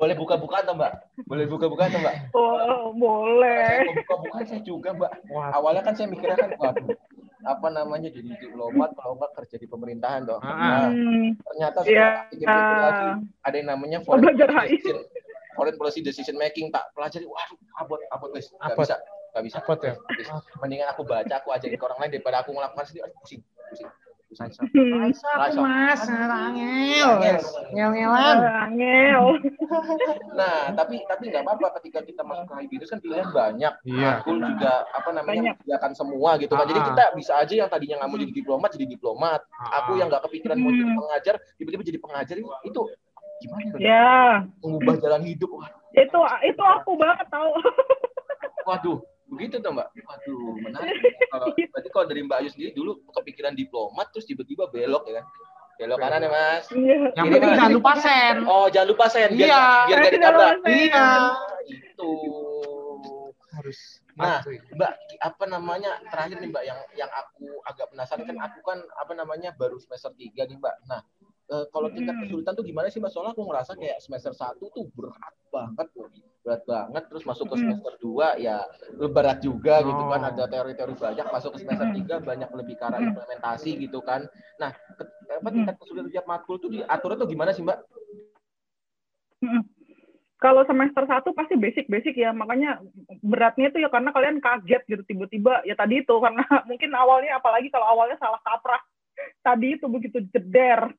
boleh 0.00 0.14
buka-bukaan 0.16 0.64
tuh 0.64 0.74
Mbak? 0.74 0.92
Boleh 1.28 1.44
buka-bukaan 1.44 1.88
tuh 1.92 2.00
Mbak? 2.00 2.14
oh, 2.40 2.88
boleh. 2.96 3.68
Saya 3.68 3.84
mau 3.84 3.96
buka-bukaan 4.00 4.44
saya 4.48 4.62
juga 4.64 4.88
Mbak. 4.96 5.12
Wah. 5.28 5.48
Awalnya 5.52 5.82
kan 5.84 5.92
saya 5.92 6.08
mikirnya 6.08 6.40
kan, 6.40 6.50
waduh, 6.56 6.88
apa 7.40 7.68
namanya 7.68 8.08
jadi 8.08 8.32
diplomat 8.36 8.96
kalau 8.96 9.16
nggak 9.16 9.32
kerja 9.36 9.56
di 9.56 9.68
pemerintahan 9.68 10.24
dong. 10.24 10.40
Ah. 10.40 10.56
Nah, 10.56 10.88
Hmm. 10.88 11.36
ternyata 11.36 11.78
Iya. 11.84 11.84
setelah 11.84 12.16
pikir-pikir 12.32 12.76
lagi 12.80 13.06
ada 13.44 13.56
yang 13.56 13.68
namanya 13.68 13.98
Oh, 14.00 14.04
foreign 14.08 14.22
belajar 14.24 14.48
policy 14.48 14.90
foreign 15.50 15.76
policy 15.76 16.00
decision 16.00 16.36
making 16.36 16.68
tak 16.68 16.88
pelajari 16.92 17.26
waduh 17.26 17.58
abot 17.76 18.00
abot 18.08 18.28
guys 18.30 18.48
nggak 18.54 18.76
bisa 18.76 18.96
nggak 19.30 19.44
bisa 19.46 19.56
Abot 19.62 19.78
ya? 19.78 19.94
Mendingan 20.58 20.88
aku 20.90 21.02
baca 21.04 21.34
aku 21.36 21.48
ajarin 21.52 21.76
ke 21.76 21.84
orang 21.84 21.98
lain 22.00 22.10
daripada 22.12 22.36
aku 22.40 22.50
ngelakukan 22.50 22.84
sendiri 22.86 23.12
pusing 23.18 23.40
Raisa. 24.30 24.62
Mas, 25.58 26.06
angel. 26.06 27.10
Ngel-ngelan. 27.74 28.36
Angel. 28.70 29.22
nah 30.38 30.70
tapi 30.70 31.02
tapi 31.04 31.34
nggak 31.34 31.42
apa-apa 31.42 31.82
ketika 31.82 32.06
kita 32.06 32.22
masuk 32.22 32.46
ke 32.46 32.54
HIBINUS 32.62 32.88
kan 32.88 33.00
pilihan 33.02 33.26
banyak 33.28 33.72
Iya. 33.82 34.22
aku 34.22 34.38
juga 34.38 34.86
apa 34.88 35.10
namanya 35.10 35.26
Banyak. 35.50 35.54
menyediakan 35.60 35.92
semua 35.92 36.30
gitu 36.38 36.54
kan 36.54 36.64
jadi 36.64 36.80
Ah. 36.80 36.86
kita 36.94 37.02
bisa 37.18 37.32
aja 37.36 37.54
yang 37.56 37.68
tadinya 37.68 37.98
nggak 37.98 38.10
mau 38.10 38.18
jadi 38.18 38.32
diplomat 38.32 38.70
jadi 38.70 38.86
diplomat 38.88 39.40
aku 39.74 39.98
yang 39.98 40.06
nggak 40.06 40.22
kepikiran 40.24 40.56
mau 40.56 40.70
jadi 40.70 40.86
Hmm. 40.86 40.98
pengajar 40.98 41.34
tiba-tiba 41.58 41.82
jadi 41.82 41.98
pengajar 41.98 42.36
itu 42.38 42.80
gimana 43.40 43.62
ya? 43.66 43.78
Ya, 43.80 44.14
mengubah 44.60 44.94
jalan 45.00 45.22
hidup 45.24 45.50
Wah, 45.50 45.68
itu 45.92 46.18
itu 46.46 46.62
aku 46.62 46.90
banget 46.94 47.26
tahu. 47.26 47.50
Waduh, 48.68 48.98
begitu 49.30 49.56
tuh 49.58 49.70
Mbak. 49.70 49.88
Waduh, 49.96 50.52
menarik. 50.60 50.94
Kalau 51.32 51.46
berarti 51.54 51.88
kalau 51.88 52.06
dari 52.06 52.20
Mbak 52.22 52.36
Ayu 52.36 52.48
sendiri 52.50 52.70
dulu 52.72 52.98
kepikiran 53.08 53.54
diplomat 53.54 54.10
terus 54.10 54.26
tiba-tiba 54.26 54.66
belok 54.66 55.06
ya 55.06 55.22
kan? 55.22 55.26
Belok 55.78 55.98
kanan 55.98 56.20
ya 56.20 56.28
Mas. 56.28 56.64
Iya. 56.68 56.98
Yang 57.14 57.24
Ini, 57.24 57.32
penting 57.32 57.48
Mas. 57.48 57.56
jangan 57.56 57.72
lupa 57.72 57.92
sen. 57.96 58.36
Oh, 58.44 58.66
jangan 58.68 58.88
lupa 58.90 59.06
sen 59.06 59.28
biar 59.32 59.46
Iya. 59.46 59.62
biar 59.86 59.98
gak 59.98 60.12
ditabrak. 60.12 60.54
Iya. 60.66 61.06
Itu. 61.64 62.12
Harus. 63.50 63.78
Nah. 64.14 64.40
Mbak, 64.46 64.92
apa 65.18 65.44
namanya 65.46 65.90
terakhir 66.06 66.36
nih 66.36 66.50
Mbak 66.50 66.64
yang 66.64 66.80
yang 66.94 67.10
aku 67.10 67.46
agak 67.64 67.88
penasaran 67.88 68.24
kan 68.24 68.36
aku 68.38 68.58
kan 68.60 68.78
apa 68.94 69.12
namanya 69.14 69.50
baru 69.54 69.78
semester 69.78 70.12
3 70.12 70.44
nih 70.44 70.58
Mbak. 70.58 70.76
Nah, 70.84 71.00
eh, 71.48 71.64
kalau 71.70 71.88
tingkat 71.88 72.14
Hmm. 72.14 72.22
kesulitan 72.26 72.52
tuh 72.52 72.66
gimana 72.66 72.86
sih 72.88 72.98
Mbak? 72.98 73.10
Soalnya 73.10 73.32
aku 73.32 73.46
ngerasa 73.46 73.72
kayak 73.74 73.98
semester 73.98 74.34
1 74.34 74.68
tuh 74.68 74.84
berat 74.92 75.34
banget 75.48 75.88
loh. 75.94 76.10
Berat 76.40 76.64
banget 76.64 77.04
terus 77.12 77.24
masuk 77.28 77.52
ke 77.52 77.56
Hmm. 77.60 77.62
semester 77.68 77.92
2 78.00 78.32
ya 78.40 78.64
berat 79.12 79.44
juga 79.44 79.84
gitu 79.84 80.02
kan 80.08 80.20
Oh. 80.24 80.30
ada 80.32 80.44
teori-teori 80.48 80.94
banyak 80.96 81.26
masuk 81.28 81.50
ke 81.52 81.58
semester 81.60 81.88
Hmm. 81.92 81.96
3 82.00 82.14
banyak 82.16 82.50
lebih 82.56 82.74
ke 82.80 82.84
arah 82.88 82.96
Hmm. 82.96 83.12
implementasi 83.12 83.70
gitu 83.76 84.00
kan. 84.00 84.24
Nah, 84.56 84.72
apa 84.72 85.48
Hmm. 85.48 85.52
tingkat 85.52 85.76
kesulitan 85.76 86.08
tiap 86.08 86.24
matkul 86.24 86.56
tuh 86.56 86.72
diaturnya 86.72 87.20
tuh 87.20 87.28
gimana 87.28 87.52
sih 87.52 87.60
Mbak? 87.60 87.78
Kalau 90.40 90.64
semester 90.64 91.04
satu 91.04 91.36
pasti 91.36 91.52
basic-basic 91.52 92.16
ya, 92.16 92.32
makanya 92.32 92.80
beratnya 93.20 93.68
itu 93.68 93.84
ya 93.84 93.92
karena 93.92 94.08
kalian 94.08 94.40
kaget 94.40 94.88
gitu 94.88 95.02
tiba-tiba 95.04 95.60
ya 95.68 95.76
tadi 95.76 96.00
itu 96.00 96.14
karena 96.16 96.40
mungkin 96.68 96.88
awalnya 96.96 97.36
apalagi 97.36 97.68
kalau 97.68 97.84
awalnya 97.84 98.16
salah 98.16 98.40
kaprah 98.40 98.80
tadi 99.44 99.76
itu 99.76 99.84
begitu 99.84 100.24
jeder 100.32 100.96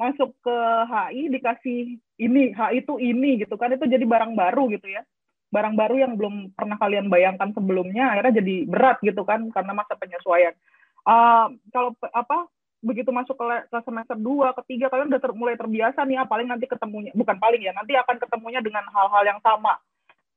masuk 0.00 0.32
ke 0.40 0.56
HI 0.88 1.28
dikasih 1.28 1.80
ini 2.16 2.56
HI 2.56 2.80
itu 2.80 2.96
ini 2.96 3.44
gitu 3.44 3.60
kan 3.60 3.68
itu 3.76 3.84
jadi 3.84 4.04
barang 4.08 4.32
baru 4.32 4.72
gitu 4.72 4.88
ya 4.88 5.04
barang 5.50 5.74
baru 5.74 5.94
yang 5.98 6.12
belum 6.14 6.54
pernah 6.54 6.78
kalian 6.78 7.10
bayangkan 7.10 7.50
sebelumnya 7.50 8.14
akhirnya 8.14 8.38
jadi 8.40 8.54
berat 8.70 9.02
gitu 9.02 9.26
kan 9.26 9.50
karena 9.50 9.74
masa 9.74 9.98
penyesuaian. 9.98 10.54
Uh, 11.02 11.58
kalau 11.74 11.90
apa 12.14 12.46
begitu 12.80 13.12
masuk 13.12 13.36
ke, 13.36 13.44
ke 13.68 13.78
semester 13.84 14.16
2, 14.16 14.56
ketiga 14.64 14.88
kalian 14.88 15.12
udah 15.12 15.20
ter- 15.20 15.36
mulai 15.36 15.56
terbiasa 15.58 16.00
nih, 16.08 16.16
ah, 16.16 16.26
paling 16.28 16.48
nanti 16.48 16.64
ketemunya, 16.64 17.12
bukan 17.12 17.36
paling 17.36 17.60
ya, 17.60 17.76
nanti 17.76 17.92
akan 17.92 18.16
ketemunya 18.16 18.64
dengan 18.64 18.88
hal-hal 18.88 19.22
yang 19.28 19.40
sama. 19.44 19.76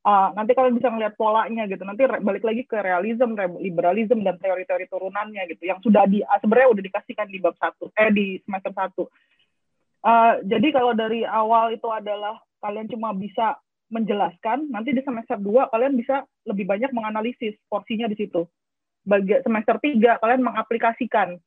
Ah, 0.03 0.35
nanti 0.35 0.51
kalian 0.51 0.75
bisa 0.75 0.91
ngeliat 0.91 1.15
polanya 1.15 1.63
gitu. 1.71 1.87
Nanti 1.87 2.03
balik 2.03 2.43
lagi 2.43 2.67
ke 2.67 2.75
realism, 2.83 3.39
re- 3.39 3.61
liberalism 3.63 4.27
dan 4.27 4.35
teori-teori 4.35 4.91
turunannya 4.91 5.47
gitu, 5.55 5.63
yang 5.63 5.79
sudah 5.79 6.03
di 6.03 6.19
sebenarnya 6.19 6.69
udah 6.75 6.83
dikasihkan 6.83 7.27
di 7.31 7.39
bab 7.39 7.55
satu, 7.55 7.87
eh 7.95 8.11
di 8.11 8.35
semester 8.43 8.75
satu. 8.75 9.07
Ah, 10.03 10.35
jadi 10.43 10.75
kalau 10.75 10.91
dari 10.91 11.23
awal 11.23 11.71
itu 11.71 11.87
adalah 11.87 12.35
kalian 12.59 12.91
cuma 12.91 13.15
bisa 13.15 13.55
menjelaskan, 13.87 14.67
nanti 14.67 14.91
di 14.91 14.99
semester 14.99 15.39
2 15.39 15.71
kalian 15.71 15.95
bisa 15.95 16.27
lebih 16.43 16.67
banyak 16.67 16.91
menganalisis 16.91 17.55
porsinya 17.71 18.11
di 18.11 18.19
situ. 18.19 18.43
Bagi 19.07 19.39
semester 19.47 19.79
3 19.79 20.19
kalian 20.19 20.43
mengaplikasikan 20.43 21.39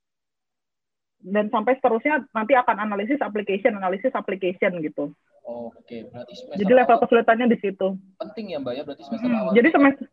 dan 1.27 1.51
sampai 1.53 1.77
seterusnya 1.77 2.25
nanti 2.33 2.57
akan 2.57 2.77
analisis 2.81 3.21
application, 3.21 3.77
analisis 3.77 4.13
application 4.17 4.79
gitu. 4.81 5.13
Oke, 5.47 6.09
berarti 6.09 6.33
semester 6.35 6.59
Jadi 6.65 6.73
level 6.73 6.97
kesulitannya 7.03 7.47
di 7.53 7.59
situ. 7.61 7.89
penting 8.19 8.57
ya 8.57 8.59
Mbak 8.63 8.73
ya, 8.73 8.83
berarti 8.89 9.03
semester 9.05 9.29
Mm, 9.31 9.39
awal. 9.41 9.53
Jadi 9.53 9.69
semester 9.73 10.07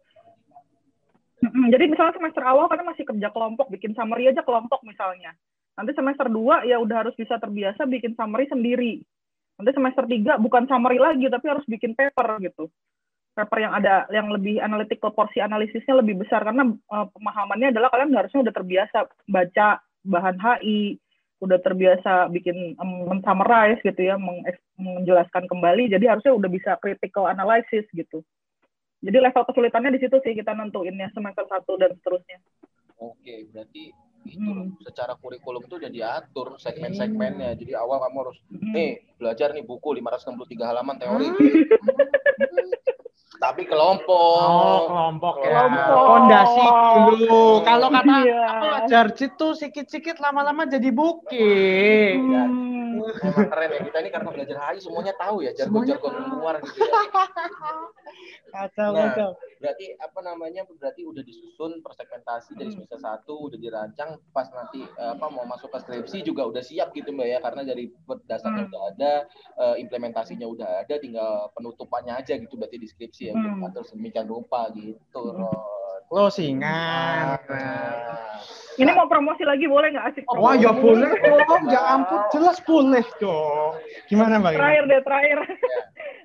jadi 1.44 1.86
misalnya 1.92 2.14
semester 2.16 2.44
awal 2.48 2.72
kalian 2.72 2.88
masih 2.88 3.04
kerja 3.04 3.28
kelompok, 3.36 3.68
bikin 3.68 3.92
summary 4.00 4.32
aja 4.32 4.40
kelompok 4.48 4.80
misalnya. 4.88 5.36
Nanti 5.74 5.92
semester 5.98 6.30
2 6.30 6.70
ya 6.70 6.78
udah 6.78 7.06
harus 7.06 7.16
bisa 7.18 7.42
terbiasa 7.42 7.90
bikin 7.90 8.14
summary 8.14 8.46
sendiri. 8.46 9.02
Nanti 9.58 9.72
semester 9.74 10.06
3 10.06 10.38
bukan 10.42 10.70
summary 10.70 11.02
lagi 11.02 11.26
tapi 11.30 11.46
harus 11.50 11.66
bikin 11.66 11.98
paper 11.98 12.38
gitu. 12.42 12.70
Paper 13.34 13.58
yang 13.58 13.74
ada 13.74 14.06
yang 14.14 14.30
lebih 14.30 14.62
analitik 14.62 15.02
porsi 15.02 15.42
analisisnya 15.42 15.98
lebih 15.98 16.22
besar 16.22 16.46
karena 16.46 16.70
eh, 16.70 17.06
pemahamannya 17.18 17.74
adalah 17.74 17.90
kalian 17.90 18.14
harusnya 18.14 18.46
udah 18.46 18.54
terbiasa 18.54 18.98
baca 19.26 19.82
bahan 20.06 20.38
HI, 20.38 21.02
udah 21.42 21.60
terbiasa 21.60 22.30
bikin 22.30 22.76
um, 22.78 23.20
summarize 23.24 23.80
gitu 23.82 24.00
ya, 24.00 24.16
menjelaskan 24.78 25.48
kembali. 25.50 25.90
Jadi 25.90 26.06
harusnya 26.06 26.36
udah 26.36 26.50
bisa 26.52 26.78
critical 26.80 27.28
analysis 27.28 27.88
gitu. 27.92 28.22
Jadi 29.04 29.18
level 29.20 29.44
kesulitannya 29.44 29.92
di 29.92 30.00
situ 30.00 30.16
sih 30.24 30.32
kita 30.32 30.56
nentuinnya 30.56 31.12
semester 31.12 31.44
1 31.44 31.82
dan 31.82 31.92
seterusnya. 32.00 32.40
Oke, 33.04 33.52
berarti 33.52 33.92
itu 34.24 34.40
Hmm. 34.40 34.72
secara 34.80 35.14
kurikulum 35.14 35.66
tuh 35.66 35.78
udah 35.78 35.90
diatur 35.90 36.56
segmen-segmennya. 36.58 37.54
Jadi 37.54 37.74
awal 37.74 38.00
kamu 38.02 38.18
harus 38.22 38.38
Hmm. 38.48 38.72
nih 38.72 38.90
belajar 39.16 39.52
nih 39.52 39.62
buku 39.62 39.94
563 39.94 40.64
halaman 40.66 40.96
teori. 40.96 41.28
Hmm. 41.28 42.72
Tapi 43.36 43.68
kelompok. 43.68 44.40
Oh, 44.40 44.88
kelompok 44.88 45.36
ya. 45.38 45.68
Kelompok. 45.68 46.00
Pondasi 46.08 46.64
dulu. 46.64 47.44
Kalau 47.62 47.88
kata 47.90 48.16
Iya. 48.24 48.44
aku 48.48 48.68
jarjit 48.88 49.32
tuh 49.36 49.52
sikit-sikit 49.52 50.18
lama-lama 50.18 50.64
jadi 50.64 50.88
bukit. 50.90 52.16
Hmm. 52.16 53.04
Emang 53.04 53.52
keren 53.52 53.68
ya 53.70 53.80
kita 53.84 53.98
ini 54.00 54.10
karena 54.10 54.30
belajar 54.32 54.56
HI 54.64 54.80
semuanya 54.80 55.12
tahu 55.14 55.44
ya 55.44 55.52
jargon-jargon 55.52 56.14
luar 56.32 56.64
gitu 56.64 56.80
ya. 56.80 56.88
Kacau, 58.54 58.90
Nah, 58.94 59.12
kacau. 59.12 59.30
Berarti 59.64 59.96
apa 59.96 60.20
namanya? 60.20 60.68
Berarti 60.68 61.08
udah 61.08 61.24
disusun 61.24 61.80
persegmentasi 61.80 62.60
dari 62.60 62.68
Hmm. 62.68 62.84
semester 62.84 63.00
1 63.00 63.48
udah 63.48 63.56
dirancang 63.56 64.20
pas 64.36 64.52
nanti 64.52 64.84
eh, 64.84 65.10
apa 65.16 65.32
mau 65.32 65.48
masuk 65.48 65.72
ke 65.72 65.80
skripsi 65.80 66.28
juga 66.28 66.44
udah 66.44 66.60
siap 66.60 66.92
gitu 66.92 67.16
Mbak 67.16 67.28
ya 67.32 67.40
karena 67.40 67.64
dari 67.64 67.88
dasarnya 68.28 68.68
Hmm. 68.68 68.72
udah 68.76 68.82
ada, 68.92 69.12
eh, 69.56 69.76
implementasinya 69.80 70.44
udah 70.44 70.84
ada 70.84 71.00
tinggal 71.00 71.48
penutupannya 71.56 72.20
aja 72.20 72.36
gitu 72.36 72.60
berarti 72.60 72.76
di 72.76 72.92
skripsi 72.92 73.32
ya 73.32 73.34
Hmm. 73.34 73.64
diatur 73.64 73.88
sedemikian 73.88 74.28
rupa 74.28 74.68
gitu. 74.76 75.32
Hmm. 75.32 75.48
Rod. 75.48 75.72
Closingan. 76.12 77.40
Nah, 77.48 78.44
Ini 78.74 78.90
mau 78.92 79.06
promosi 79.08 79.46
lagi 79.46 79.70
boleh 79.70 79.94
nggak 79.94 80.06
asik? 80.12 80.24
Wah, 80.28 80.58
ya 80.58 80.74
promosi? 80.74 81.06
boleh 81.16 81.46
dong. 81.46 81.64
Ya 81.70 81.82
ampun, 81.94 82.20
jelas 82.34 82.58
boleh 82.66 83.06
dong. 83.18 83.78
Gimana, 84.10 84.42
Mbak? 84.42 84.52
Terakhir 84.58 84.84
deh, 84.90 85.02
terakhir. 85.06 85.38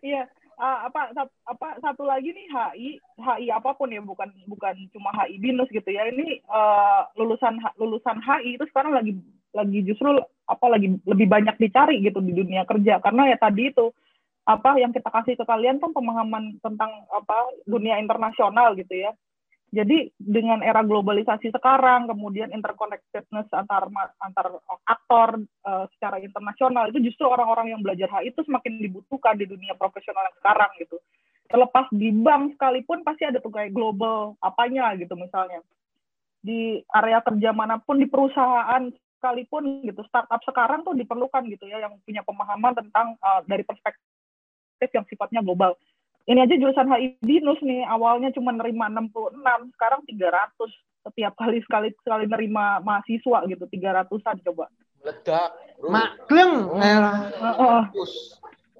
Iya. 0.03 0.23
Ah, 0.59 0.91
apa 0.91 1.15
apa 1.47 1.69
satu 1.79 2.03
lagi 2.03 2.35
nih 2.35 2.51
HI 2.51 2.89
HI 3.23 3.47
apa 3.55 3.79
pun 3.79 3.95
ya 3.95 4.03
bukan 4.03 4.27
bukan 4.51 4.75
cuma 4.91 5.15
HI 5.15 5.39
binus 5.39 5.71
gitu 5.71 5.87
ya. 5.87 6.11
Ini 6.11 6.43
eh, 6.43 7.01
lulusan 7.15 7.63
lulusan 7.79 8.19
HI 8.19 8.59
itu 8.59 8.67
sekarang 8.75 8.99
lagi 8.99 9.15
lagi 9.55 9.79
justru 9.87 10.19
apa 10.51 10.67
lagi 10.67 10.99
lebih 11.07 11.31
banyak 11.31 11.55
dicari 11.63 12.03
gitu 12.03 12.19
di 12.19 12.35
dunia 12.35 12.67
kerja. 12.67 12.99
Karena 12.99 13.31
ya 13.31 13.39
tadi 13.39 13.71
itu 13.71 13.95
apa 14.49 14.81
yang 14.83 14.91
kita 14.91 15.13
kasih 15.13 15.39
ke 15.39 15.45
kalian 15.47 15.79
kan 15.79 15.95
pemahaman 15.95 16.59
tentang 16.59 16.91
apa 17.13 17.39
dunia 17.69 18.01
internasional 18.01 18.75
gitu 18.75 18.97
ya 18.97 19.13
Jadi 19.69 20.09
dengan 20.17 20.65
era 20.65 20.81
globalisasi 20.81 21.53
sekarang, 21.53 22.09
kemudian 22.09 22.49
interconnectedness 22.57 23.53
antar 23.53 23.85
antar 24.25 24.47
aktor 24.89 25.45
uh, 25.69 25.85
secara 25.93 26.17
internasional 26.25 26.89
itu 26.89 27.05
justru 27.05 27.29
orang-orang 27.29 27.77
yang 27.77 27.85
belajar 27.85 28.09
HI 28.09 28.33
itu 28.33 28.41
semakin 28.49 28.81
dibutuhkan 28.81 29.37
di 29.37 29.45
dunia 29.45 29.77
profesional 29.77 30.25
yang 30.25 30.37
sekarang 30.41 30.71
gitu. 30.81 30.97
Terlepas 31.53 31.85
di 31.93 32.09
bank 32.17 32.57
sekalipun 32.57 33.05
pasti 33.05 33.29
ada 33.29 33.45
kayak 33.45 33.77
global 33.77 34.41
apanya 34.41 34.97
gitu 34.97 35.13
misalnya. 35.21 35.61
Di 36.41 36.81
area 36.89 37.21
kerja 37.21 37.53
mana 37.53 37.77
pun 37.77 38.01
di 38.01 38.09
perusahaan 38.09 38.89
sekalipun 39.21 39.85
gitu 39.85 40.01
startup 40.09 40.41
sekarang 40.49 40.81
tuh 40.81 40.97
diperlukan 40.97 41.45
gitu 41.53 41.69
ya 41.69 41.85
yang 41.85 41.93
punya 42.09 42.25
pemahaman 42.25 42.73
tentang 42.73 43.21
uh, 43.21 43.45
dari 43.45 43.67
perspektif 43.69 44.89
yang 44.95 45.05
sifatnya 45.11 45.45
global 45.45 45.77
ini 46.29 46.39
aja 46.45 46.55
jurusan 46.61 46.93
HI 46.93 47.17
binus 47.25 47.57
nih 47.65 47.89
awalnya 47.89 48.29
cuma 48.37 48.53
nerima 48.53 48.93
66 48.93 49.73
sekarang 49.73 50.01
300 50.05 50.53
setiap 51.09 51.33
kali 51.41 51.59
sekali 51.65 51.89
sekali 52.05 52.29
nerima 52.29 52.85
mahasiswa 52.85 53.49
gitu 53.49 53.65
300-an 53.65 54.37
coba. 54.45 54.69
Meledak 55.01 55.51
makleng 55.81 56.55
oh, 56.69 57.49
oh. 57.57 57.83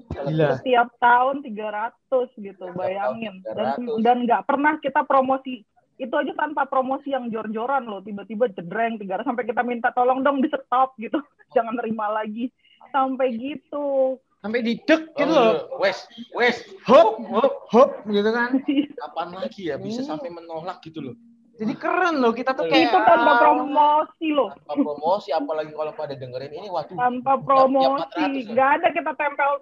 Gila. 0.09 0.61
Setiap 0.61 0.89
tahun 1.01 1.45
300 1.45 1.93
gitu, 2.41 2.65
bayangin. 2.77 3.45
Dan 3.45 3.77
dan 4.01 4.17
nggak 4.25 4.45
pernah 4.49 4.77
kita 4.81 5.05
promosi 5.05 5.65
itu 5.99 6.15
aja 6.15 6.31
tanpa 6.39 6.63
promosi 6.71 7.11
yang 7.11 7.27
jor-joran 7.27 7.83
loh 7.83 7.99
tiba-tiba 7.99 8.47
jedreng 8.55 9.03
tiga 9.03 9.19
sampai 9.27 9.43
kita 9.43 9.67
minta 9.67 9.91
tolong 9.93 10.23
dong 10.23 10.45
di 10.45 10.49
stop 10.53 10.95
gitu. 11.01 11.17
Jangan 11.57 11.77
terima 11.81 12.13
lagi. 12.13 12.53
Sampai 12.93 13.37
gitu 13.37 14.17
sampai 14.39 14.61
didek 14.63 15.03
gitu 15.19 15.33
loh. 15.33 15.67
Oh, 15.75 15.83
wes, 15.83 16.07
wes, 16.35 16.63
hop, 16.87 17.19
hop, 17.27 17.67
hop 17.71 17.91
gitu 18.07 18.31
kan. 18.31 18.63
Kapan 19.03 19.29
lagi 19.35 19.71
ya 19.71 19.77
bisa 19.79 20.07
sampai 20.07 20.31
menolak 20.31 20.79
gitu 20.87 21.03
loh. 21.03 21.17
Jadi 21.59 21.75
keren 21.75 22.23
loh 22.23 22.31
kita 22.31 22.55
tuh 22.55 22.71
kayak 22.71 22.87
itu 22.87 22.99
tanpa 23.03 23.33
promosi 23.43 24.29
loh. 24.31 24.55
Tanpa 24.63 24.95
promosi 24.95 25.35
apalagi 25.35 25.75
kalau 25.75 25.91
pada 25.91 26.15
dengerin 26.15 26.55
ini 26.55 26.71
waduh. 26.71 26.95
Tanpa 26.95 27.35
promosi, 27.43 28.47
nggak 28.47 28.71
ada 28.79 28.89
kita 28.95 29.13
tempel. 29.19 29.53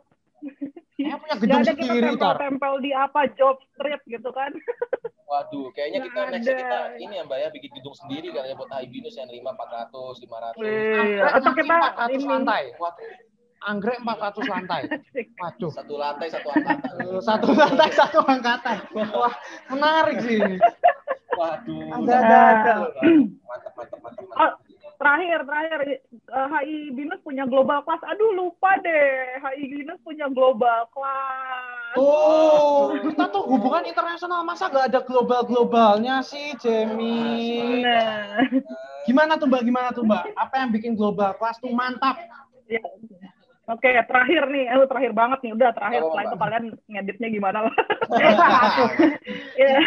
Saya 0.96 1.16
punya 1.16 1.36
gedung 1.40 1.60
ada 1.64 1.72
kita 1.72 1.96
tempel-tempel 1.96 2.72
di 2.84 2.90
apa 2.92 3.20
job 3.36 3.56
street 3.72 4.00
gitu 4.08 4.28
kan. 4.32 4.52
Waduh, 5.26 5.74
kayaknya 5.74 6.06
kita 6.06 6.20
next 6.30 6.46
kita 6.46 6.80
ini 7.02 7.18
ya 7.18 7.22
Mbak 7.26 7.38
ya 7.42 7.48
bikin 7.50 7.70
gedung 7.74 7.96
sendiri 7.98 8.30
kali 8.30 8.48
ya 8.48 8.54
buat 8.54 8.70
Ibinus 8.70 9.18
yang 9.18 9.28
lima 9.28 9.52
empat 9.58 9.68
ratus 9.74 10.22
lima 10.22 10.38
ratus. 10.38 10.64
Atau 11.36 11.52
kita 11.52 11.76
ini 12.14 12.24
lantai. 12.24 12.72
Waduh 12.78 13.35
anggrek 13.66 13.98
400 14.00 14.46
lantai. 14.46 14.80
Waduh. 15.42 15.70
Satu 15.74 15.94
lantai, 15.98 16.28
satu 16.30 16.48
angkatan. 16.54 16.94
satu 17.18 17.48
lantai, 17.52 17.90
satu 17.90 18.18
angkatan. 18.22 18.76
Wah, 18.94 19.34
menarik 19.74 20.22
sih 20.22 20.38
ini. 20.38 20.56
Waduh. 21.34 22.00
Ada, 22.00 22.14
ada, 22.14 22.38
ada. 22.38 22.74
Mantap, 23.42 23.72
mantap, 23.74 23.98
mantap. 24.00 24.24
mantap. 24.24 24.38
Oh, 24.38 24.52
terakhir, 25.02 25.38
terakhir. 25.44 25.80
HI 26.30 26.76
eh, 26.78 26.82
Binus 26.94 27.20
punya 27.26 27.44
global 27.44 27.82
class. 27.82 28.00
Aduh, 28.06 28.30
lupa 28.32 28.78
deh. 28.80 29.42
HI 29.42 29.64
Binus 29.68 29.98
punya 30.06 30.30
global 30.30 30.86
class. 30.94 31.98
Oh, 31.98 32.94
kita 32.96 33.28
tuh 33.34 33.44
hubungan 33.50 33.84
internasional. 33.84 34.46
Masa 34.46 34.70
gak 34.70 34.94
ada 34.94 35.00
global-globalnya 35.02 36.22
sih, 36.22 36.54
Jamie? 36.62 37.82
Nah. 37.82 38.46
Gimana 39.04 39.38
tuh, 39.38 39.46
Mbak? 39.50 39.62
Gimana 39.66 39.88
tuh, 39.92 40.02
Mbak? 40.06 40.34
Apa 40.34 40.54
yang 40.64 40.70
bikin 40.72 40.92
global 40.94 41.34
class 41.36 41.58
tuh 41.58 41.70
mantap? 41.70 42.18
Ya, 42.66 42.82
Oke, 43.66 43.90
terakhir 43.90 44.46
nih, 44.46 44.70
eh, 44.70 44.86
terakhir 44.86 45.10
banget 45.10 45.38
nih, 45.42 45.52
udah 45.58 45.70
terakhir. 45.74 46.00
Oh, 46.06 46.14
Setelah 46.14 46.24
itu 46.30 46.36
kalian 46.38 46.64
ngeditnya 46.86 47.28
gimana 47.34 47.58
lah. 47.66 47.74
ya. 49.62 49.78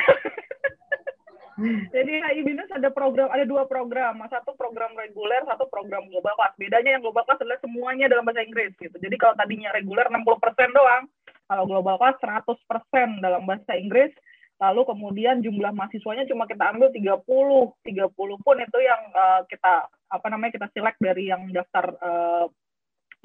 Jadi 1.92 2.14
HI 2.24 2.42
Binus 2.44 2.72
ada 2.72 2.88
program, 2.92 3.28
ada 3.32 3.44
dua 3.44 3.68
program. 3.68 4.20
Satu 4.32 4.56
program 4.56 4.96
reguler, 4.96 5.44
satu 5.48 5.68
program 5.68 6.08
global 6.08 6.36
class. 6.40 6.56
Bedanya 6.56 7.00
yang 7.00 7.04
global 7.04 7.28
class 7.28 7.40
adalah 7.40 7.60
semuanya 7.60 8.08
dalam 8.08 8.24
bahasa 8.24 8.44
Inggris 8.44 8.72
gitu. 8.80 8.96
Jadi 8.96 9.16
kalau 9.20 9.36
tadinya 9.36 9.72
reguler 9.76 10.08
60% 10.08 10.72
doang, 10.72 11.04
kalau 11.48 11.64
global 11.68 11.96
class 12.00 12.20
100% 12.20 13.24
dalam 13.24 13.44
bahasa 13.44 13.76
Inggris. 13.76 14.12
Lalu 14.60 14.92
kemudian 14.92 15.40
jumlah 15.40 15.72
mahasiswanya 15.72 16.28
cuma 16.28 16.44
kita 16.44 16.68
ambil 16.76 16.92
30. 16.92 17.24
30 17.24 18.44
pun 18.44 18.56
itu 18.60 18.80
yang 18.84 19.02
uh, 19.16 19.42
kita 19.48 19.88
apa 19.88 20.28
namanya 20.28 20.60
kita 20.60 20.68
select 20.76 21.00
dari 21.00 21.32
yang 21.32 21.48
daftar 21.56 21.96
uh, 22.04 22.46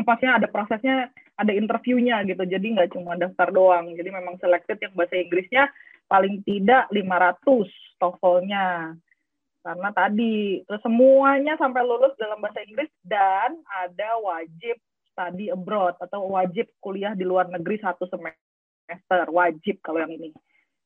pastinya 0.03 0.43
ada 0.43 0.49
prosesnya, 0.51 1.15
ada 1.39 1.53
interviewnya 1.55 2.27
gitu. 2.27 2.43
Jadi 2.43 2.75
nggak 2.75 2.91
cuma 2.99 3.15
daftar 3.15 3.55
doang. 3.55 3.95
Jadi 3.95 4.11
memang 4.11 4.35
selected 4.43 4.83
yang 4.83 4.95
bahasa 4.99 5.15
Inggrisnya 5.15 5.71
paling 6.11 6.43
tidak 6.43 6.91
500 6.91 8.03
TOEFL-nya. 8.03 8.99
Karena 9.65 9.89
tadi 9.97 10.61
semuanya 10.83 11.57
sampai 11.57 11.81
lulus 11.87 12.13
dalam 12.21 12.43
bahasa 12.43 12.61
Inggris 12.67 12.91
dan 13.01 13.57
ada 13.65 14.21
wajib 14.21 14.77
study 15.15 15.49
abroad 15.49 15.97
atau 16.03 16.27
wajib 16.35 16.69
kuliah 16.83 17.15
di 17.17 17.25
luar 17.25 17.49
negeri 17.49 17.81
satu 17.81 18.05
semester. 18.11 19.25
Wajib 19.31 19.81
kalau 19.81 20.05
yang 20.05 20.13
ini. 20.13 20.35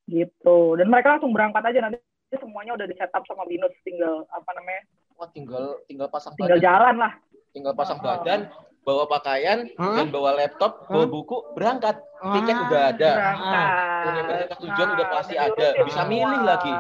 Gitu. 0.07 0.59
Dan 0.79 0.87
mereka 0.93 1.19
langsung 1.19 1.35
berangkat 1.35 1.65
aja 1.65 1.91
nanti 1.91 1.99
semuanya 2.37 2.77
udah 2.77 2.87
di 2.87 2.95
setup 2.95 3.25
sama 3.25 3.49
Binus 3.49 3.73
tinggal 3.83 4.29
apa 4.31 4.51
namanya? 4.53 4.83
Wah, 5.19 5.29
tinggal 5.35 5.83
tinggal 5.91 6.07
pasang 6.13 6.37
tinggal 6.39 6.61
badan. 6.61 6.69
jalan 6.69 6.97
lah. 7.01 7.13
Tinggal 7.51 7.75
pasang 7.75 7.99
oh. 7.99 8.05
badan, 8.05 8.41
bawa 8.89 9.05
pakaian 9.05 9.69
huh? 9.77 10.01
dan 10.01 10.09
bawa 10.09 10.33
laptop, 10.41 10.89
bawa 10.89 11.05
buku, 11.05 11.53
berangkat. 11.53 12.01
Tiket 12.19 12.57
udah 12.67 12.83
ada. 12.91 13.11
Universitas 14.11 14.59
tujuan 14.65 14.89
udah 14.97 15.07
pasti 15.13 15.37
ada. 15.37 15.69
Bisa 15.85 16.03
milih 16.09 16.41
lagi. 16.43 16.73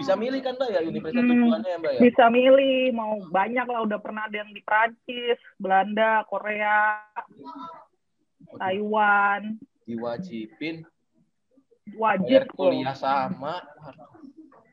Bisa 0.00 0.12
milih 0.16 0.40
kan 0.40 0.56
Mbak 0.56 0.70
ya 0.72 0.80
universitas 0.82 1.22
hmm. 1.22 1.30
tujuannya 1.30 1.68
ya 1.68 1.78
Mbak 1.78 1.92
ya? 1.92 2.00
Bisa 2.00 2.24
milih, 2.32 2.80
mau 2.96 3.12
banyak 3.28 3.66
lah 3.68 3.80
udah 3.84 3.98
pernah 4.00 4.26
ada 4.26 4.36
yang 4.42 4.50
di 4.50 4.64
Prancis, 4.64 5.38
Belanda, 5.60 6.24
Korea, 6.26 7.04
Taiwan. 8.56 9.60
Diwajibin. 9.84 10.88
Wajib 11.92 12.48
kuliah 12.56 12.96
sama 12.96 13.60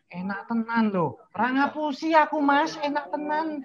enak 0.10 0.50
tenan 0.50 0.90
loh. 0.90 1.22
Rangapusi 1.38 2.18
aku 2.18 2.42
mas, 2.42 2.76
enak 2.82 3.14
tenan. 3.14 3.62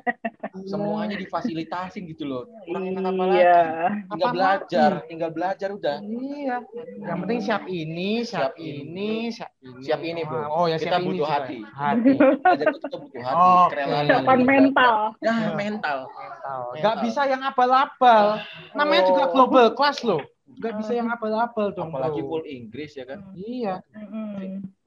Semuanya 0.70 1.18
difasilitasin 1.18 2.06
gitu 2.10 2.26
loh. 2.26 2.42
Kurang 2.66 2.86
enak 2.90 3.02
apa 3.10 3.24
lagi? 3.26 3.38
Iya. 3.42 3.62
Tinggal 4.06 4.30
apa 4.30 4.34
belajar, 4.34 4.90
lagi? 4.90 5.08
tinggal 5.10 5.30
belajar 5.34 5.68
udah. 5.74 5.96
Iya. 6.02 6.56
Yang 7.02 7.18
penting 7.26 7.40
siap 7.42 7.64
ini, 7.66 8.10
siap, 8.22 8.54
siap 8.54 8.54
ini, 8.58 9.10
siap 9.34 9.52
ini. 9.62 9.82
Siap 9.82 10.00
ini 10.02 10.20
bro. 10.26 10.42
Oh 10.50 10.66
ya 10.70 10.76
kita 10.78 10.98
siap 10.98 11.06
butuh 11.06 11.26
ini 11.26 11.32
hati. 11.34 11.58
Hati. 11.62 12.10
Kita 12.14 12.96
butuh 12.98 13.22
hati. 13.22 13.38
Oh, 13.38 13.66
Kesiapan 13.70 14.40
mental. 14.46 14.96
Nah 15.22 15.38
mental. 15.58 15.98
Mental. 16.10 16.60
Gak 16.82 16.96
bisa 17.02 17.22
yang 17.26 17.42
abal-abal. 17.42 18.42
Namanya 18.78 19.02
oh. 19.02 19.08
juga 19.14 19.24
global 19.34 19.66
class 19.74 20.02
loh. 20.06 20.22
Gak 20.62 20.78
bisa 20.78 20.94
yang 20.94 21.10
abal-abal 21.10 21.74
dong. 21.74 21.90
Apalagi 21.90 22.22
full 22.22 22.46
Inggris 22.46 22.94
ya 22.94 23.06
kan? 23.10 23.26
Iya 23.34 23.82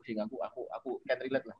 pusing 0.07 0.23
aku 0.23 0.39
aku 0.39 0.61
aku 0.71 0.89
can 1.03 1.19
relate 1.19 1.43
lah 1.43 1.55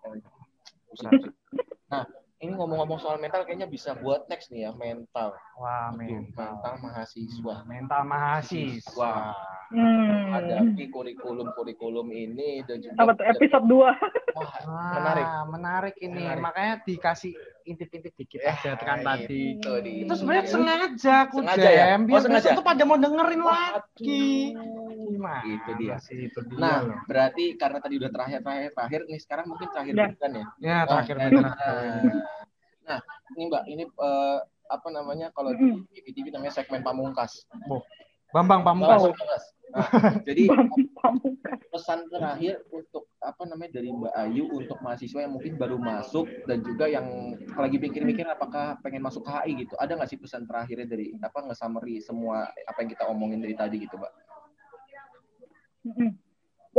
pusing, 0.87 1.11
nah 1.91 2.07
ini 2.39 2.55
ngomong-ngomong 2.55 2.95
soal 2.95 3.19
mental 3.19 3.43
kayaknya 3.43 3.67
bisa 3.67 3.91
buat 3.99 4.23
next 4.31 4.53
nih 4.53 4.69
ya 4.69 4.71
mental. 4.71 5.33
Wah, 5.57 5.89
mental. 5.89 6.61
mental 6.61 6.75
mahasiswa. 6.85 7.55
Mental 7.65 8.01
mahasiswa. 8.05 9.13
Hmm. 9.73 10.31
Hadapi 10.37 10.85
kurikulum-kurikulum 10.93 12.07
ini 12.13 12.61
dan 12.69 12.77
juga 12.77 12.93
Apa 13.01 13.17
tuh 13.17 13.25
episode 13.25 13.65
2. 13.65 14.37
Wah, 14.37 14.53
menarik. 15.01 15.25
Menarik 15.49 15.95
ini. 15.97 16.23
Menarik. 16.29 16.43
Makanya 16.45 16.73
dikasih 16.85 17.33
intip-intip 17.67 18.13
dikit 18.15 18.39
ya, 18.39 18.55
aja 18.55 18.79
kan 18.79 19.03
tadi. 19.03 19.59
Itu, 19.59 19.71
itu 19.83 20.13
sebenarnya 20.15 20.45
sengaja 20.47 21.13
aku 21.27 21.43
sengaja 21.43 21.69
ya? 21.69 21.85
Biar 21.99 22.17
oh, 22.17 22.23
sengaja. 22.23 22.49
tuh 22.55 22.65
pada 22.65 22.83
mau 22.87 22.95
dengerin 22.95 23.41
lagi. 23.43 24.55
Gimana? 25.11 25.43
Itu 25.43 25.71
dia. 25.75 25.95
Itu 25.99 26.39
dia. 26.47 26.57
Nah, 26.57 26.75
loh. 26.87 26.99
berarti 27.05 27.59
karena 27.59 27.77
tadi 27.83 27.93
udah 27.99 28.11
terakhir 28.11 28.39
terakhir 28.41 28.71
terakhir 28.71 29.01
nih 29.11 29.19
sekarang 29.19 29.45
mungkin 29.51 29.67
terakhir 29.69 29.93
bukan 30.15 30.31
ya? 30.31 30.45
Ya, 30.63 30.77
terakhir 30.87 31.15
terakhir. 31.19 31.45
Nah, 32.87 32.99
ini 33.35 33.43
Mbak, 33.51 33.63
ini 33.67 33.83
uh, 33.99 34.39
apa 34.67 34.87
namanya 34.91 35.27
kalau 35.35 35.51
di 35.55 35.83
TV-TV 35.91 36.31
namanya 36.31 36.55
segmen 36.55 36.79
pamungkas. 36.83 37.43
Oh, 37.67 37.83
Bambang 38.31 38.61
Pamungkas. 38.63 39.03
Oh. 39.03 39.15
Nah, 39.67 40.23
jadi 40.23 40.47
pesan 41.69 42.07
terakhir 42.07 42.63
untuk 42.71 43.11
apa 43.19 43.43
namanya 43.43 43.77
dari 43.77 43.91
Mbak 43.91 44.15
Ayu 44.15 44.47
untuk 44.47 44.79
mahasiswa 44.79 45.27
yang 45.27 45.35
mungkin 45.35 45.59
baru 45.59 45.75
masuk 45.75 46.23
dan 46.47 46.63
juga 46.63 46.87
yang 46.87 47.35
lagi 47.51 47.75
pikir-pikir 47.75 48.23
apakah 48.31 48.79
pengen 48.79 49.03
masuk 49.03 49.27
HI 49.27 49.67
gitu. 49.67 49.75
Ada 49.75 49.99
nggak 49.99 50.09
sih 50.09 50.17
pesan 50.23 50.47
terakhirnya 50.47 50.87
dari 50.87 51.13
apa 51.19 51.51
nge-summary 51.51 51.99
semua 51.99 52.47
apa 52.47 52.79
yang 52.79 52.89
kita 52.95 53.11
omongin 53.11 53.43
dari 53.43 53.59
tadi 53.59 53.83
gitu, 53.83 53.99
Mbak? 53.99 54.13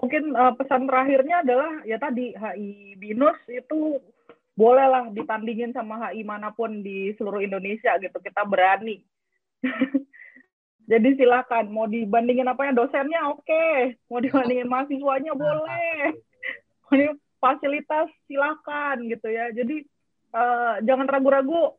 Mungkin 0.01 0.23
uh, 0.33 0.57
pesan 0.57 0.89
terakhirnya 0.89 1.45
adalah 1.45 1.85
ya 1.85 2.01
tadi 2.01 2.33
HI 2.35 2.97
Binus 2.97 3.37
itu 3.53 4.01
bolehlah 4.59 5.13
ditandingin 5.15 5.71
sama 5.71 6.09
HI 6.09 6.27
mana 6.27 6.51
pun 6.51 6.83
di 6.83 7.15
seluruh 7.15 7.39
Indonesia 7.39 7.95
gitu 8.03 8.19
kita 8.19 8.43
berani 8.43 9.07
jadi 10.89 11.09
silakan 11.21 11.69
mau 11.69 11.85
dibandingin 11.85 12.49
apa 12.49 12.69
ya 12.69 12.73
dosennya 12.73 13.29
oke 13.29 13.45
okay. 13.45 13.95
mau 14.09 14.25
dibandingin 14.25 14.67
mahasiswanya 14.67 15.37
boleh 15.41 16.17
fasilitas 17.39 18.11
silakan 18.27 19.07
gitu 19.09 19.29
ya. 19.31 19.51
Jadi 19.55 19.87
uh, 20.35 20.83
jangan 20.85 21.07
ragu-ragu. 21.09 21.79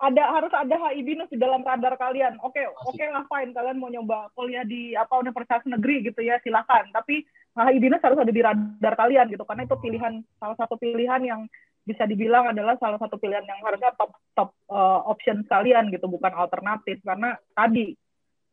ada 0.00 0.32
harus 0.32 0.48
ada 0.56 0.76
HI 0.88 1.04
binus 1.04 1.28
di 1.28 1.36
dalam 1.36 1.60
radar 1.60 1.92
kalian. 2.00 2.40
Oke, 2.40 2.56
okay, 2.56 2.64
oke 2.68 2.96
okay 2.96 3.08
lah 3.12 3.24
fine 3.28 3.52
kalian 3.52 3.76
mau 3.76 3.92
nyoba 3.92 4.32
kuliah 4.32 4.64
di 4.64 4.96
apa 4.96 5.20
universitas 5.20 5.60
negeri 5.68 6.08
gitu 6.08 6.20
ya, 6.24 6.40
silakan. 6.40 6.88
Tapi 6.92 7.20
HI 7.56 7.78
binus 7.78 8.00
harus 8.00 8.16
ada 8.16 8.32
di 8.32 8.40
radar 8.40 8.94
kalian 8.96 9.28
gitu 9.28 9.44
karena 9.44 9.68
itu 9.68 9.76
pilihan 9.76 10.24
salah 10.40 10.56
satu 10.56 10.80
pilihan 10.80 11.20
yang 11.20 11.40
bisa 11.84 12.04
dibilang 12.04 12.52
adalah 12.52 12.76
salah 12.76 13.00
satu 13.00 13.16
pilihan 13.16 13.44
yang 13.44 13.60
harusnya 13.64 13.90
top 13.96 14.12
top 14.36 14.50
uh, 14.68 15.04
option 15.08 15.42
kalian 15.48 15.88
gitu, 15.90 16.06
bukan 16.06 16.30
alternatif 16.36 17.00
karena 17.02 17.34
tadi 17.56 17.96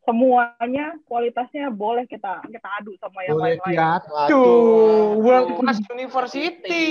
semuanya 0.08 0.96
kualitasnya 1.04 1.68
boleh 1.68 2.08
kita 2.08 2.40
kita 2.48 2.68
adu 2.80 2.96
sama 2.96 3.28
yang 3.28 3.36
lain-lain. 3.36 3.60
Boleh 3.60 4.32
World 5.20 5.60
Class 5.60 5.84
University. 5.92 6.88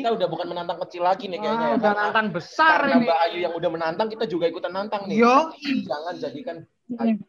Kita 0.00 0.16
udah 0.16 0.26
bukan 0.32 0.48
menantang 0.48 0.80
kecil 0.88 1.04
lagi 1.04 1.28
nih 1.28 1.44
kayaknya. 1.44 1.68
Ah, 1.68 1.76
udah 1.76 1.92
nantang 1.92 2.32
besar 2.32 2.88
Karena 2.88 2.96
ini. 2.96 3.04
Mbak 3.04 3.18
Ayu 3.28 3.38
yang 3.44 3.52
udah 3.52 3.68
menantang, 3.68 4.08
kita 4.08 4.24
juga 4.24 4.48
ikutan 4.48 4.72
nantang 4.72 5.04
nih. 5.04 5.20
Yo. 5.20 5.52
Jangan 5.84 6.14
jadikan 6.16 6.56
Ayu. 6.96 7.20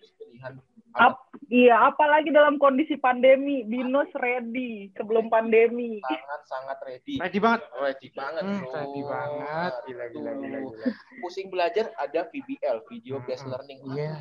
Ap, 0.98 1.22
iya, 1.54 1.86
apalagi 1.86 2.34
dalam 2.34 2.58
kondisi 2.58 2.98
pandemi, 2.98 3.62
Binus 3.62 4.10
ready 4.18 4.90
sebelum 4.98 5.30
pandemi. 5.30 6.02
Sangat 6.02 6.42
sangat 6.50 6.78
ready. 6.82 7.14
Ready 7.22 7.40
banget. 7.40 7.62
Ready 7.78 8.10
banget. 8.10 8.44
Hmm, 8.44 8.60
bro. 8.66 8.74
ready 8.74 9.02
banget. 9.06 9.74
Gila, 9.86 10.06
gila, 10.10 10.32
gila, 10.34 10.58
gila. 10.66 10.88
Pusing 11.22 11.48
belajar 11.54 11.94
ada 11.94 12.26
VBL, 12.34 12.78
video 12.90 13.22
based 13.22 13.46
Hmm, 13.46 13.54
learning. 13.54 13.80
Iya. 13.94 14.14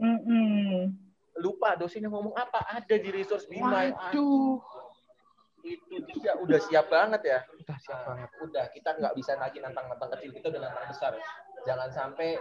Mm-mm. 0.00 0.92
Lupa 1.40 1.76
dosennya 1.76 2.12
ngomong 2.12 2.36
apa? 2.36 2.68
Ada 2.68 3.00
di 3.00 3.08
resource 3.08 3.48
Bima. 3.48 3.88
Waduh. 3.88 4.60
Itu 5.60 6.00
dia 6.20 6.36
udah 6.40 6.60
siap 6.60 6.88
banget 6.88 7.20
ya. 7.24 7.38
Udah 7.48 7.76
siap 7.80 8.00
banget. 8.04 8.28
Udah, 8.44 8.64
kita 8.72 8.90
nggak 8.96 9.14
bisa 9.16 9.36
lagi 9.40 9.60
nantang-nantang 9.60 10.10
kecil, 10.16 10.36
kita 10.36 10.52
udah 10.52 10.60
nantang 10.68 10.86
besar. 10.88 11.12
Jangan 11.68 11.88
sampai 11.92 12.40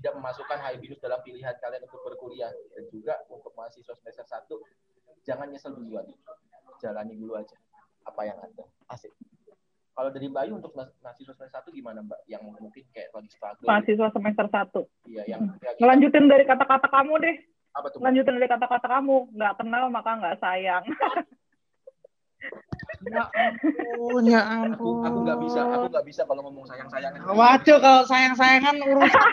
tidak 0.00 0.16
memasukkan 0.16 0.58
high 0.64 0.80
binus 0.80 0.96
dalam 1.04 1.20
pilihan 1.20 1.52
kalian 1.60 1.84
untuk 1.84 2.00
berkuliah. 2.00 2.48
Dan 2.72 2.88
juga 2.88 3.20
untuk 3.28 3.52
mahasiswa 3.52 3.92
semester 3.92 4.24
1, 4.24 4.48
jangan 5.28 5.46
nyesel 5.52 5.76
duluan. 5.76 6.08
Jalani 6.80 7.12
dulu 7.20 7.36
aja 7.36 7.52
apa 8.08 8.24
yang 8.24 8.40
ada. 8.40 8.64
Asik. 8.88 9.12
Kalau 9.92 10.08
dari 10.08 10.32
Bayu 10.32 10.56
untuk 10.56 10.72
mahasiswa 10.72 11.36
semester 11.36 11.68
1 11.68 11.76
gimana 11.76 12.00
Mbak? 12.00 12.20
Yang 12.24 12.42
mungkin 12.48 12.84
kayak 12.96 13.12
lagi 13.12 13.28
struggle. 13.28 13.68
Mahasiswa 13.68 14.08
semester 14.16 14.46
1. 14.48 15.12
Iya, 15.12 15.22
yang 15.36 15.40
Ngelanjutin 15.76 16.24
dari 16.32 16.44
kata-kata 16.48 16.88
kamu 16.88 17.14
deh. 17.20 17.36
apa 17.70 17.86
tuh? 17.92 18.00
Lanjutin 18.02 18.34
dari 18.40 18.48
kata-kata 18.48 18.86
kamu. 18.88 19.36
Nggak 19.36 19.54
kenal 19.60 19.84
maka 19.92 20.10
nggak 20.16 20.38
sayang. 20.40 20.82
Ya 23.00 23.24
ampun, 23.32 24.22
ya 24.24 24.40
Aku 24.44 24.76
ampun. 24.76 25.00
aku 25.02 25.18
nggak 25.24 25.38
bisa, 25.40 25.60
aku 25.64 25.86
nggak 25.88 26.04
bisa 26.04 26.22
kalau 26.24 26.44
ngomong 26.44 26.68
sayang-sayangan. 26.68 27.20
Waduh, 27.26 27.78
kalau 27.80 28.02
sayang-sayangan 28.04 28.76
urusan 28.84 29.28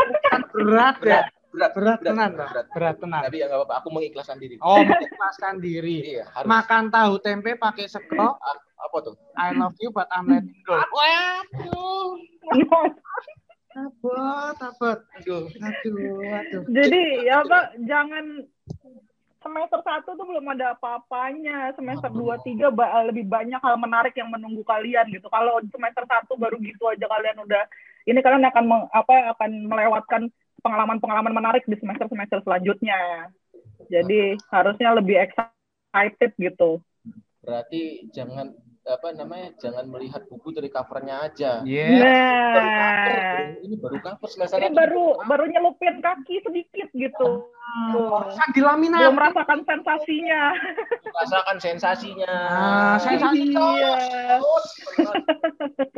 urusan 0.00 0.40
berat 0.50 0.96
ya. 1.02 1.22
Berat, 1.50 1.74
Berat 1.74 1.98
tenan, 2.00 2.30
Pak. 2.30 2.46
berat. 2.46 2.66
Berat 2.70 2.96
tenan. 3.02 3.20
Tapi 3.26 3.36
ya 3.36 3.50
nggak 3.50 3.58
apa-apa, 3.58 3.74
aku 3.78 3.88
mengikhlaskan 3.90 4.38
diri. 4.38 4.54
Oh, 4.62 4.80
mengikhlaskan 4.80 5.54
diri. 5.58 5.96
Iya, 6.14 6.24
harus. 6.30 6.46
Makan 6.46 6.84
tahu 6.88 7.12
tempe 7.18 7.58
pakai 7.58 7.84
sego. 7.84 8.38
A- 8.38 8.38
apa 8.80 8.96
tuh? 9.02 9.14
I 9.34 9.52
love 9.52 9.74
you 9.76 9.90
but 9.90 10.06
I'm 10.08 10.24
letting 10.24 10.56
go. 10.62 10.78
Waduh. 10.78 12.16
Abot, 13.70 14.56
abot. 14.56 14.98
Aduh. 15.14 15.46
Aduh, 15.52 16.22
aduh. 16.32 16.62
Jadi 16.70 17.02
ya 17.22 17.42
apa 17.42 17.58
jangan 17.82 18.24
semester 19.50 19.82
satu 19.82 20.14
tuh 20.14 20.26
belum 20.30 20.46
ada 20.54 20.78
apa-apanya. 20.78 21.74
Semester 21.74 22.06
dua 22.14 22.38
tiga 22.46 22.70
ba- 22.70 23.02
lebih 23.02 23.26
banyak 23.26 23.58
hal 23.58 23.74
menarik 23.74 24.14
yang 24.14 24.30
menunggu 24.30 24.62
kalian 24.62 25.10
gitu. 25.10 25.26
Kalau 25.26 25.58
semester 25.74 26.06
satu 26.06 26.38
baru 26.38 26.54
gitu 26.62 26.86
aja 26.86 27.02
kalian 27.10 27.42
udah 27.42 27.66
ini 28.06 28.22
kalian 28.22 28.46
akan 28.46 28.64
meng- 28.70 28.90
apa 28.94 29.34
akan 29.34 29.50
melewatkan 29.66 30.22
pengalaman-pengalaman 30.62 31.34
menarik 31.34 31.66
di 31.66 31.74
semester-semester 31.74 32.46
selanjutnya. 32.46 33.26
Jadi 33.90 34.38
harusnya 34.54 34.94
lebih 34.94 35.18
excited 35.18 36.30
gitu. 36.38 36.78
Berarti 37.42 38.06
jangan 38.14 38.54
apa 38.86 39.12
namanya? 39.12 39.52
Jangan 39.60 39.84
melihat 39.86 40.24
buku 40.26 40.56
dari 40.56 40.72
covernya 40.72 41.28
aja. 41.28 41.52
Iya. 41.62 41.86
Baru 42.50 42.68
cover, 42.72 43.10
Nah, 43.10 43.30
bro. 43.30 43.44
ini 43.60 43.74
baru 43.76 43.96
cover 44.00 44.28
semester 44.28 44.56
ini 44.58 44.72
baru 44.72 45.06
baru 45.28 45.44
nyelupin 45.46 45.94
kaki 46.00 46.36
sedikit 46.42 46.88
gitu. 46.96 47.28
Bisa 48.26 48.44
dilaminat. 48.50 48.98
Belum 49.04 49.14
merasakan 49.14 49.60
sensasinya. 49.62 50.42
rasakan 51.10 51.56
sensasinya. 51.60 52.34
Ah, 52.50 52.96
sensasi 52.98 53.52
Iya. 53.52 53.94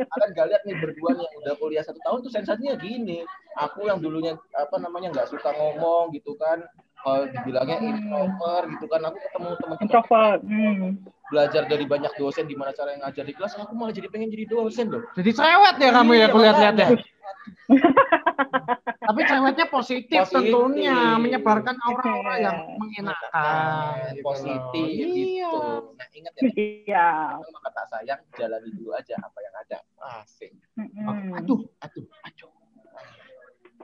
Kalian 0.03 0.29
gak 0.35 0.47
lihat 0.53 0.61
nih 0.67 0.75
berdua 0.77 1.09
nih 1.15 1.23
yang 1.25 1.35
udah 1.43 1.53
kuliah 1.57 1.83
satu 1.85 1.99
tahun 2.03 2.19
tuh 2.27 2.31
sensasinya 2.33 2.75
gini. 2.77 3.23
Aku 3.57 3.85
yang 3.87 4.01
dulunya 4.01 4.33
apa 4.53 4.75
namanya 4.77 5.13
nggak 5.13 5.29
suka 5.29 5.49
ngomong 5.53 6.13
gitu 6.13 6.33
kan. 6.37 6.61
Kalau 7.03 7.27
dibilangnya 7.27 7.77
introvert 7.83 8.65
gitu 8.71 8.85
kan, 8.87 9.01
aku 9.03 9.17
ketemu 9.19 9.49
teman-teman 9.59 9.83
Introvert. 9.83 10.39
Hmm. 10.43 10.87
belajar 11.27 11.65
dari 11.65 11.83
banyak 11.83 12.13
dosen 12.13 12.45
gimana 12.45 12.69
cara 12.71 12.93
yang 12.93 13.01
ngajar 13.01 13.25
di 13.25 13.33
kelas, 13.33 13.57
aku 13.57 13.73
malah 13.73 13.89
jadi 13.89 14.05
pengen 14.05 14.29
jadi 14.29 14.45
dosen 14.45 14.85
loh. 14.87 15.01
Jadi 15.17 15.33
cerewet 15.33 15.75
ya 15.77 15.89
kamu 15.89 16.11
ya 16.13 16.19
Iya, 16.19 16.27
kulihat-lihat 16.29 16.75
ya. 16.77 16.87
makanya. 16.93 17.09
Tapi 19.03 19.19
cerewetnya 19.25 19.65
positif, 19.67 20.19
Positif. 20.21 20.53
tentunya 20.53 20.95
menyebarkan 21.17 21.75
aura-aura 21.75 22.35
yang 22.37 22.57
Iya. 22.61 22.77
mengenakan. 22.77 23.33
gitu 24.13 24.13
loh. 24.13 24.23
positif 24.23 24.85
Iya. 24.85 25.09
gitu. 25.09 25.59
Nah 25.97 26.07
ingat 26.13 26.33
ya, 26.37 26.43
Iya. 26.53 27.07
maka 27.41 27.69
tak 27.73 27.85
sayang 27.89 28.21
jalani 28.31 28.69
dulu 28.71 28.91
aja 28.93 29.15
apa 29.17 29.39
yang 29.41 29.55
ada. 29.57 29.77
Asik. 30.21 30.51
Mm-mm. 30.77 31.33
Aduh, 31.33 31.65
Aduh, 31.81 32.05
aduh. 32.21 32.51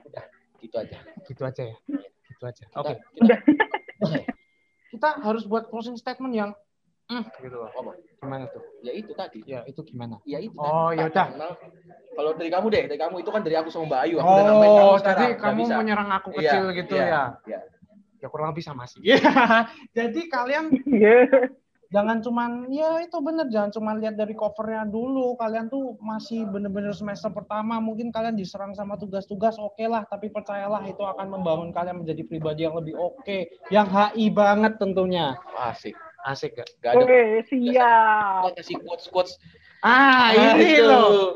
Udah, 0.06 0.24
gitu 0.62 0.76
aja. 0.78 0.98
gitu 1.26 1.42
aja 1.42 1.62
ya. 1.66 1.76
Gitu 2.40 2.48
aja. 2.48 2.64
Oke. 2.72 2.94
Kita, 2.96 3.36
Udah. 4.00 4.24
Kita 4.96 5.08
harus 5.20 5.44
buat 5.44 5.68
closing 5.68 5.94
statement 5.94 6.32
yang 6.32 6.50
hmm, 7.12 7.22
gitu 7.36 7.52
loh. 7.52 7.68
Apa? 7.68 7.92
Gimana 8.16 8.48
tuh? 8.48 8.64
Ya 8.80 8.96
itu 8.96 9.12
tadi. 9.12 9.44
Ya, 9.44 9.60
itu 9.68 9.76
gimana? 9.84 10.16
Ya 10.24 10.40
itu. 10.40 10.56
Oh, 10.56 10.88
ya 10.90 11.12
udah. 11.12 11.36
Kalau 12.16 12.32
dari 12.34 12.48
kamu 12.48 12.66
deh, 12.72 12.82
dari 12.88 12.96
kamu 12.98 13.20
itu 13.20 13.28
kan 13.30 13.44
dari 13.44 13.60
aku 13.60 13.68
sama 13.68 13.92
Mbak 13.92 14.00
Ayu. 14.08 14.16
Aku 14.18 14.32
kamu 14.32 14.64
Oh, 14.66 14.96
sekarang. 14.96 15.04
jadi 15.04 15.24
Nggak 15.30 15.40
kamu 15.44 15.62
bisa. 15.62 15.74
menyerang 15.76 16.08
aku 16.10 16.28
Iya, 16.32 16.40
kecil 16.40 16.64
gitu 16.80 16.94
iya, 16.96 17.04
ya? 17.06 17.22
iya. 17.44 17.60
Ya 18.20 18.26
kurang 18.32 18.56
lebih 18.56 18.64
sama 18.64 18.88
sih. 18.88 19.04
jadi 19.96 20.20
kalian 20.32 20.64
Iya. 20.88 21.28
Jangan 21.90 22.22
cuman 22.22 22.70
ya 22.70 23.02
itu 23.02 23.18
bener 23.18 23.50
jangan 23.50 23.74
cuman 23.74 23.98
lihat 23.98 24.14
dari 24.14 24.30
covernya 24.38 24.86
dulu 24.86 25.34
kalian 25.34 25.66
tuh 25.66 25.98
masih 25.98 26.46
bener-bener 26.46 26.94
semester 26.94 27.34
pertama 27.34 27.82
mungkin 27.82 28.14
kalian 28.14 28.38
diserang 28.38 28.70
sama 28.78 28.94
tugas-tugas 28.94 29.58
oke 29.58 29.82
lah 29.90 30.06
tapi 30.06 30.30
percayalah 30.30 30.86
itu 30.86 31.02
akan 31.02 31.26
membangun 31.26 31.74
kalian 31.74 32.06
menjadi 32.06 32.22
pribadi 32.22 32.62
yang 32.62 32.78
lebih 32.78 32.94
oke 32.94 33.50
yang 33.74 33.90
HI 33.90 34.30
banget 34.30 34.78
tentunya 34.78 35.34
Asik. 35.58 35.98
asik 36.22 36.62
gak? 36.62 36.68
Gak 36.78 36.94
ada 36.94 37.04
Oke, 37.04 37.20
siap. 37.50 38.54
kasih 38.54 38.76
quotes 38.86 39.06
quotes. 39.10 39.32
ah 39.82 40.30
ini 40.30 40.78
itu. 40.78 40.86
loh 40.86 41.34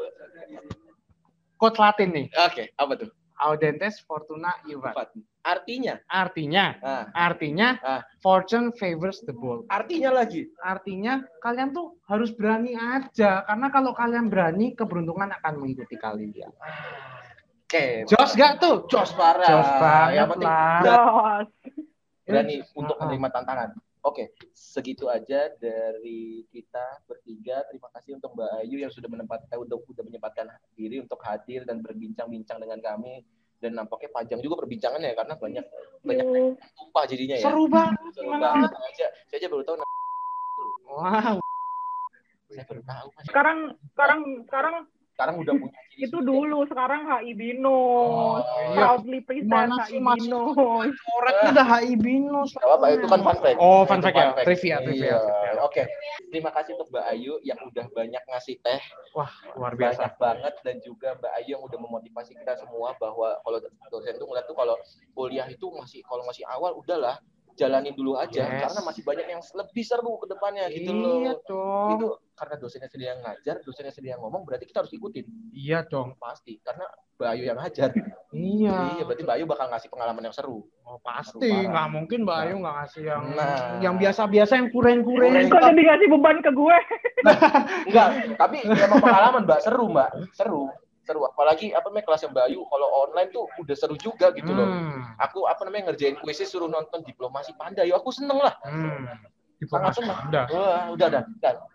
quote 1.59 1.79
Latin 1.83 2.15
nih 2.15 2.27
Oke, 2.47 2.71
apa 2.79 2.95
tuh? 2.95 3.11
Audentes 3.45 4.01
fortuna 4.01 4.49
ivat 4.65 4.97
Empat. 4.97 5.09
Artinya, 5.45 6.01
artinya 6.09 6.73
nah, 6.81 7.05
artinya 7.13 7.77
Ah. 7.79 8.01
fortune 8.19 8.73
favors 8.73 9.21
the 9.23 9.33
bold 9.33 9.69
artinya 9.69 10.09
lagi. 10.11 10.49
artinya 10.59 11.21
kalian 11.39 11.69
tuh 11.71 12.01
harus 12.09 12.33
berani 12.33 12.73
aja 12.73 13.45
karena 13.45 13.69
kalau 13.69 13.93
kalian 13.93 14.33
berani 14.33 14.73
keberuntungan 14.73 15.29
akan 15.35 15.61
mengikuti 15.61 16.01
kalian 16.01 16.33
Oke. 17.65 18.09
jos 18.09 18.33
gak 18.33 18.57
tuh 18.57 18.87
Jos 18.87 19.13
parah. 19.13 19.45
Jos 19.45 19.71
banget 19.77 20.15
Yang 20.15 20.29
penting. 20.33 20.51
Terus. 20.81 21.47
berani 22.25 22.57
untuk 22.73 22.97
Ah. 22.97 23.01
menerima 23.05 23.29
tantangan. 23.31 23.69
Oke, 24.05 24.37
segitu 24.53 25.09
aja 25.09 25.49
dari 25.57 26.45
kita 26.53 27.01
bertiga. 27.09 27.65
Terima 27.73 27.89
kasih 27.89 28.21
untuk 28.21 28.37
Mbak 28.37 28.53
Ayu 28.61 28.77
yang 28.85 28.93
sudah 28.93 29.09
menempatkan 29.09 29.57
udah, 29.57 29.81
udah 29.81 30.05
menyempatkan 30.05 30.45
diri 30.77 31.01
untuk 31.01 31.17
hadir 31.25 31.65
dan 31.65 31.81
berbincang-bincang 31.81 32.61
dengan 32.61 32.85
kami. 32.85 33.25
Dan 33.65 33.81
nampaknya 33.81 34.13
panjang 34.13 34.45
juga 34.45 34.61
perbincangannya 34.61 35.17
karena 35.17 35.35
banyak 35.41 35.65
banyak 36.05 36.27
tumpah 36.77 37.05
jadinya 37.09 37.37
ya. 37.41 37.49
seru 37.49 37.65
banget 37.65 38.13
Seru 38.13 38.37
banget 38.37 38.71
aja. 38.77 39.07
Saya 39.25 39.37
aja 39.41 39.49
baru 39.49 39.63
tahu. 39.65 39.77
wow 40.85 41.37
Saya 42.53 42.65
baru 42.69 42.83
tahu. 42.85 43.07
Sekarang 43.25 43.59
sekarang 43.97 44.21
sekarang 44.45 44.77
Sekarang 45.15 45.39
udah 45.39 45.55
punya 45.55 45.79
ciri 45.95 46.11
itu 46.11 46.19
dulu, 46.19 46.67
sekarang 46.67 47.07
HI 47.07 47.39
Binus. 47.39 48.43
iya. 48.43 48.75
Proudly 48.75 49.23
present 49.23 49.71
HI? 49.87 50.03
Binus. 50.03 50.91
Coretnya 51.07 51.49
udah 51.55 51.67
HI 51.71 51.95
binus 51.95 52.51
Gak 52.51 52.67
apa-apa, 52.67 52.87
itu 52.91 53.07
kan 53.07 53.21
fun 53.23 53.39
fact. 53.39 53.59
Oh, 53.63 53.87
fun 53.87 54.03
Itu 54.03 54.07
fact 54.11 54.17
ya? 54.19 54.27
Trivia, 54.43 54.77
trivia, 54.83 55.07
Iya. 55.07 55.19
trivia. 55.23 55.63
Oke, 55.63 55.83
terima 56.29 56.51
kasih 56.51 56.75
untuk 56.75 56.91
Mbak 56.91 57.07
Ayu 57.15 57.39
yang 57.47 57.63
udah 57.63 57.87
banyak 57.95 58.23
ngasih 58.27 58.59
teh 58.59 58.83
wah 59.15 59.31
luar 59.55 59.79
biasa 59.79 60.03
banyak 60.03 60.15
banget 60.19 60.55
dan 60.67 60.77
juga 60.83 61.09
Mbak 61.15 61.33
Ayu 61.39 61.49
yang 61.55 61.63
udah 61.63 61.79
memotivasi 61.79 62.35
kita 62.35 62.59
semua 62.59 62.99
bahwa 62.99 63.39
kalau 63.39 63.59
dosen 63.95 64.19
tuh 64.19 64.27
ngeliat 64.27 64.51
tuh 64.51 64.59
kalau 64.59 64.75
kuliah 65.15 65.47
itu 65.47 65.67
masih 65.71 66.03
kalau 66.03 66.27
masih 66.27 66.43
awal 66.51 66.75
udahlah 66.75 67.23
jalani 67.55 67.91
dulu 67.95 68.19
aja 68.19 68.45
Yes. 68.45 68.61
karena 68.67 68.81
masih 68.83 69.03
banyak 69.03 69.27
yang 69.31 69.43
lebih 69.43 69.85
seru 69.87 70.19
ke 70.19 70.27
depannya 70.27 70.67
gitu 70.69 70.91
loh. 70.91 71.23
Iya 71.23 71.33
dong. 71.47 71.89
Itu 71.97 72.07
karena 72.35 72.55
dosennya 72.59 72.91
sedang 72.91 73.19
ngajar, 73.23 73.57
dosennya 73.63 73.93
sedang 73.95 74.19
ngomong 74.21 74.43
berarti 74.43 74.67
kita 74.67 74.83
harus 74.83 74.91
ikutin. 74.91 75.25
Iya 75.55 75.87
dong. 75.87 76.19
Pasti 76.19 76.59
karena 76.61 76.85
Bayu 77.15 77.47
yang 77.47 77.55
ngajar. 77.57 77.95
Iya. 78.35 78.99
Iya, 78.99 79.03
berarti 79.07 79.23
Bayu 79.23 79.47
bakal 79.47 79.71
ngasih 79.71 79.87
pengalaman 79.87 80.27
yang 80.27 80.35
seru. 80.35 80.67
Oh, 80.83 80.99
pasti 80.99 81.47
nggak 81.47 81.89
mungkin 81.95 82.27
Mbak 82.27 82.39
Ayu 82.43 82.55
nggak 82.59 82.75
ngasih 82.83 83.03
yang 83.07 83.23
Nah. 83.39 83.79
yang 83.79 83.95
biasa-biasa 83.97 84.59
yang 84.59 84.69
kuren-kuren. 84.75 85.31
Kuren. 85.31 85.47
Kok 85.47 85.63
jadi 85.63 85.83
ngasih 85.87 86.09
beban 86.11 86.39
ke 86.43 86.51
gue? 86.51 86.77
Enggak, 87.87 88.09
tapi 88.37 88.57
emang 88.67 88.99
pengalaman 89.01 89.43
Mbak 89.47 89.61
seru 89.63 89.85
Mbak, 89.89 90.11
seru. 90.35 90.63
Seru 91.05 91.29
apalagi 91.29 91.77
apa 91.77 91.93
namanya 91.93 92.09
kelas 92.09 92.23
yang 92.25 92.35
Bayu 92.35 92.61
kalau 92.73 92.89
online 93.05 93.29
tuh 93.29 93.45
udah 93.61 93.77
seru 93.77 93.97
juga 94.01 94.33
gitu 94.33 94.51
loh. 94.51 94.65
Hmm. 94.65 95.15
Aku 95.21 95.45
apa 95.45 95.69
namanya 95.69 95.93
ngerjain 95.93 96.17
kuisnya 96.17 96.49
suruh 96.49 96.67
nonton 96.67 97.05
diplomasi 97.05 97.53
panda, 97.61 97.85
yo 97.85 98.01
aku 98.01 98.09
seneng 98.09 98.41
lah. 98.41 98.57
Hmm. 98.65 99.05
Diplomasi 99.61 100.01
seneng. 100.01 100.19
Anda. 100.29 100.43
Wah, 100.49 100.83
udah 100.97 101.09
dah. 101.13 101.23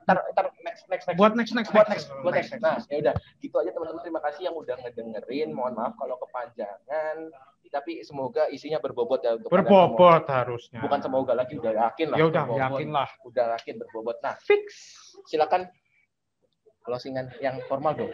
Ntar, 0.09 0.17
next 0.65 0.89
next 0.89 1.05
next. 1.05 1.17
Buat 1.21 1.37
next 1.37 1.53
next 1.53 1.69
buat 1.69 1.87
next, 1.87 2.09
buat 2.25 2.33
next. 2.33 2.57
Nah, 2.57 2.81
ya 2.89 2.97
udah, 3.05 3.13
gitu 3.39 3.55
aja 3.61 3.69
teman-teman. 3.69 4.01
Terima 4.01 4.21
kasih 4.25 4.41
yang 4.49 4.55
udah 4.57 4.75
ngedengerin. 4.81 5.49
Mohon 5.53 5.73
maaf 5.77 5.93
kalau 6.01 6.17
kepanjangan, 6.19 7.29
tapi 7.69 8.01
semoga 8.01 8.49
isinya 8.49 8.81
berbobot 8.81 9.21
ya 9.21 9.37
untuk 9.37 9.53
Berbobot 9.53 10.25
harusnya. 10.25 10.81
Bukan 10.81 10.99
semoga 11.05 11.37
lagi, 11.37 11.53
udah 11.61 11.73
yakin 11.87 12.07
lah. 12.13 12.17
Ya 12.17 12.25
udah 12.25 12.43
yakin 12.49 12.89
lah. 12.89 13.09
Udah 13.21 13.45
yakin 13.61 13.77
berbobot. 13.77 14.17
Nah, 14.25 14.33
Fix. 14.41 14.65
silakan 15.29 15.69
closingan 16.81 17.29
yang 17.43 17.61
formal 17.69 17.93
dong. 17.93 18.13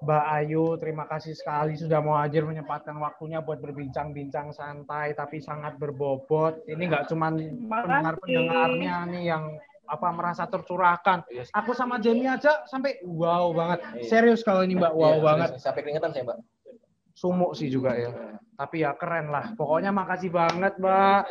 Mbak 0.00 0.24
Ayu, 0.32 0.80
terima 0.80 1.04
kasih 1.04 1.36
sekali 1.36 1.76
sudah 1.76 2.00
mau 2.00 2.16
hadir 2.16 2.48
menyempatkan 2.48 2.96
waktunya 2.96 3.44
buat 3.44 3.60
berbincang-bincang 3.60 4.48
santai 4.56 5.12
tapi 5.12 5.44
sangat 5.44 5.76
berbobot. 5.76 6.64
Ini 6.64 6.88
nggak 6.88 7.12
cuman 7.12 7.36
pendengar-pendengarnya 7.68 8.96
nih 9.12 9.24
yang 9.28 9.44
apa 9.84 10.08
merasa 10.14 10.48
tercurahkan. 10.48 11.26
Iya. 11.28 11.52
Aku 11.52 11.76
sama 11.76 12.00
Jamie 12.00 12.30
aja 12.30 12.64
sampai 12.64 13.02
wow 13.04 13.52
banget. 13.52 13.84
Iya. 14.00 14.08
Serius 14.08 14.40
kalau 14.40 14.64
ini 14.64 14.78
Mbak, 14.78 14.94
wow 14.96 15.18
Iya, 15.18 15.20
banget. 15.20 15.48
Sampai 15.60 15.84
keringetan 15.84 16.16
saya, 16.16 16.24
Mbak. 16.30 16.38
Sumuk 17.12 17.52
sih 17.52 17.68
juga 17.68 17.92
ya. 17.92 18.40
Tapi 18.56 18.80
ya 18.80 18.96
keren 18.96 19.28
lah. 19.28 19.52
Pokoknya 19.52 19.92
makasih 19.92 20.32
banget, 20.32 20.80
Mbak. 20.80 21.22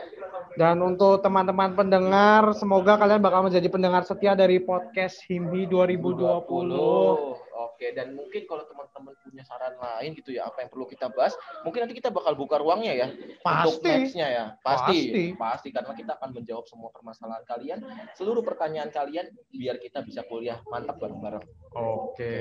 Dan 0.60 0.78
untuk 0.86 1.26
teman-teman 1.26 1.74
pendengar, 1.74 2.54
semoga 2.54 3.02
kalian 3.02 3.24
bakal 3.24 3.50
menjadi 3.50 3.66
pendengar 3.72 4.06
setia 4.06 4.38
dari 4.38 4.62
podcast 4.62 5.24
Himbi 5.26 5.66
2020. 5.66 7.49
Oke, 7.80 7.96
dan 7.96 8.12
mungkin 8.12 8.44
kalau 8.44 8.68
teman-teman 8.68 9.16
punya 9.24 9.40
saran 9.48 9.72
lain 9.80 10.12
gitu 10.12 10.36
ya, 10.36 10.52
apa 10.52 10.68
yang 10.68 10.68
perlu 10.68 10.84
kita 10.84 11.08
bahas, 11.16 11.32
mungkin 11.64 11.88
nanti 11.88 11.96
kita 11.96 12.12
bakal 12.12 12.36
buka 12.36 12.60
ruangnya 12.60 12.92
ya 12.92 13.08
untuk 13.08 13.40
Pasti. 13.40 13.88
next-nya 13.88 14.28
ya. 14.28 14.46
Pasti, 14.60 15.00
Pasti. 15.08 15.24
pasti, 15.40 15.68
karena 15.72 15.96
kita 15.96 16.20
akan 16.20 16.36
menjawab 16.36 16.68
semua 16.68 16.92
permasalahan 16.92 17.40
kalian, 17.48 17.80
seluruh 18.20 18.44
pertanyaan 18.44 18.92
kalian 18.92 19.32
biar 19.56 19.80
kita 19.80 20.04
bisa 20.04 20.28
kuliah 20.28 20.60
mantap 20.68 21.00
bareng-bareng 21.00 21.40
Oke. 21.80 22.36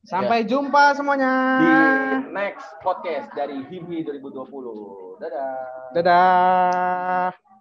Sampai 0.00 0.48
jumpa 0.48 0.96
semuanya. 0.96 1.32
di 1.60 1.68
next 2.32 2.72
podcast 2.80 3.28
dari 3.36 3.60
Himhi 3.68 4.00
2020. 4.00 5.20
Dadah. 5.20 5.92
Dadah. 5.92 7.51